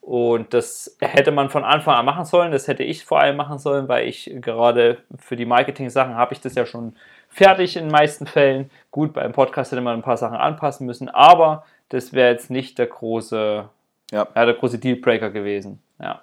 und 0.00 0.52
das 0.52 0.96
hätte 1.00 1.30
man 1.30 1.48
von 1.48 1.62
Anfang 1.64 1.94
an 1.94 2.04
machen 2.04 2.24
sollen, 2.24 2.50
das 2.50 2.66
hätte 2.66 2.82
ich 2.82 3.04
vor 3.04 3.20
allem 3.20 3.36
machen 3.36 3.58
sollen, 3.58 3.88
weil 3.88 4.08
ich 4.08 4.30
gerade 4.40 4.98
für 5.16 5.36
die 5.36 5.46
Marketing-Sachen 5.46 6.16
habe 6.16 6.34
ich 6.34 6.40
das 6.40 6.56
ja 6.56 6.66
schon 6.66 6.96
fertig 7.28 7.76
in 7.76 7.84
den 7.84 7.92
meisten 7.92 8.26
Fällen. 8.26 8.70
Gut, 8.90 9.12
beim 9.12 9.32
Podcast 9.32 9.70
hätte 9.72 9.80
man 9.80 9.94
ein 9.94 10.02
paar 10.02 10.16
Sachen 10.16 10.36
anpassen 10.36 10.86
müssen, 10.86 11.08
aber 11.08 11.64
das 11.88 12.12
wäre 12.12 12.32
jetzt 12.32 12.50
nicht 12.50 12.78
der 12.78 12.88
große, 12.88 13.68
Ja. 14.10 14.28
ja, 14.34 14.44
der 14.44 14.54
große 14.54 14.78
Dealbreaker 14.78 15.30
gewesen. 15.30 15.80
Ja. 16.00 16.22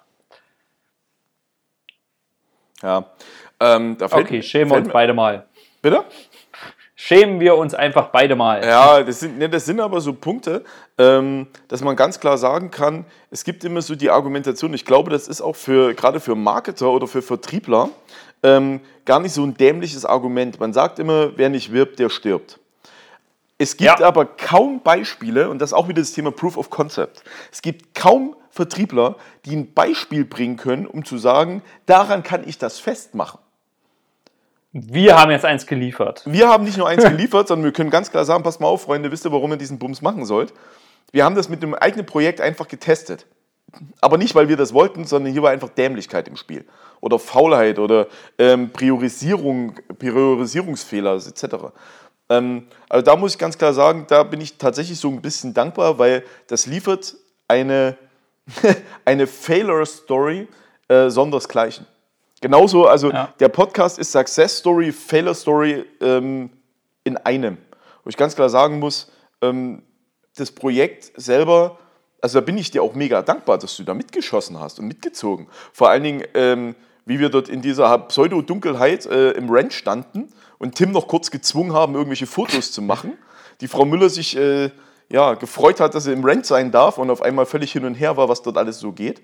Ja. 2.82 3.04
Ähm, 3.60 3.96
fällt, 3.98 4.12
Okay, 4.12 4.42
schämen 4.42 4.70
wir 4.70 4.78
uns 4.78 4.88
beide 4.88 5.12
mal. 5.14 5.46
Bitte? 5.82 6.04
Schämen 6.94 7.40
wir 7.40 7.56
uns 7.56 7.72
einfach 7.72 8.08
beide 8.08 8.36
mal. 8.36 8.62
Ja, 8.62 9.02
das 9.02 9.20
sind, 9.20 9.38
ne, 9.38 9.48
das 9.48 9.64
sind 9.64 9.80
aber 9.80 10.02
so 10.02 10.12
Punkte, 10.12 10.64
ähm, 10.98 11.46
dass 11.68 11.80
man 11.82 11.96
ganz 11.96 12.20
klar 12.20 12.36
sagen 12.36 12.70
kann, 12.70 13.06
es 13.30 13.42
gibt 13.44 13.64
immer 13.64 13.80
so 13.80 13.94
die 13.94 14.10
Argumentation, 14.10 14.74
ich 14.74 14.84
glaube, 14.84 15.10
das 15.10 15.26
ist 15.26 15.40
auch 15.40 15.56
für 15.56 15.94
gerade 15.94 16.20
für 16.20 16.34
Marketer 16.34 16.90
oder 16.90 17.06
für 17.06 17.22
Vertriebler 17.22 17.88
ähm, 18.42 18.80
gar 19.06 19.18
nicht 19.20 19.32
so 19.32 19.42
ein 19.44 19.54
dämliches 19.56 20.04
Argument. 20.04 20.60
Man 20.60 20.74
sagt 20.74 20.98
immer, 20.98 21.36
wer 21.36 21.48
nicht 21.48 21.72
wirbt, 21.72 21.98
der 21.98 22.10
stirbt. 22.10 22.58
Es 23.56 23.76
gibt 23.76 24.00
Ja. 24.00 24.06
aber 24.06 24.24
kaum 24.26 24.80
Beispiele, 24.82 25.48
und 25.48 25.58
das 25.58 25.70
ist 25.70 25.74
auch 25.74 25.88
wieder 25.88 26.00
das 26.02 26.12
Thema 26.12 26.30
Proof 26.30 26.56
of 26.58 26.68
Concept. 26.68 27.22
Es 27.50 27.62
gibt 27.62 27.94
kaum 27.94 28.36
Vertriebler, 28.50 29.16
die 29.44 29.56
ein 29.56 29.72
Beispiel 29.72 30.24
bringen 30.24 30.56
können, 30.56 30.86
um 30.86 31.04
zu 31.04 31.18
sagen, 31.18 31.62
daran 31.86 32.22
kann 32.22 32.46
ich 32.48 32.58
das 32.58 32.78
festmachen. 32.78 33.40
Wir 34.72 35.16
haben 35.18 35.30
jetzt 35.30 35.44
eins 35.44 35.66
geliefert. 35.66 36.22
Wir 36.26 36.48
haben 36.48 36.64
nicht 36.64 36.76
nur 36.76 36.88
eins 36.88 37.02
geliefert, 37.08 37.48
sondern 37.48 37.64
wir 37.64 37.72
können 37.72 37.90
ganz 37.90 38.10
klar 38.10 38.24
sagen, 38.24 38.42
passt 38.42 38.60
mal 38.60 38.68
auf, 38.68 38.82
Freunde, 38.82 39.10
wisst 39.10 39.24
ihr, 39.24 39.32
warum 39.32 39.50
ihr 39.52 39.56
diesen 39.56 39.78
Bums 39.78 40.02
machen 40.02 40.24
sollt? 40.24 40.52
Wir 41.12 41.24
haben 41.24 41.34
das 41.34 41.48
mit 41.48 41.62
einem 41.62 41.74
eigenen 41.74 42.06
Projekt 42.06 42.40
einfach 42.40 42.68
getestet. 42.68 43.26
Aber 44.00 44.18
nicht, 44.18 44.34
weil 44.34 44.48
wir 44.48 44.56
das 44.56 44.72
wollten, 44.72 45.04
sondern 45.04 45.32
hier 45.32 45.42
war 45.42 45.50
einfach 45.50 45.68
Dämlichkeit 45.68 46.28
im 46.28 46.36
Spiel. 46.36 46.64
Oder 47.00 47.18
Faulheit 47.18 47.78
oder 47.78 48.06
ähm, 48.38 48.70
Priorisierung, 48.70 49.74
Priorisierungsfehler 49.98 51.14
etc. 51.14 51.44
Ähm, 52.28 52.66
also 52.88 53.04
da 53.04 53.16
muss 53.16 53.32
ich 53.32 53.38
ganz 53.38 53.58
klar 53.58 53.72
sagen, 53.72 54.06
da 54.08 54.22
bin 54.22 54.40
ich 54.40 54.58
tatsächlich 54.58 54.98
so 54.98 55.08
ein 55.08 55.20
bisschen 55.20 55.54
dankbar, 55.54 55.98
weil 55.98 56.24
das 56.46 56.66
liefert 56.66 57.16
eine, 57.48 57.96
eine 59.04 59.26
Failure-Story 59.26 60.48
äh, 60.88 61.10
sondersgleichen. 61.10 61.86
Genauso, 62.40 62.86
also 62.86 63.10
Ja. 63.10 63.32
der 63.38 63.48
Podcast 63.48 63.98
ist 63.98 64.12
Success 64.12 64.58
Story, 64.58 64.92
Failure 64.92 65.34
Story 65.34 65.84
ähm, 66.00 66.50
in 67.04 67.16
einem. 67.18 67.58
Wo 68.02 68.08
ich 68.08 68.16
ganz 68.16 68.34
klar 68.34 68.48
sagen 68.48 68.78
muss, 68.78 69.10
ähm, 69.42 69.82
das 70.36 70.50
Projekt 70.52 71.12
selber, 71.20 71.78
also 72.22 72.40
da 72.40 72.44
bin 72.44 72.56
ich 72.56 72.70
dir 72.70 72.82
auch 72.82 72.94
mega 72.94 73.20
dankbar, 73.22 73.58
dass 73.58 73.76
du 73.76 73.82
da 73.82 73.92
mitgeschossen 73.94 74.58
hast 74.58 74.78
und 74.78 74.86
mitgezogen. 74.86 75.48
Vor 75.72 75.90
allen 75.90 76.02
Dingen, 76.02 76.24
ähm, 76.34 76.74
wie 77.04 77.18
wir 77.18 77.28
dort 77.28 77.48
in 77.48 77.60
dieser 77.60 77.98
Pseudo-Dunkelheit 77.98 79.06
äh, 79.06 79.32
im 79.32 79.50
Ranch 79.50 79.74
standen 79.74 80.32
und 80.58 80.76
Tim 80.76 80.92
noch 80.92 81.08
kurz 81.08 81.30
gezwungen 81.30 81.72
haben, 81.74 81.94
irgendwelche 81.94 82.26
Fotos 82.26 82.72
zu 82.72 82.80
machen. 82.82 83.18
Die 83.60 83.68
Frau 83.68 83.84
Müller 83.84 84.08
sich 84.08 84.36
äh, 84.36 84.70
ja, 85.10 85.34
gefreut 85.34 85.80
hat, 85.80 85.94
dass 85.94 86.04
sie 86.04 86.12
im 86.12 86.24
Ranch 86.24 86.46
sein 86.46 86.70
darf 86.70 86.98
und 86.98 87.10
auf 87.10 87.20
einmal 87.22 87.46
völlig 87.46 87.72
hin 87.72 87.84
und 87.84 87.94
her 87.94 88.16
war, 88.16 88.28
was 88.28 88.42
dort 88.42 88.56
alles 88.56 88.78
so 88.78 88.92
geht. 88.92 89.22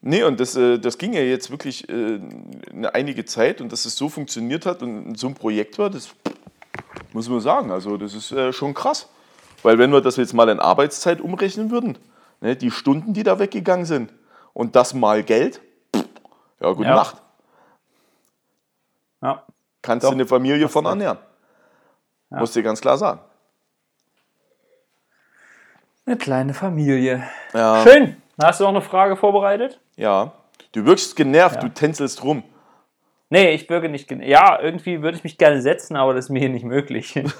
Nee, 0.00 0.22
und 0.22 0.40
das, 0.40 0.56
äh, 0.56 0.78
das 0.78 0.96
ging 0.96 1.12
ja 1.12 1.20
jetzt 1.20 1.50
wirklich 1.50 1.88
äh, 1.88 2.20
eine 2.72 2.94
einige 2.94 3.26
Zeit 3.26 3.60
und 3.60 3.70
dass 3.70 3.84
es 3.84 3.96
so 3.96 4.08
funktioniert 4.08 4.64
hat 4.64 4.82
und 4.82 5.18
so 5.18 5.26
ein 5.26 5.34
Projekt 5.34 5.78
war, 5.78 5.90
das 5.90 6.08
muss 7.12 7.28
man 7.28 7.40
sagen. 7.40 7.70
Also, 7.70 7.98
das 7.98 8.14
ist 8.14 8.32
äh, 8.32 8.52
schon 8.52 8.72
krass. 8.72 9.08
Weil, 9.62 9.78
wenn 9.78 9.92
wir 9.92 10.00
das 10.00 10.16
jetzt 10.16 10.32
mal 10.32 10.48
in 10.48 10.58
Arbeitszeit 10.58 11.20
umrechnen 11.20 11.70
würden, 11.70 11.98
ne, 12.40 12.56
die 12.56 12.70
Stunden, 12.70 13.12
die 13.12 13.22
da 13.22 13.38
weggegangen 13.38 13.84
sind 13.84 14.10
und 14.54 14.74
das 14.74 14.94
mal 14.94 15.22
Geld, 15.22 15.60
ja, 16.60 16.72
gute 16.72 16.88
Ja. 16.88 16.94
Nacht. 16.94 17.22
Ja. 19.22 19.44
Kannst 19.82 20.06
du 20.06 20.10
eine 20.12 20.26
Familie 20.26 20.68
von 20.68 20.86
ernähren. 20.86 21.18
Muss 22.30 22.52
dir 22.52 22.62
ganz 22.62 22.80
klar 22.80 22.96
sagen. 22.96 23.20
Eine 26.06 26.16
kleine 26.16 26.54
Familie. 26.54 27.22
Ja, 27.52 27.82
Schön. 27.82 28.16
Hast 28.42 28.60
du 28.60 28.64
noch 28.64 28.70
eine 28.70 28.80
Frage 28.80 29.16
vorbereitet? 29.16 29.80
ja. 29.96 30.32
Du 30.72 30.84
wirkst 30.86 31.16
genervt, 31.16 31.56
Ja. 31.56 31.62
du 31.62 31.68
tänzelst 31.74 32.22
rum. 32.22 32.44
Nee, 33.28 33.50
ich 33.50 33.68
wirke 33.68 33.88
nicht. 33.88 34.08
Ja, 34.08 34.60
irgendwie 34.60 35.02
würde 35.02 35.16
ich 35.16 35.24
mich 35.24 35.36
gerne 35.36 35.60
setzen, 35.62 35.96
aber 35.96 36.14
das 36.14 36.26
ist 36.26 36.30
mir 36.30 36.38
hier 36.38 36.48
nicht 36.48 36.64
möglich. 36.64 37.16
Ähm, 37.16 37.32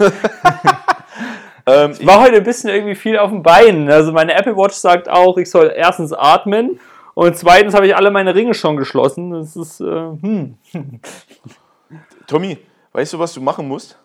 Ich 2.00 2.04
war 2.04 2.20
heute 2.20 2.38
ein 2.38 2.42
bisschen 2.42 2.70
irgendwie 2.70 2.96
viel 2.96 3.16
auf 3.18 3.30
dem 3.30 3.44
Bein. 3.44 3.88
Also 3.88 4.11
meine 4.11 4.34
Apple 4.34 4.56
Watch 4.56 4.74
sagt 4.74 5.08
auch, 5.08 5.38
ich 5.38 5.48
soll 5.48 5.72
erstens 5.76 6.12
atmen 6.12 6.80
und 7.14 7.36
zweitens 7.36 7.72
habe 7.74 7.86
ich 7.86 7.94
alle 7.94 8.11
meine 8.11 8.34
Ringe 8.34 8.54
schon 8.54 8.76
geschlossen. 8.76 9.30
Das 9.30 9.54
ist, 9.54 9.80
äh, 9.80 9.84
hm. 9.84 10.58
Tommy, 12.26 12.58
weißt 12.92 13.12
du, 13.12 13.20
was 13.20 13.32
du 13.32 13.40
machen 13.40 13.68
musst? 13.68 13.96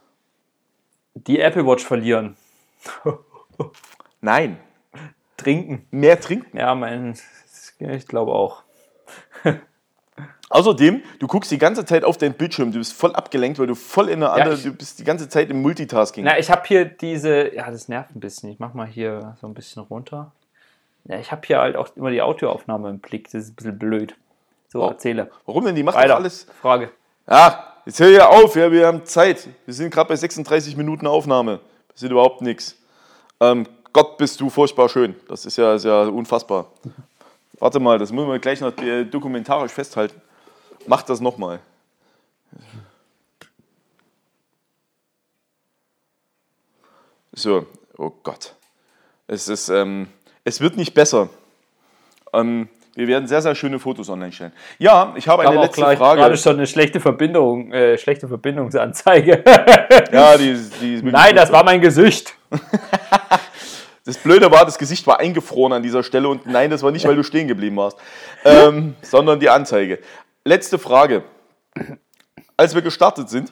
Die 1.15 1.39
Apple 1.39 1.65
Watch 1.65 1.83
verlieren. 1.83 2.37
Nein, 4.21 4.57
Trinken. 5.37 5.85
mehr 5.91 6.19
trinken. 6.19 6.57
Ja, 6.57 6.73
mein, 6.75 7.17
ich 7.79 8.07
glaube 8.07 8.31
auch. 8.33 8.63
Außerdem, 10.49 11.01
du 11.19 11.27
guckst 11.27 11.49
die 11.51 11.57
ganze 11.57 11.85
Zeit 11.85 12.03
auf 12.03 12.17
deinen 12.17 12.35
Bildschirm, 12.35 12.71
du 12.71 12.77
bist 12.77 12.93
voll 12.93 13.13
abgelenkt, 13.15 13.57
weil 13.59 13.67
du 13.67 13.75
voll 13.75 14.09
in 14.09 14.23
einer 14.23 14.37
Ja, 14.37 14.43
anderen, 14.43 14.63
du 14.63 14.73
bist 14.73 14.99
die 14.99 15.03
ganze 15.03 15.27
Zeit 15.27 15.49
im 15.49 15.61
Multitasking. 15.61 16.23
Na, 16.23 16.37
ich 16.37 16.49
habe 16.51 16.61
hier 16.67 16.85
diese, 16.85 17.53
ja, 17.53 17.69
das 17.69 17.89
nervt 17.89 18.15
ein 18.15 18.19
bisschen. 18.19 18.49
Ich 18.51 18.59
mach 18.59 18.73
mal 18.73 18.85
hier 18.87 19.35
so 19.41 19.47
ein 19.47 19.53
bisschen 19.55 19.81
runter. 19.83 20.31
Ja, 21.05 21.19
ich 21.19 21.31
habe 21.31 21.41
hier 21.45 21.59
halt 21.59 21.75
auch 21.75 21.89
immer 21.95 22.11
die 22.11 22.21
Audioaufnahme 22.21 22.89
im 22.89 22.99
Blick. 22.99 23.25
Das 23.25 23.33
ist 23.43 23.49
ein 23.51 23.55
bisschen 23.55 23.79
blöd. 23.79 24.15
So, 24.69 24.83
Oh. 24.83 24.87
erzähle. 24.89 25.31
Warum 25.45 25.65
denn? 25.65 25.75
Die 25.75 25.83
macht 25.83 25.95
Weiter. 25.97 26.15
alles. 26.15 26.47
Frage. 26.61 26.91
Ach, 27.25 27.63
jetzt 27.85 27.99
hör 27.99 28.09
ja 28.09 28.29
auf, 28.29 28.55
ja, 28.55 28.71
wir 28.71 28.85
haben 28.87 29.03
Zeit. 29.05 29.47
Wir 29.65 29.73
sind 29.73 29.91
gerade 29.93 30.07
bei 30.09 30.15
36 30.15 30.77
Minuten 30.77 31.07
Aufnahme. 31.07 31.59
Das 31.91 32.03
ist 32.03 32.09
überhaupt 32.11 32.41
nichts. 32.41 32.77
Ähm, 33.39 33.67
Gott, 34.15 34.19
bist 34.19 34.39
du 34.39 34.49
furchtbar 34.49 34.87
schön. 34.87 35.13
Das 35.27 35.45
ist 35.45 35.57
ja, 35.57 35.75
ist 35.75 35.83
ja 35.83 36.03
unfassbar. 36.03 36.67
Warte 37.59 37.81
mal, 37.81 37.99
das 37.99 38.13
müssen 38.13 38.29
wir 38.29 38.39
gleich 38.39 38.61
noch 38.61 38.71
äh, 38.77 39.03
dokumentarisch 39.03 39.73
festhalten. 39.73 40.21
Mach 40.87 41.01
das 41.01 41.19
nochmal. 41.19 41.59
So, 47.33 47.65
oh 47.97 48.09
Gott. 48.23 48.55
Es, 49.27 49.49
ist, 49.49 49.67
ähm, 49.67 50.07
es 50.45 50.61
wird 50.61 50.77
nicht 50.77 50.93
besser. 50.93 51.27
Ähm, 52.31 52.69
wir 52.93 53.07
werden 53.07 53.27
sehr, 53.27 53.41
sehr 53.41 53.53
schöne 53.53 53.79
Fotos 53.79 54.07
online 54.07 54.31
stellen. 54.31 54.53
Ja, 54.77 55.13
ich 55.17 55.27
habe 55.27 55.45
eine 55.45 55.59
letzte 55.59 55.81
gleich 55.81 55.97
Frage. 55.97 56.21
gerade 56.21 56.37
schon 56.37 56.55
eine 56.55 56.67
schlechte 56.67 57.01
Verbindung, 57.01 57.73
äh, 57.73 57.97
schlechte 57.97 58.29
Verbindungsanzeige. 58.29 59.43
Ja, 60.13 60.37
die, 60.37 60.57
die 60.79 61.01
Nein, 61.03 61.35
das 61.35 61.51
war 61.51 61.65
mein 61.65 61.81
Gesicht. 61.81 62.33
Das 64.05 64.17
Blöde 64.17 64.51
war, 64.51 64.65
das 64.65 64.77
Gesicht 64.77 65.07
war 65.07 65.19
eingefroren 65.19 65.73
an 65.73 65.81
dieser 65.81 66.03
Stelle 66.03 66.29
und 66.29 66.45
nein, 66.45 66.69
das 66.69 66.83
war 66.83 66.91
nicht, 66.91 67.07
weil 67.07 67.15
du 67.15 67.23
stehen 67.23 67.47
geblieben 67.47 67.75
warst, 67.77 67.97
ähm, 68.43 68.95
sondern 69.01 69.39
die 69.39 69.49
Anzeige. 69.49 69.99
Letzte 70.43 70.77
Frage. 70.77 71.23
Als 72.57 72.75
wir 72.75 72.83
gestartet 72.83 73.29
sind, 73.29 73.51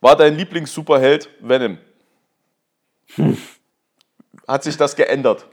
war 0.00 0.16
dein 0.16 0.36
Lieblings-Superheld 0.36 1.30
Venom? 1.40 1.78
Hat 4.46 4.64
sich 4.64 4.76
das 4.76 4.96
geändert? 4.96 5.46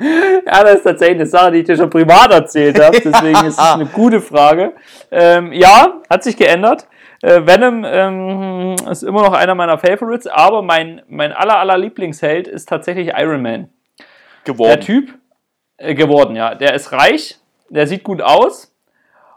Ja, 0.46 0.62
das 0.62 0.76
ist 0.76 0.84
tatsächlich 0.84 1.18
eine 1.18 1.26
Sache, 1.26 1.52
die 1.52 1.58
ich 1.58 1.64
dir 1.64 1.76
schon 1.76 1.90
privat 1.90 2.32
erzählt 2.32 2.80
habe. 2.82 3.00
Deswegen 3.04 3.46
ist 3.46 3.58
es 3.58 3.58
eine 3.58 3.86
gute 3.86 4.20
Frage. 4.20 4.72
Ähm, 5.10 5.52
ja, 5.52 6.00
hat 6.08 6.24
sich 6.24 6.36
geändert. 6.36 6.86
Äh, 7.20 7.44
Venom 7.44 7.84
ähm, 7.84 8.76
ist 8.90 9.02
immer 9.02 9.22
noch 9.22 9.32
einer 9.32 9.54
meiner 9.54 9.76
Favorites, 9.76 10.26
aber 10.26 10.62
mein, 10.62 11.02
mein 11.08 11.32
aller, 11.32 11.58
aller 11.58 11.76
Lieblingsheld 11.76 12.46
ist 12.46 12.68
tatsächlich 12.68 13.08
Iron 13.16 13.42
Man. 13.42 13.68
Geworden. 14.44 14.70
Der 14.70 14.80
Typ 14.80 15.18
äh, 15.76 15.94
geworden, 15.94 16.36
ja. 16.36 16.54
Der 16.54 16.74
ist 16.74 16.92
reich, 16.92 17.38
der 17.68 17.86
sieht 17.86 18.04
gut 18.04 18.22
aus 18.22 18.72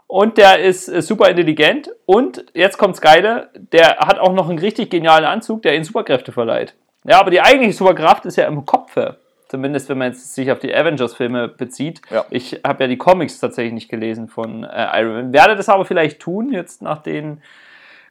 und 0.06 0.38
der 0.38 0.60
ist 0.60 0.88
äh, 0.88 1.02
super 1.02 1.28
intelligent. 1.28 1.90
Und 2.06 2.44
jetzt 2.54 2.78
kommt's 2.78 3.00
Geile, 3.00 3.50
der 3.54 3.98
hat 3.98 4.18
auch 4.18 4.32
noch 4.32 4.48
einen 4.48 4.58
richtig 4.58 4.90
genialen 4.90 5.24
Anzug, 5.24 5.62
der 5.62 5.74
ihm 5.74 5.84
Superkräfte 5.84 6.32
verleiht. 6.32 6.74
Ja, 7.04 7.18
aber 7.18 7.30
die 7.30 7.40
eigentliche 7.40 7.72
Superkraft 7.72 8.24
ist 8.26 8.36
ja 8.36 8.46
im 8.46 8.64
Kopfe. 8.64 9.18
Zumindest 9.52 9.90
wenn 9.90 9.98
man 9.98 10.12
jetzt 10.12 10.34
sich 10.34 10.50
auf 10.50 10.60
die 10.60 10.74
Avengers-Filme 10.74 11.46
bezieht. 11.46 12.00
Ja. 12.08 12.24
Ich 12.30 12.58
habe 12.66 12.84
ja 12.84 12.88
die 12.88 12.96
Comics 12.96 13.38
tatsächlich 13.38 13.74
nicht 13.74 13.90
gelesen 13.90 14.26
von 14.26 14.64
äh, 14.64 14.98
Iron 14.98 15.12
Man. 15.12 15.32
Werde 15.34 15.56
das 15.56 15.68
aber 15.68 15.84
vielleicht 15.84 16.20
tun, 16.20 16.50
jetzt 16.54 16.80
nach 16.80 17.02
den 17.02 17.42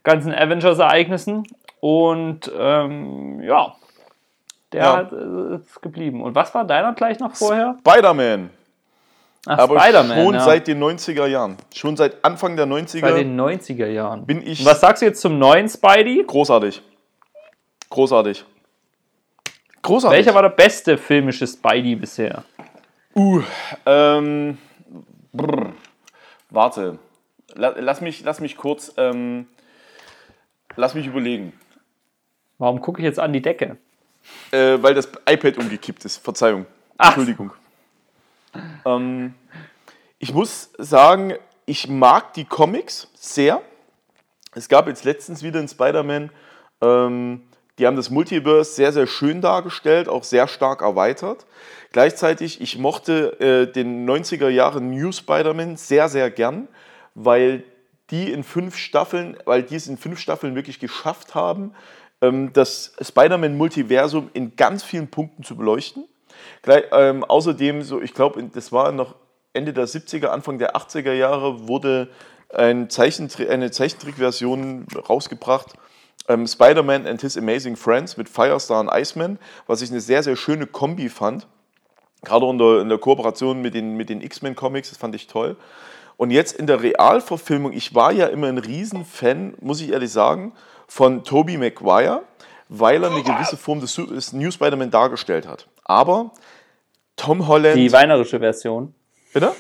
ganzen 0.04 0.32
Avengers-Ereignissen. 0.36 1.48
Und 1.80 2.52
ähm, 2.56 3.42
ja, 3.42 3.74
der 4.72 4.84
Ja. 4.84 4.98
hat, 4.98 5.12
äh, 5.14 5.56
ist 5.56 5.82
geblieben. 5.82 6.22
Und 6.22 6.36
was 6.36 6.54
war 6.54 6.64
deiner 6.64 6.94
gleich 6.94 7.18
noch 7.18 7.34
vorher? 7.36 7.76
Spider-Man. 7.80 8.52
Ach, 9.48 9.58
Aber 9.58 9.80
Spider-Man. 9.80 10.24
schon 10.24 10.34
ja. 10.36 10.40
seit 10.42 10.68
den 10.68 10.80
90er 10.80 11.26
Jahren. 11.26 11.58
Schon 11.74 11.98
seit 11.98 12.24
Anfang 12.24 12.56
der 12.56 12.68
90er 12.68 13.00
Seit 13.00 13.18
den 13.18 13.36
90er 13.42 13.88
Jahren. 13.88 14.28
bin 14.28 14.46
ich 14.46 14.60
Und 14.60 14.68
was 14.68 14.80
sagst 14.80 15.02
du 15.02 15.08
jetzt 15.08 15.22
zum 15.22 15.40
neuen 15.40 15.68
Spidey? 15.68 16.24
großartig. 16.28 16.84
Großartig. 17.90 18.46
Großartig. 19.82 20.18
Welcher 20.18 20.36
war 20.36 20.44
der 20.44 20.50
beste 20.50 20.98
filmische 20.98 21.48
Spidey 21.48 21.96
bisher? 21.96 22.44
Uh, 23.16 23.42
ähm, 23.86 24.58
brr, 25.34 25.74
warte. 26.50 27.00
La, 27.56 27.74
lass, 27.78 28.00
mich, 28.02 28.24
lass 28.24 28.40
mich 28.40 28.56
kurz, 28.56 28.94
ähm, 28.98 29.48
lass 30.76 30.94
mich 30.94 31.08
überlegen. 31.08 31.54
Warum 32.58 32.80
gucke 32.80 33.02
ich 33.02 33.06
jetzt 33.06 33.20
an 33.20 33.34
die 33.34 33.42
Decke? 33.42 33.78
Äh, 34.52 34.78
weil 34.82 34.94
das 34.94 35.10
iPad 35.28 35.58
umgekippt 35.58 36.06
ist. 36.06 36.18
Verzeihung. 36.18 36.66
Ach. 36.98 37.08
Entschuldigung. 37.08 37.52
Ähm, 38.86 39.34
ich 40.20 40.34
muss 40.34 40.72
sagen, 40.78 41.34
ich 41.66 41.88
mag 41.88 42.34
die 42.34 42.46
Comics 42.46 43.10
sehr. 43.16 43.62
Es 44.54 44.70
gab 44.70 44.88
jetzt 44.88 45.04
letztens 45.04 45.42
wieder 45.44 45.60
in 45.60 45.68
Spider-Man, 45.68 46.30
ähm, 46.82 47.42
die 47.80 47.88
haben 47.88 47.96
das 47.96 48.10
Multiverse 48.10 48.74
sehr, 48.74 48.92
sehr 48.92 49.08
schön 49.08 49.42
dargestellt, 49.42 50.10
auch 50.10 50.24
sehr 50.24 50.48
stark 50.48 50.82
erweitert. 50.82 51.46
Gleichzeitig, 51.92 52.62
ich 52.62 52.78
mochte 52.78 53.40
äh, 53.40 53.72
den 53.72 54.10
90er 54.10 54.50
Jahre 54.50 54.82
New 54.82 55.12
Spider-Man 55.12 55.78
sehr, 55.78 56.10
sehr 56.10 56.30
gern, 56.30 56.68
weil 57.16 57.64
die 58.10 58.32
in 58.32 58.44
fünf 58.44 58.76
Staffeln, 58.76 59.38
weil 59.46 59.64
die 59.64 59.76
es 59.76 59.88
in 59.88 59.98
fünf 59.98 60.20
Staffeln 60.20 60.56
wirklich 60.56 60.80
geschafft 60.80 61.34
haben, 61.34 61.74
ähm, 62.22 62.54
das 62.54 62.94
Spider-Man-Multiversum 63.02 64.30
in 64.34 64.56
ganz 64.56 64.84
vielen 64.84 65.10
Punkten 65.10 65.44
zu 65.44 65.56
beleuchten. 65.56 66.06
Gleich, 66.62 66.86
ähm, 66.92 67.24
außerdem, 67.24 67.82
so, 67.82 68.02
ich 68.02 68.14
glaube, 68.14 68.44
das 68.44 68.72
war 68.72 68.92
noch 68.92 69.16
Ende 69.54 69.74
der 69.74 69.88
70er, 69.88 70.28
Anfang 70.28 70.60
der 70.60 70.76
80er 70.76 71.14
Jahre, 71.14 71.68
wurde 71.68 72.10
ein 72.54 72.90
Zeichentri 72.90 73.48
eine 73.50 73.72
Zeichentrickversion 73.72 74.86
rausgebracht. 75.10 75.74
Ähm, 76.28 76.48
Spider-Man 76.48 77.08
and 77.08 77.22
His 77.22 77.38
Amazing 77.38 77.76
Friends 77.76 78.18
mit 78.18 78.30
Firestar 78.30 78.80
und 78.80 78.90
Iceman, 78.90 79.40
was 79.68 79.82
ich 79.82 79.90
eine 79.92 80.02
sehr, 80.02 80.24
sehr 80.24 80.36
schöne 80.36 80.68
Kombi 80.68 81.10
fand. 81.10 81.48
Gerade 82.24 82.48
in 82.48 82.58
der, 82.58 82.82
in 82.82 82.90
der 82.90 83.00
Kooperation 83.00 83.62
mit 83.62 83.74
den, 83.74 83.98
mit 83.98 84.10
den 84.10 84.22
X-Men-Comics, 84.22 84.90
das 84.90 84.98
fand 84.98 85.16
ich 85.16 85.28
toll. 85.28 85.58
Und 86.18 86.30
jetzt 86.30 86.56
in 86.56 86.68
der 86.68 86.84
Realverfilmung, 86.84 87.74
ich 87.74 87.96
war 87.96 88.12
ja 88.12 88.28
immer 88.28 88.48
ein 88.48 88.60
Riesenfan, 88.60 89.56
muss 89.60 89.82
ich 89.82 89.92
ehrlich 89.92 90.12
sagen, 90.12 90.54
von 90.88 91.24
Tobey 91.24 91.58
Maguire, 91.58 92.22
weil 92.70 93.04
er 93.04 93.12
eine 93.12 93.24
gewisse 93.24 93.58
Form 93.58 93.80
des, 93.80 93.96
des 93.96 94.34
New 94.34 94.52
Spider-Man 94.52 94.92
dargestellt 94.92 95.48
hat. 95.48 95.68
Aber 95.84 96.32
Tom 97.16 97.48
Holland. 97.48 97.76
Die 97.76 97.92
weinerische 97.92 98.40
Version. 98.40 98.94
Bitte? 99.34 99.54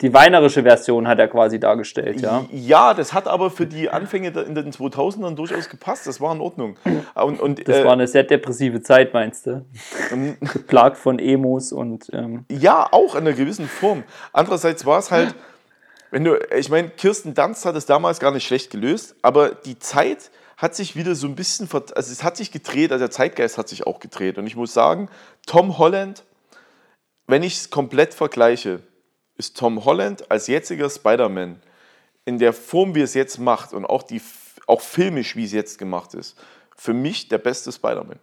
Die 0.00 0.14
weinerische 0.14 0.62
Version 0.62 1.06
hat 1.06 1.18
er 1.18 1.28
quasi 1.28 1.60
dargestellt, 1.60 2.22
ja. 2.22 2.46
Ja, 2.50 2.94
das 2.94 3.12
hat 3.12 3.28
aber 3.28 3.50
für 3.50 3.66
die 3.66 3.90
Anfänge 3.90 4.28
in 4.28 4.54
den 4.54 4.72
2000ern 4.72 5.34
durchaus 5.34 5.68
gepasst. 5.68 6.06
Das 6.06 6.20
war 6.20 6.34
in 6.34 6.40
Ordnung. 6.40 6.76
Und, 7.14 7.38
und, 7.38 7.68
das 7.68 7.78
äh, 7.78 7.84
war 7.84 7.92
eine 7.92 8.06
sehr 8.06 8.22
depressive 8.24 8.80
Zeit, 8.82 9.12
meinst 9.12 9.46
du? 9.46 9.66
Geplagt 10.40 10.96
von 10.96 11.18
Emos 11.18 11.72
und. 11.72 12.08
Ähm 12.12 12.46
ja, 12.50 12.88
auch 12.90 13.14
in 13.14 13.26
einer 13.26 13.34
gewissen 13.34 13.68
Form. 13.68 14.04
Andererseits 14.32 14.86
war 14.86 14.98
es 14.98 15.10
halt, 15.10 15.34
wenn 16.10 16.24
du, 16.24 16.36
ich 16.56 16.70
meine, 16.70 16.88
Kirsten 16.88 17.34
Dunst 17.34 17.66
hat 17.66 17.76
es 17.76 17.84
damals 17.84 18.20
gar 18.20 18.32
nicht 18.32 18.46
schlecht 18.46 18.70
gelöst, 18.70 19.16
aber 19.20 19.50
die 19.50 19.78
Zeit 19.78 20.30
hat 20.56 20.74
sich 20.74 20.96
wieder 20.96 21.14
so 21.14 21.26
ein 21.26 21.34
bisschen, 21.34 21.68
also 21.72 21.90
es 21.94 22.24
hat 22.24 22.36
sich 22.36 22.52
gedreht, 22.52 22.92
also 22.92 23.04
der 23.04 23.10
Zeitgeist 23.10 23.58
hat 23.58 23.68
sich 23.68 23.86
auch 23.86 24.00
gedreht. 24.00 24.38
Und 24.38 24.46
ich 24.46 24.56
muss 24.56 24.74
sagen, 24.74 25.08
Tom 25.46 25.78
Holland, 25.78 26.24
wenn 27.26 27.42
ich 27.42 27.56
es 27.56 27.70
komplett 27.70 28.12
vergleiche, 28.12 28.80
ist 29.40 29.56
Tom 29.56 29.86
Holland 29.86 30.30
als 30.30 30.48
jetziger 30.48 30.90
Spider-Man 30.90 31.62
in 32.26 32.38
der 32.38 32.52
Form, 32.52 32.94
wie 32.94 33.00
es 33.00 33.14
jetzt 33.14 33.38
macht 33.38 33.72
und 33.72 33.86
auch, 33.86 34.02
die, 34.02 34.20
auch 34.66 34.82
filmisch, 34.82 35.34
wie 35.34 35.44
es 35.44 35.52
jetzt 35.52 35.78
gemacht 35.78 36.12
ist, 36.12 36.38
für 36.76 36.92
mich 36.92 37.28
der 37.28 37.38
beste 37.38 37.72
Spider-Man. 37.72 38.18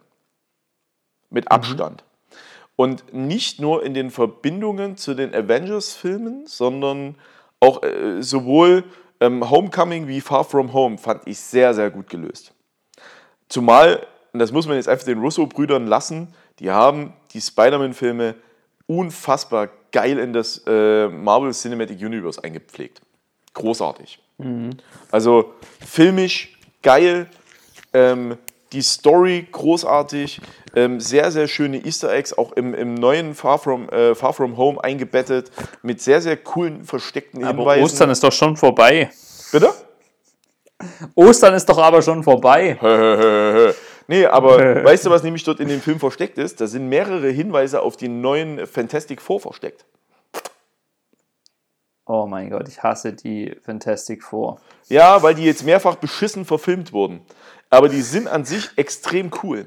Mit 1.30 1.46
mhm. 1.46 1.50
Abstand. 1.50 2.04
Mhm. 2.04 2.36
Und 2.76 3.12
nicht 3.12 3.60
nur 3.60 3.84
in 3.84 3.94
den 3.94 4.12
Verbindungen 4.12 4.96
zu 4.96 5.14
den 5.14 5.34
Avengers-Filmen, 5.34 6.46
sondern 6.46 7.16
auch 7.58 7.82
äh, 7.82 8.22
sowohl 8.22 8.84
ähm, 9.18 9.50
Homecoming 9.50 10.06
wie 10.06 10.20
Far 10.20 10.44
From 10.44 10.72
Home 10.72 10.98
fand 10.98 11.26
ich 11.26 11.40
sehr, 11.40 11.74
sehr 11.74 11.90
gut 11.90 12.08
gelöst. 12.08 12.54
Zumal, 13.48 14.06
und 14.32 14.38
das 14.38 14.52
muss 14.52 14.68
man 14.68 14.76
jetzt 14.76 14.88
einfach 14.88 15.04
den 15.04 15.18
Russo-Brüdern 15.18 15.88
lassen, 15.88 16.32
die 16.60 16.70
haben 16.70 17.14
die 17.32 17.40
Spider-Man-Filme 17.40 18.36
unfassbar 18.86 19.68
geil 19.92 20.18
in 20.18 20.32
das 20.32 20.62
äh, 20.66 21.08
Marvel 21.08 21.52
Cinematic 21.52 22.00
Universe 22.00 22.42
eingepflegt. 22.42 23.00
Großartig. 23.54 24.20
Mhm. 24.38 24.70
Also 25.10 25.54
filmisch 25.84 26.58
geil, 26.82 27.28
ähm, 27.92 28.36
die 28.72 28.82
Story 28.82 29.46
großartig, 29.50 30.40
ähm, 30.76 31.00
sehr, 31.00 31.30
sehr 31.30 31.48
schöne 31.48 31.84
Easter 31.84 32.12
Eggs, 32.12 32.36
auch 32.36 32.52
im, 32.52 32.74
im 32.74 32.94
neuen 32.94 33.34
Far 33.34 33.58
From, 33.58 33.88
äh, 33.88 34.14
Far 34.14 34.32
From 34.32 34.56
Home 34.56 34.82
eingebettet, 34.82 35.50
mit 35.82 36.02
sehr, 36.02 36.20
sehr 36.20 36.36
coolen, 36.36 36.84
versteckten 36.84 37.44
aber 37.44 37.58
Hinweisen. 37.58 37.84
Ostern 37.84 38.10
ist 38.10 38.22
doch 38.22 38.32
schon 38.32 38.56
vorbei. 38.56 39.10
Bitte? 39.50 39.72
Ostern 41.14 41.54
ist 41.54 41.68
doch 41.68 41.78
aber 41.78 42.02
schon 42.02 42.22
vorbei. 42.22 43.74
Nee, 44.08 44.26
aber 44.26 44.84
weißt 44.84 45.06
du, 45.06 45.10
was 45.10 45.22
nämlich 45.22 45.44
dort 45.44 45.60
in 45.60 45.68
dem 45.68 45.80
Film 45.80 46.00
versteckt 46.00 46.36
ist? 46.38 46.60
Da 46.60 46.66
sind 46.66 46.88
mehrere 46.88 47.28
Hinweise 47.28 47.80
auf 47.82 47.96
den 47.96 48.20
neuen 48.20 48.66
Fantastic 48.66 49.22
Four 49.22 49.40
versteckt. 49.40 49.84
Oh 52.04 52.26
mein 52.26 52.50
Gott, 52.50 52.66
ich 52.68 52.82
hasse 52.82 53.12
die 53.12 53.54
Fantastic 53.62 54.24
Four. 54.24 54.60
Ja, 54.88 55.22
weil 55.22 55.34
die 55.34 55.44
jetzt 55.44 55.64
mehrfach 55.64 55.96
beschissen 55.96 56.44
verfilmt 56.44 56.92
wurden. 56.92 57.20
Aber 57.70 57.88
die 57.88 58.00
sind 58.00 58.26
an 58.28 58.44
sich 58.44 58.70
extrem 58.76 59.30
cool. 59.42 59.66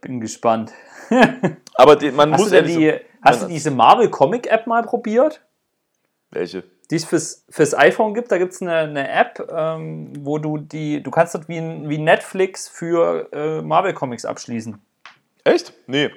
Bin 0.00 0.20
gespannt. 0.20 0.72
Aber 1.74 1.96
man 2.12 2.32
hast 2.32 2.40
muss 2.40 2.50
du 2.50 2.62
die, 2.62 2.90
so, 2.90 2.98
Hast 3.22 3.42
du 3.42 3.46
diese 3.46 3.70
Marvel 3.70 4.10
Comic 4.10 4.46
App 4.46 4.66
mal 4.66 4.82
probiert? 4.82 5.42
Welche? 6.30 6.64
Die 6.90 6.96
es 6.96 7.04
fürs, 7.04 7.44
fürs 7.50 7.76
iPhone 7.76 8.14
gibt. 8.14 8.32
Da 8.32 8.38
gibt 8.38 8.52
es 8.52 8.62
eine, 8.62 8.74
eine 8.74 9.10
App, 9.10 9.46
ähm, 9.54 10.12
wo 10.20 10.38
du 10.38 10.58
die, 10.58 11.02
du 11.02 11.10
kannst 11.10 11.34
dort 11.34 11.48
wie, 11.48 11.60
wie 11.60 11.98
Netflix 11.98 12.68
für 12.68 13.28
äh, 13.32 13.62
Marvel 13.62 13.92
Comics 13.92 14.24
abschließen. 14.24 14.80
Echt? 15.44 15.74
Nee, 15.86 16.10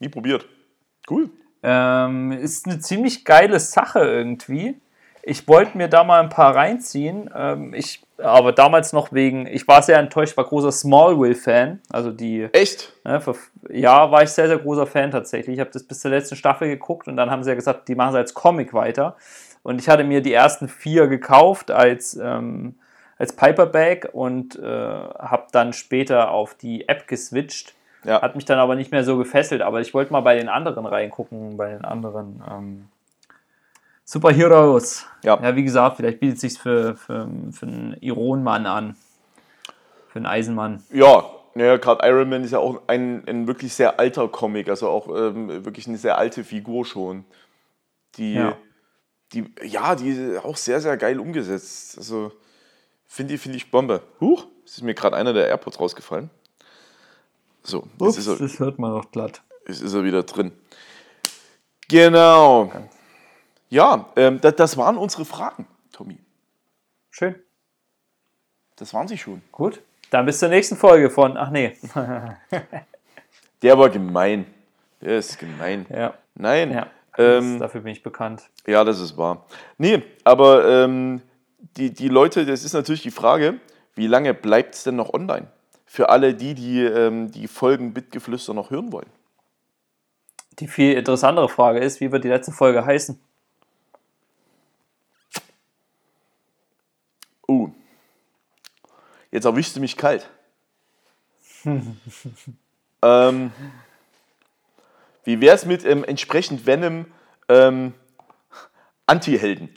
nie 0.00 0.08
probiert. 0.08 0.46
Cool. 1.08 1.30
Ähm, 1.62 2.32
ist 2.32 2.66
eine 2.66 2.80
ziemlich 2.80 3.24
geile 3.24 3.58
Sache 3.60 4.00
irgendwie. 4.00 4.80
Ich 5.22 5.46
wollte 5.46 5.78
mir 5.78 5.88
da 5.88 6.04
mal 6.04 6.20
ein 6.20 6.28
paar 6.28 6.54
reinziehen. 6.54 7.30
Ähm, 7.34 7.72
ich 7.74 8.02
aber 8.22 8.52
damals 8.52 8.92
noch 8.92 9.12
wegen, 9.12 9.46
ich 9.46 9.66
war 9.68 9.82
sehr 9.82 9.98
enttäuscht, 9.98 10.36
war 10.36 10.44
großer 10.44 10.72
Smallville-Fan. 10.72 11.80
Also 11.90 12.10
die. 12.10 12.48
Echt? 12.52 12.92
Ne, 13.04 13.20
für, 13.20 13.34
ja, 13.70 14.10
war 14.10 14.22
ich 14.22 14.30
sehr, 14.30 14.48
sehr 14.48 14.58
großer 14.58 14.86
Fan 14.86 15.10
tatsächlich. 15.10 15.54
Ich 15.54 15.60
habe 15.60 15.70
das 15.72 15.84
bis 15.84 16.00
zur 16.00 16.10
letzten 16.10 16.36
Staffel 16.36 16.68
geguckt 16.68 17.08
und 17.08 17.16
dann 17.16 17.30
haben 17.30 17.42
sie 17.42 17.50
ja 17.50 17.56
gesagt, 17.56 17.88
die 17.88 17.94
machen 17.94 18.10
es 18.10 18.16
als 18.16 18.34
Comic 18.34 18.74
weiter. 18.74 19.16
Und 19.62 19.80
ich 19.80 19.88
hatte 19.88 20.04
mir 20.04 20.22
die 20.22 20.32
ersten 20.32 20.68
vier 20.68 21.06
gekauft 21.06 21.70
als, 21.70 22.18
ähm, 22.20 22.74
als 23.18 23.34
Piperback 23.34 24.08
und 24.12 24.58
äh, 24.58 24.62
habe 24.62 25.46
dann 25.52 25.72
später 25.72 26.30
auf 26.30 26.54
die 26.54 26.88
App 26.88 27.06
geswitcht. 27.06 27.74
Ja. 28.04 28.20
Hat 28.20 28.34
mich 28.34 28.44
dann 28.44 28.58
aber 28.58 28.74
nicht 28.74 28.90
mehr 28.90 29.04
so 29.04 29.16
gefesselt. 29.16 29.62
Aber 29.62 29.80
ich 29.80 29.94
wollte 29.94 30.12
mal 30.12 30.20
bei 30.20 30.36
den 30.36 30.48
anderen 30.48 30.86
reingucken, 30.86 31.56
bei 31.56 31.70
den 31.70 31.84
anderen. 31.84 32.42
Ähm, 32.50 32.88
Superheroes. 34.04 35.06
Ja. 35.22 35.40
ja, 35.40 35.54
wie 35.54 35.62
gesagt, 35.62 35.96
vielleicht 35.96 36.18
bietet 36.18 36.36
es 36.36 36.40
sich 36.40 36.58
für, 36.58 36.96
für, 36.96 37.28
für 37.52 37.66
einen 37.66 37.96
Ironmann 38.00 38.66
an. 38.66 38.96
Für 40.08 40.16
einen 40.16 40.26
Eisenmann. 40.26 40.82
Ja, 40.92 41.24
ja, 41.54 41.76
gerade 41.76 42.06
Iron 42.06 42.28
Man 42.28 42.44
ist 42.44 42.50
ja 42.50 42.58
auch 42.58 42.82
ein, 42.86 43.26
ein 43.26 43.46
wirklich 43.46 43.74
sehr 43.74 43.98
alter 43.98 44.28
Comic, 44.28 44.68
also 44.68 44.88
auch 44.88 45.08
ähm, 45.08 45.64
wirklich 45.64 45.86
eine 45.86 45.98
sehr 45.98 46.18
alte 46.18 46.44
Figur 46.44 46.84
schon. 46.84 47.24
Die, 48.16 48.34
ja. 48.34 48.56
Die, 49.32 49.50
ja, 49.62 49.94
die 49.94 50.10
ist 50.10 50.44
auch 50.44 50.56
sehr, 50.56 50.80
sehr 50.80 50.96
geil 50.96 51.18
umgesetzt. 51.18 51.96
Also 51.98 52.32
finde 53.06 53.34
ich, 53.34 53.40
find 53.40 53.56
ich 53.56 53.70
Bombe. 53.70 54.02
Huch, 54.20 54.46
es 54.64 54.78
ist 54.78 54.82
mir 54.82 54.94
gerade 54.94 55.16
einer 55.16 55.32
der 55.32 55.48
AirPods 55.48 55.80
rausgefallen. 55.80 56.30
So, 57.62 57.86
Ups, 57.98 58.18
ist 58.18 58.26
er, 58.26 58.36
das 58.36 58.58
hört 58.58 58.78
man 58.78 58.92
doch 58.92 59.10
glatt. 59.10 59.42
Jetzt 59.66 59.82
ist 59.82 59.94
er 59.94 60.04
wieder 60.04 60.24
drin. 60.24 60.52
Genau. 61.88 62.72
Ja, 63.70 64.10
ähm, 64.16 64.40
das, 64.40 64.56
das 64.56 64.76
waren 64.76 64.96
unsere 64.96 65.24
Fragen, 65.24 65.66
Tommy. 65.92 66.18
Schön. 67.10 67.36
Das 68.76 68.92
waren 68.92 69.06
sie 69.06 69.18
schon. 69.18 69.42
Gut. 69.52 69.80
Dann 70.10 70.26
bis 70.26 70.38
zur 70.38 70.48
nächsten 70.48 70.76
Folge 70.76 71.08
von. 71.08 71.36
Ach 71.36 71.50
nee. 71.50 71.76
Der 73.62 73.78
war 73.78 73.88
gemein. 73.90 74.46
Der 75.00 75.18
ist 75.18 75.38
gemein. 75.38 75.86
Ja. 75.88 76.14
Nein. 76.34 76.72
Ja, 76.72 76.86
ähm, 77.18 77.58
dafür 77.58 77.82
bin 77.82 77.92
ich 77.92 78.02
bekannt. 78.02 78.48
Ja, 78.66 78.84
das 78.84 79.00
ist 79.00 79.16
wahr. 79.16 79.46
Nee, 79.78 80.02
aber 80.24 80.66
ähm, 80.66 81.22
die, 81.76 81.92
die 81.92 82.08
Leute, 82.08 82.46
das 82.46 82.64
ist 82.64 82.72
natürlich 82.72 83.02
die 83.02 83.10
Frage, 83.10 83.60
wie 83.94 84.06
lange 84.06 84.34
bleibt 84.34 84.74
es 84.74 84.84
denn 84.84 84.96
noch 84.96 85.12
online? 85.12 85.48
Für 85.86 86.08
alle 86.08 86.34
die, 86.34 86.54
die 86.54 86.80
ähm, 86.80 87.30
die 87.30 87.48
Folgen 87.48 87.92
Bitgeflüster 87.92 88.54
noch 88.54 88.70
hören 88.70 88.92
wollen. 88.92 89.10
Die 90.58 90.68
viel 90.68 90.94
interessantere 90.94 91.48
Frage 91.48 91.80
ist, 91.80 92.00
wie 92.00 92.12
wird 92.12 92.24
die 92.24 92.28
letzte 92.28 92.52
Folge 92.52 92.84
heißen? 92.84 93.20
Oh, 97.46 97.68
jetzt 99.30 99.44
erwischst 99.44 99.76
du 99.76 99.80
mich 99.80 99.96
kalt. 99.96 100.30
ähm, 103.02 103.52
wie 105.24 105.40
wäre 105.40 105.54
es 105.54 105.64
mit 105.64 105.84
ähm, 105.84 106.04
entsprechend 106.04 106.66
Venom 106.66 107.06
ähm, 107.48 107.94
Anti-Helden? 109.06 109.68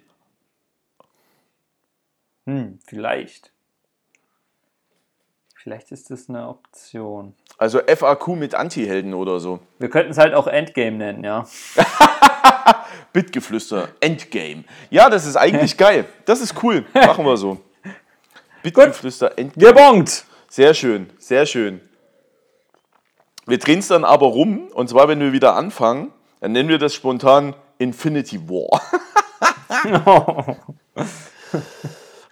Hm, 2.46 2.80
vielleicht. 2.86 3.52
Vielleicht 5.56 5.92
ist 5.92 6.12
das 6.12 6.30
eine 6.30 6.48
Option. 6.48 7.34
Also 7.58 7.80
FAQ 7.80 8.28
mit 8.30 8.54
Anti-Helden 8.54 9.16
oder 9.16 9.40
so. 9.40 9.60
Wir 9.80 9.90
könnten 9.90 10.12
es 10.12 10.18
halt 10.18 10.36
auch 10.36 10.46
Endgame 10.46 10.98
nennen, 10.98 11.24
ja. 11.24 11.48
Bitgeflüster, 13.14 13.90
Endgame. 14.00 14.66
Ja, 14.92 15.10
das 15.10 15.26
ist 15.26 15.36
eigentlich 15.36 15.76
geil. 15.78 16.06
Das 16.26 16.42
ist 16.42 16.62
cool. 16.62 16.86
Machen 16.94 17.26
wir 17.26 17.36
so. 17.38 17.62
Bitgeflüster, 18.62 19.38
Endgame. 19.38 19.74
Gebongt! 19.74 20.26
Sehr 20.50 20.74
schön, 20.74 21.10
sehr 21.18 21.46
schön. 21.46 21.82
Wir 23.46 23.60
drehen 23.60 23.80
es 23.80 23.88
dann 23.88 24.04
aber 24.04 24.28
rum, 24.28 24.70
und 24.74 24.90
zwar, 24.90 25.08
wenn 25.08 25.20
wir 25.20 25.32
wieder 25.32 25.56
anfangen, 25.56 26.12
dann 26.40 26.52
nennen 26.52 26.70
wir 26.70 26.80
das 26.80 26.94
spontan 26.94 27.56
Infinity 27.78 28.40
War. 28.50 28.82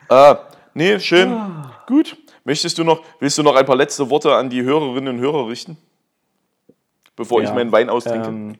äh, 0.09 0.35
nee, 0.73 0.99
schön. 0.99 1.39
Gut. 1.87 2.17
Möchtest 2.43 2.77
du 2.77 2.83
noch, 2.83 3.03
willst 3.19 3.37
du 3.37 3.43
noch 3.43 3.55
ein 3.55 3.65
paar 3.65 3.75
letzte 3.75 4.09
Worte 4.09 4.35
an 4.35 4.49
die 4.49 4.63
Hörerinnen 4.63 5.15
und 5.15 5.21
Hörer 5.21 5.47
richten? 5.47 5.77
Bevor 7.15 7.41
ich 7.41 7.49
Ja, 7.49 7.55
meinen 7.55 7.71
Wein 7.71 7.89
austrinke. 7.89 8.27
Ähm, 8.27 8.57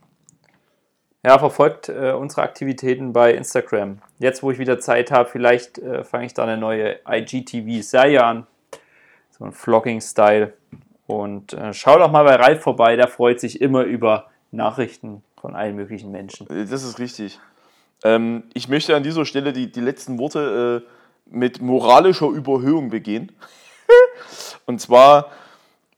ja, 1.26 1.40
verfolgt 1.40 1.90
äh, 1.90 2.12
unsere 2.12 2.44
Aktivitäten 2.44 3.14
bei 3.14 3.34
Instagram. 3.34 4.00
Jetzt, 4.20 4.44
wo 4.44 4.52
ich 4.52 4.60
wieder 4.60 4.80
Zeit 4.80 5.10
habe, 5.12 5.30
vielleicht 5.30 5.80
äh, 5.80 6.04
fange 6.04 6.26
ich 6.26 6.34
da 6.34 6.44
eine 6.44 6.58
neue 6.58 7.00
IGTV-Serie 7.08 8.24
an. 8.24 8.48
So 9.32 9.46
ein 9.46 9.52
Vlogging-Style. 9.52 10.54
Und 11.08 11.54
äh, 11.54 11.74
schau 11.74 11.98
doch 11.98 12.12
mal 12.12 12.24
bei 12.24 12.36
Ralf 12.36 12.62
vorbei, 12.62 12.96
der 12.96 13.08
freut 13.08 13.40
sich 13.40 13.62
immer 13.62 13.84
über 13.84 14.30
Nachrichten 14.52 15.24
von 15.40 15.56
allen 15.56 15.76
möglichen 15.76 16.12
Menschen. 16.12 16.50
Äh, 16.50 16.66
Das 16.66 16.84
ist 16.84 17.00
richtig. 17.00 17.40
Ähm, 18.04 18.44
ich 18.54 18.68
möchte 18.68 18.96
an 18.96 19.04
dieser 19.04 19.26
Stelle 19.26 19.54
die, 19.54 19.72
die 19.72 19.82
letzten 19.82 20.18
Worte 20.18 20.84
äh, 20.86 20.90
mit 21.36 21.62
moralischer 21.62 22.28
Überhöhung 22.28 22.90
begehen. 22.90 23.32
Und 24.66 24.80
zwar 24.80 25.32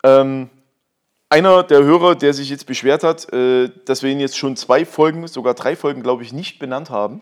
ähm, 0.03 0.49
einer 1.29 1.63
der 1.63 1.83
Hörer, 1.83 2.15
der 2.15 2.33
sich 2.33 2.49
jetzt 2.49 2.65
beschwert 2.65 3.03
hat, 3.03 3.31
äh, 3.33 3.69
dass 3.85 4.03
wir 4.03 4.11
ihn 4.11 4.19
jetzt 4.19 4.37
schon 4.37 4.55
zwei 4.55 4.85
Folgen, 4.85 5.27
sogar 5.27 5.53
drei 5.53 5.75
Folgen, 5.75 6.01
glaube 6.01 6.23
ich, 6.23 6.33
nicht 6.33 6.59
benannt 6.59 6.89
haben. 6.89 7.21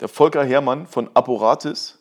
Der 0.00 0.08
Volker 0.08 0.44
Herrmann 0.44 0.86
von 0.86 1.08
Apporatis. 1.14 2.00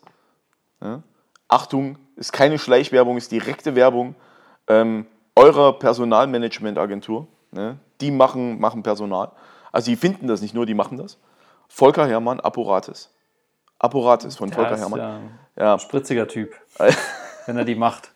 Ja. 0.81 1.01
Achtung, 1.47 1.97
ist 2.15 2.33
keine 2.33 2.59
Schleichwerbung, 2.59 3.17
ist 3.17 3.31
direkte 3.31 3.75
Werbung 3.75 4.15
ähm, 4.67 5.05
eurer 5.35 5.77
Personalmanagementagentur. 5.79 7.27
Ne? 7.51 7.77
Die 8.01 8.11
machen, 8.11 8.59
machen 8.59 8.83
Personal. 8.83 9.31
Also 9.71 9.91
die 9.91 9.97
finden 9.97 10.27
das 10.27 10.41
nicht 10.41 10.53
nur, 10.53 10.65
die 10.65 10.73
machen 10.73 10.97
das. 10.97 11.17
Volker 11.67 12.07
Herrmann, 12.07 12.39
Apporatis. 12.39 13.09
Apporatis 13.79 14.37
von 14.37 14.51
Volker 14.51 14.69
Der 14.69 14.77
ist 14.77 14.81
Herrmann. 14.81 14.99
ja 15.55 15.65
Ja, 15.65 15.73
ein 15.73 15.79
spritziger 15.79 16.27
Typ, 16.27 16.53
wenn 17.45 17.57
er 17.57 17.65
die 17.65 17.75
macht. 17.75 18.11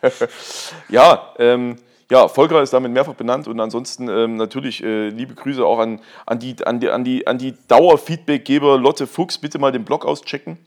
ja, 0.88 1.32
ähm, 1.38 1.76
ja, 2.10 2.28
Volker 2.28 2.60
ist 2.60 2.72
damit 2.72 2.92
mehrfach 2.92 3.14
benannt 3.14 3.48
und 3.48 3.60
ansonsten 3.60 4.08
ähm, 4.08 4.36
natürlich 4.36 4.82
äh, 4.82 5.08
liebe 5.08 5.34
Grüße 5.34 5.64
auch 5.64 5.78
an, 5.78 6.00
an 6.26 6.38
die, 6.38 6.56
an 6.66 6.80
die, 6.80 6.90
an 6.90 7.04
die, 7.04 7.26
an 7.26 7.38
die 7.38 7.54
Dauerfeedbackgeber 7.68 8.78
Lotte 8.78 9.06
Fuchs. 9.06 9.38
Bitte 9.38 9.58
mal 9.58 9.72
den 9.72 9.84
Blog 9.84 10.04
auschecken 10.04 10.58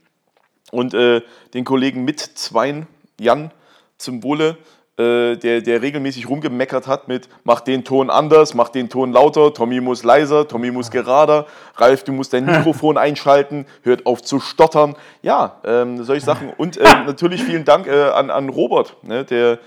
und 0.72 0.94
äh, 0.94 1.22
den 1.54 1.64
Kollegen 1.64 2.04
mit 2.04 2.20
Zwein, 2.20 2.86
Jan, 3.20 3.52
zum 3.98 4.22
Wohle, 4.22 4.56
äh, 4.98 5.36
der, 5.36 5.60
der 5.60 5.82
regelmäßig 5.82 6.26
rumgemeckert 6.28 6.86
hat 6.86 7.06
mit 7.06 7.28
mach 7.44 7.60
den 7.60 7.84
Ton 7.84 8.08
anders, 8.08 8.54
mach 8.54 8.70
den 8.70 8.88
Ton 8.88 9.12
lauter, 9.12 9.52
Tommy 9.52 9.82
muss 9.82 10.04
leiser, 10.04 10.48
Tommy 10.48 10.70
muss 10.70 10.90
gerader, 10.90 11.46
Ralf, 11.74 12.04
du 12.04 12.12
musst 12.12 12.32
dein 12.32 12.46
Mikrofon 12.46 12.96
einschalten, 12.96 13.66
hört 13.82 14.06
auf 14.06 14.22
zu 14.22 14.40
stottern. 14.40 14.96
Ja, 15.20 15.60
ähm, 15.64 16.02
solche 16.02 16.24
Sachen. 16.24 16.50
Und 16.56 16.78
äh, 16.78 16.84
natürlich 17.04 17.42
vielen 17.42 17.66
Dank 17.66 17.86
äh, 17.86 18.04
an, 18.04 18.30
an 18.30 18.48
Robert, 18.48 18.96
ne, 19.02 19.24
der, 19.24 19.58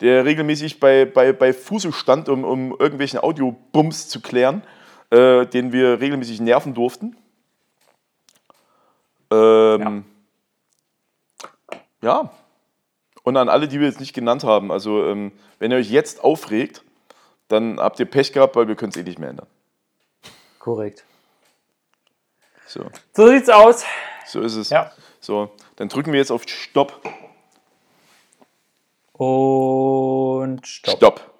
der 0.00 0.24
regelmäßig 0.24 0.80
bei, 0.80 1.04
bei, 1.04 1.32
bei 1.32 1.52
Fuße 1.52 1.92
stand, 1.92 2.28
um, 2.28 2.42
um 2.42 2.72
irgendwelchen 2.72 3.20
Audiobums 3.20 4.08
zu 4.08 4.20
klären, 4.20 4.62
äh, 5.10 5.46
den 5.46 5.72
wir 5.72 6.00
regelmäßig 6.00 6.40
nerven 6.40 6.74
durften. 6.74 7.16
Ähm, 9.30 10.04
ja. 12.02 12.30
Und 13.22 13.36
an 13.36 13.48
alle, 13.48 13.68
die 13.68 13.78
wir 13.80 13.86
jetzt 13.86 14.00
nicht 14.00 14.14
genannt 14.14 14.44
haben, 14.44 14.72
also 14.72 15.06
ähm, 15.06 15.32
wenn 15.58 15.70
ihr 15.70 15.76
euch 15.78 15.90
jetzt 15.90 16.22
aufregt, 16.24 16.82
dann 17.48 17.78
habt 17.78 18.00
ihr 18.00 18.06
Pech 18.06 18.32
gehabt, 18.32 18.56
weil 18.56 18.66
wir 18.68 18.74
können 18.76 18.90
es 18.90 18.96
eh 18.96 19.02
nicht 19.02 19.18
mehr 19.18 19.30
ändern. 19.30 19.46
Korrekt. 20.58 21.04
So, 22.66 22.86
So 23.14 23.28
sieht's 23.28 23.48
aus. 23.48 23.84
so 24.26 24.40
ist 24.40 24.54
es. 24.56 24.70
Ja. 24.70 24.90
So, 25.20 25.50
dann 25.76 25.88
drücken 25.88 26.12
wir 26.12 26.18
jetzt 26.18 26.32
auf 26.32 26.42
Stopp. 26.48 27.00
Und 29.12 30.66
stopp. 30.66 30.96
Stopp. 30.96 31.31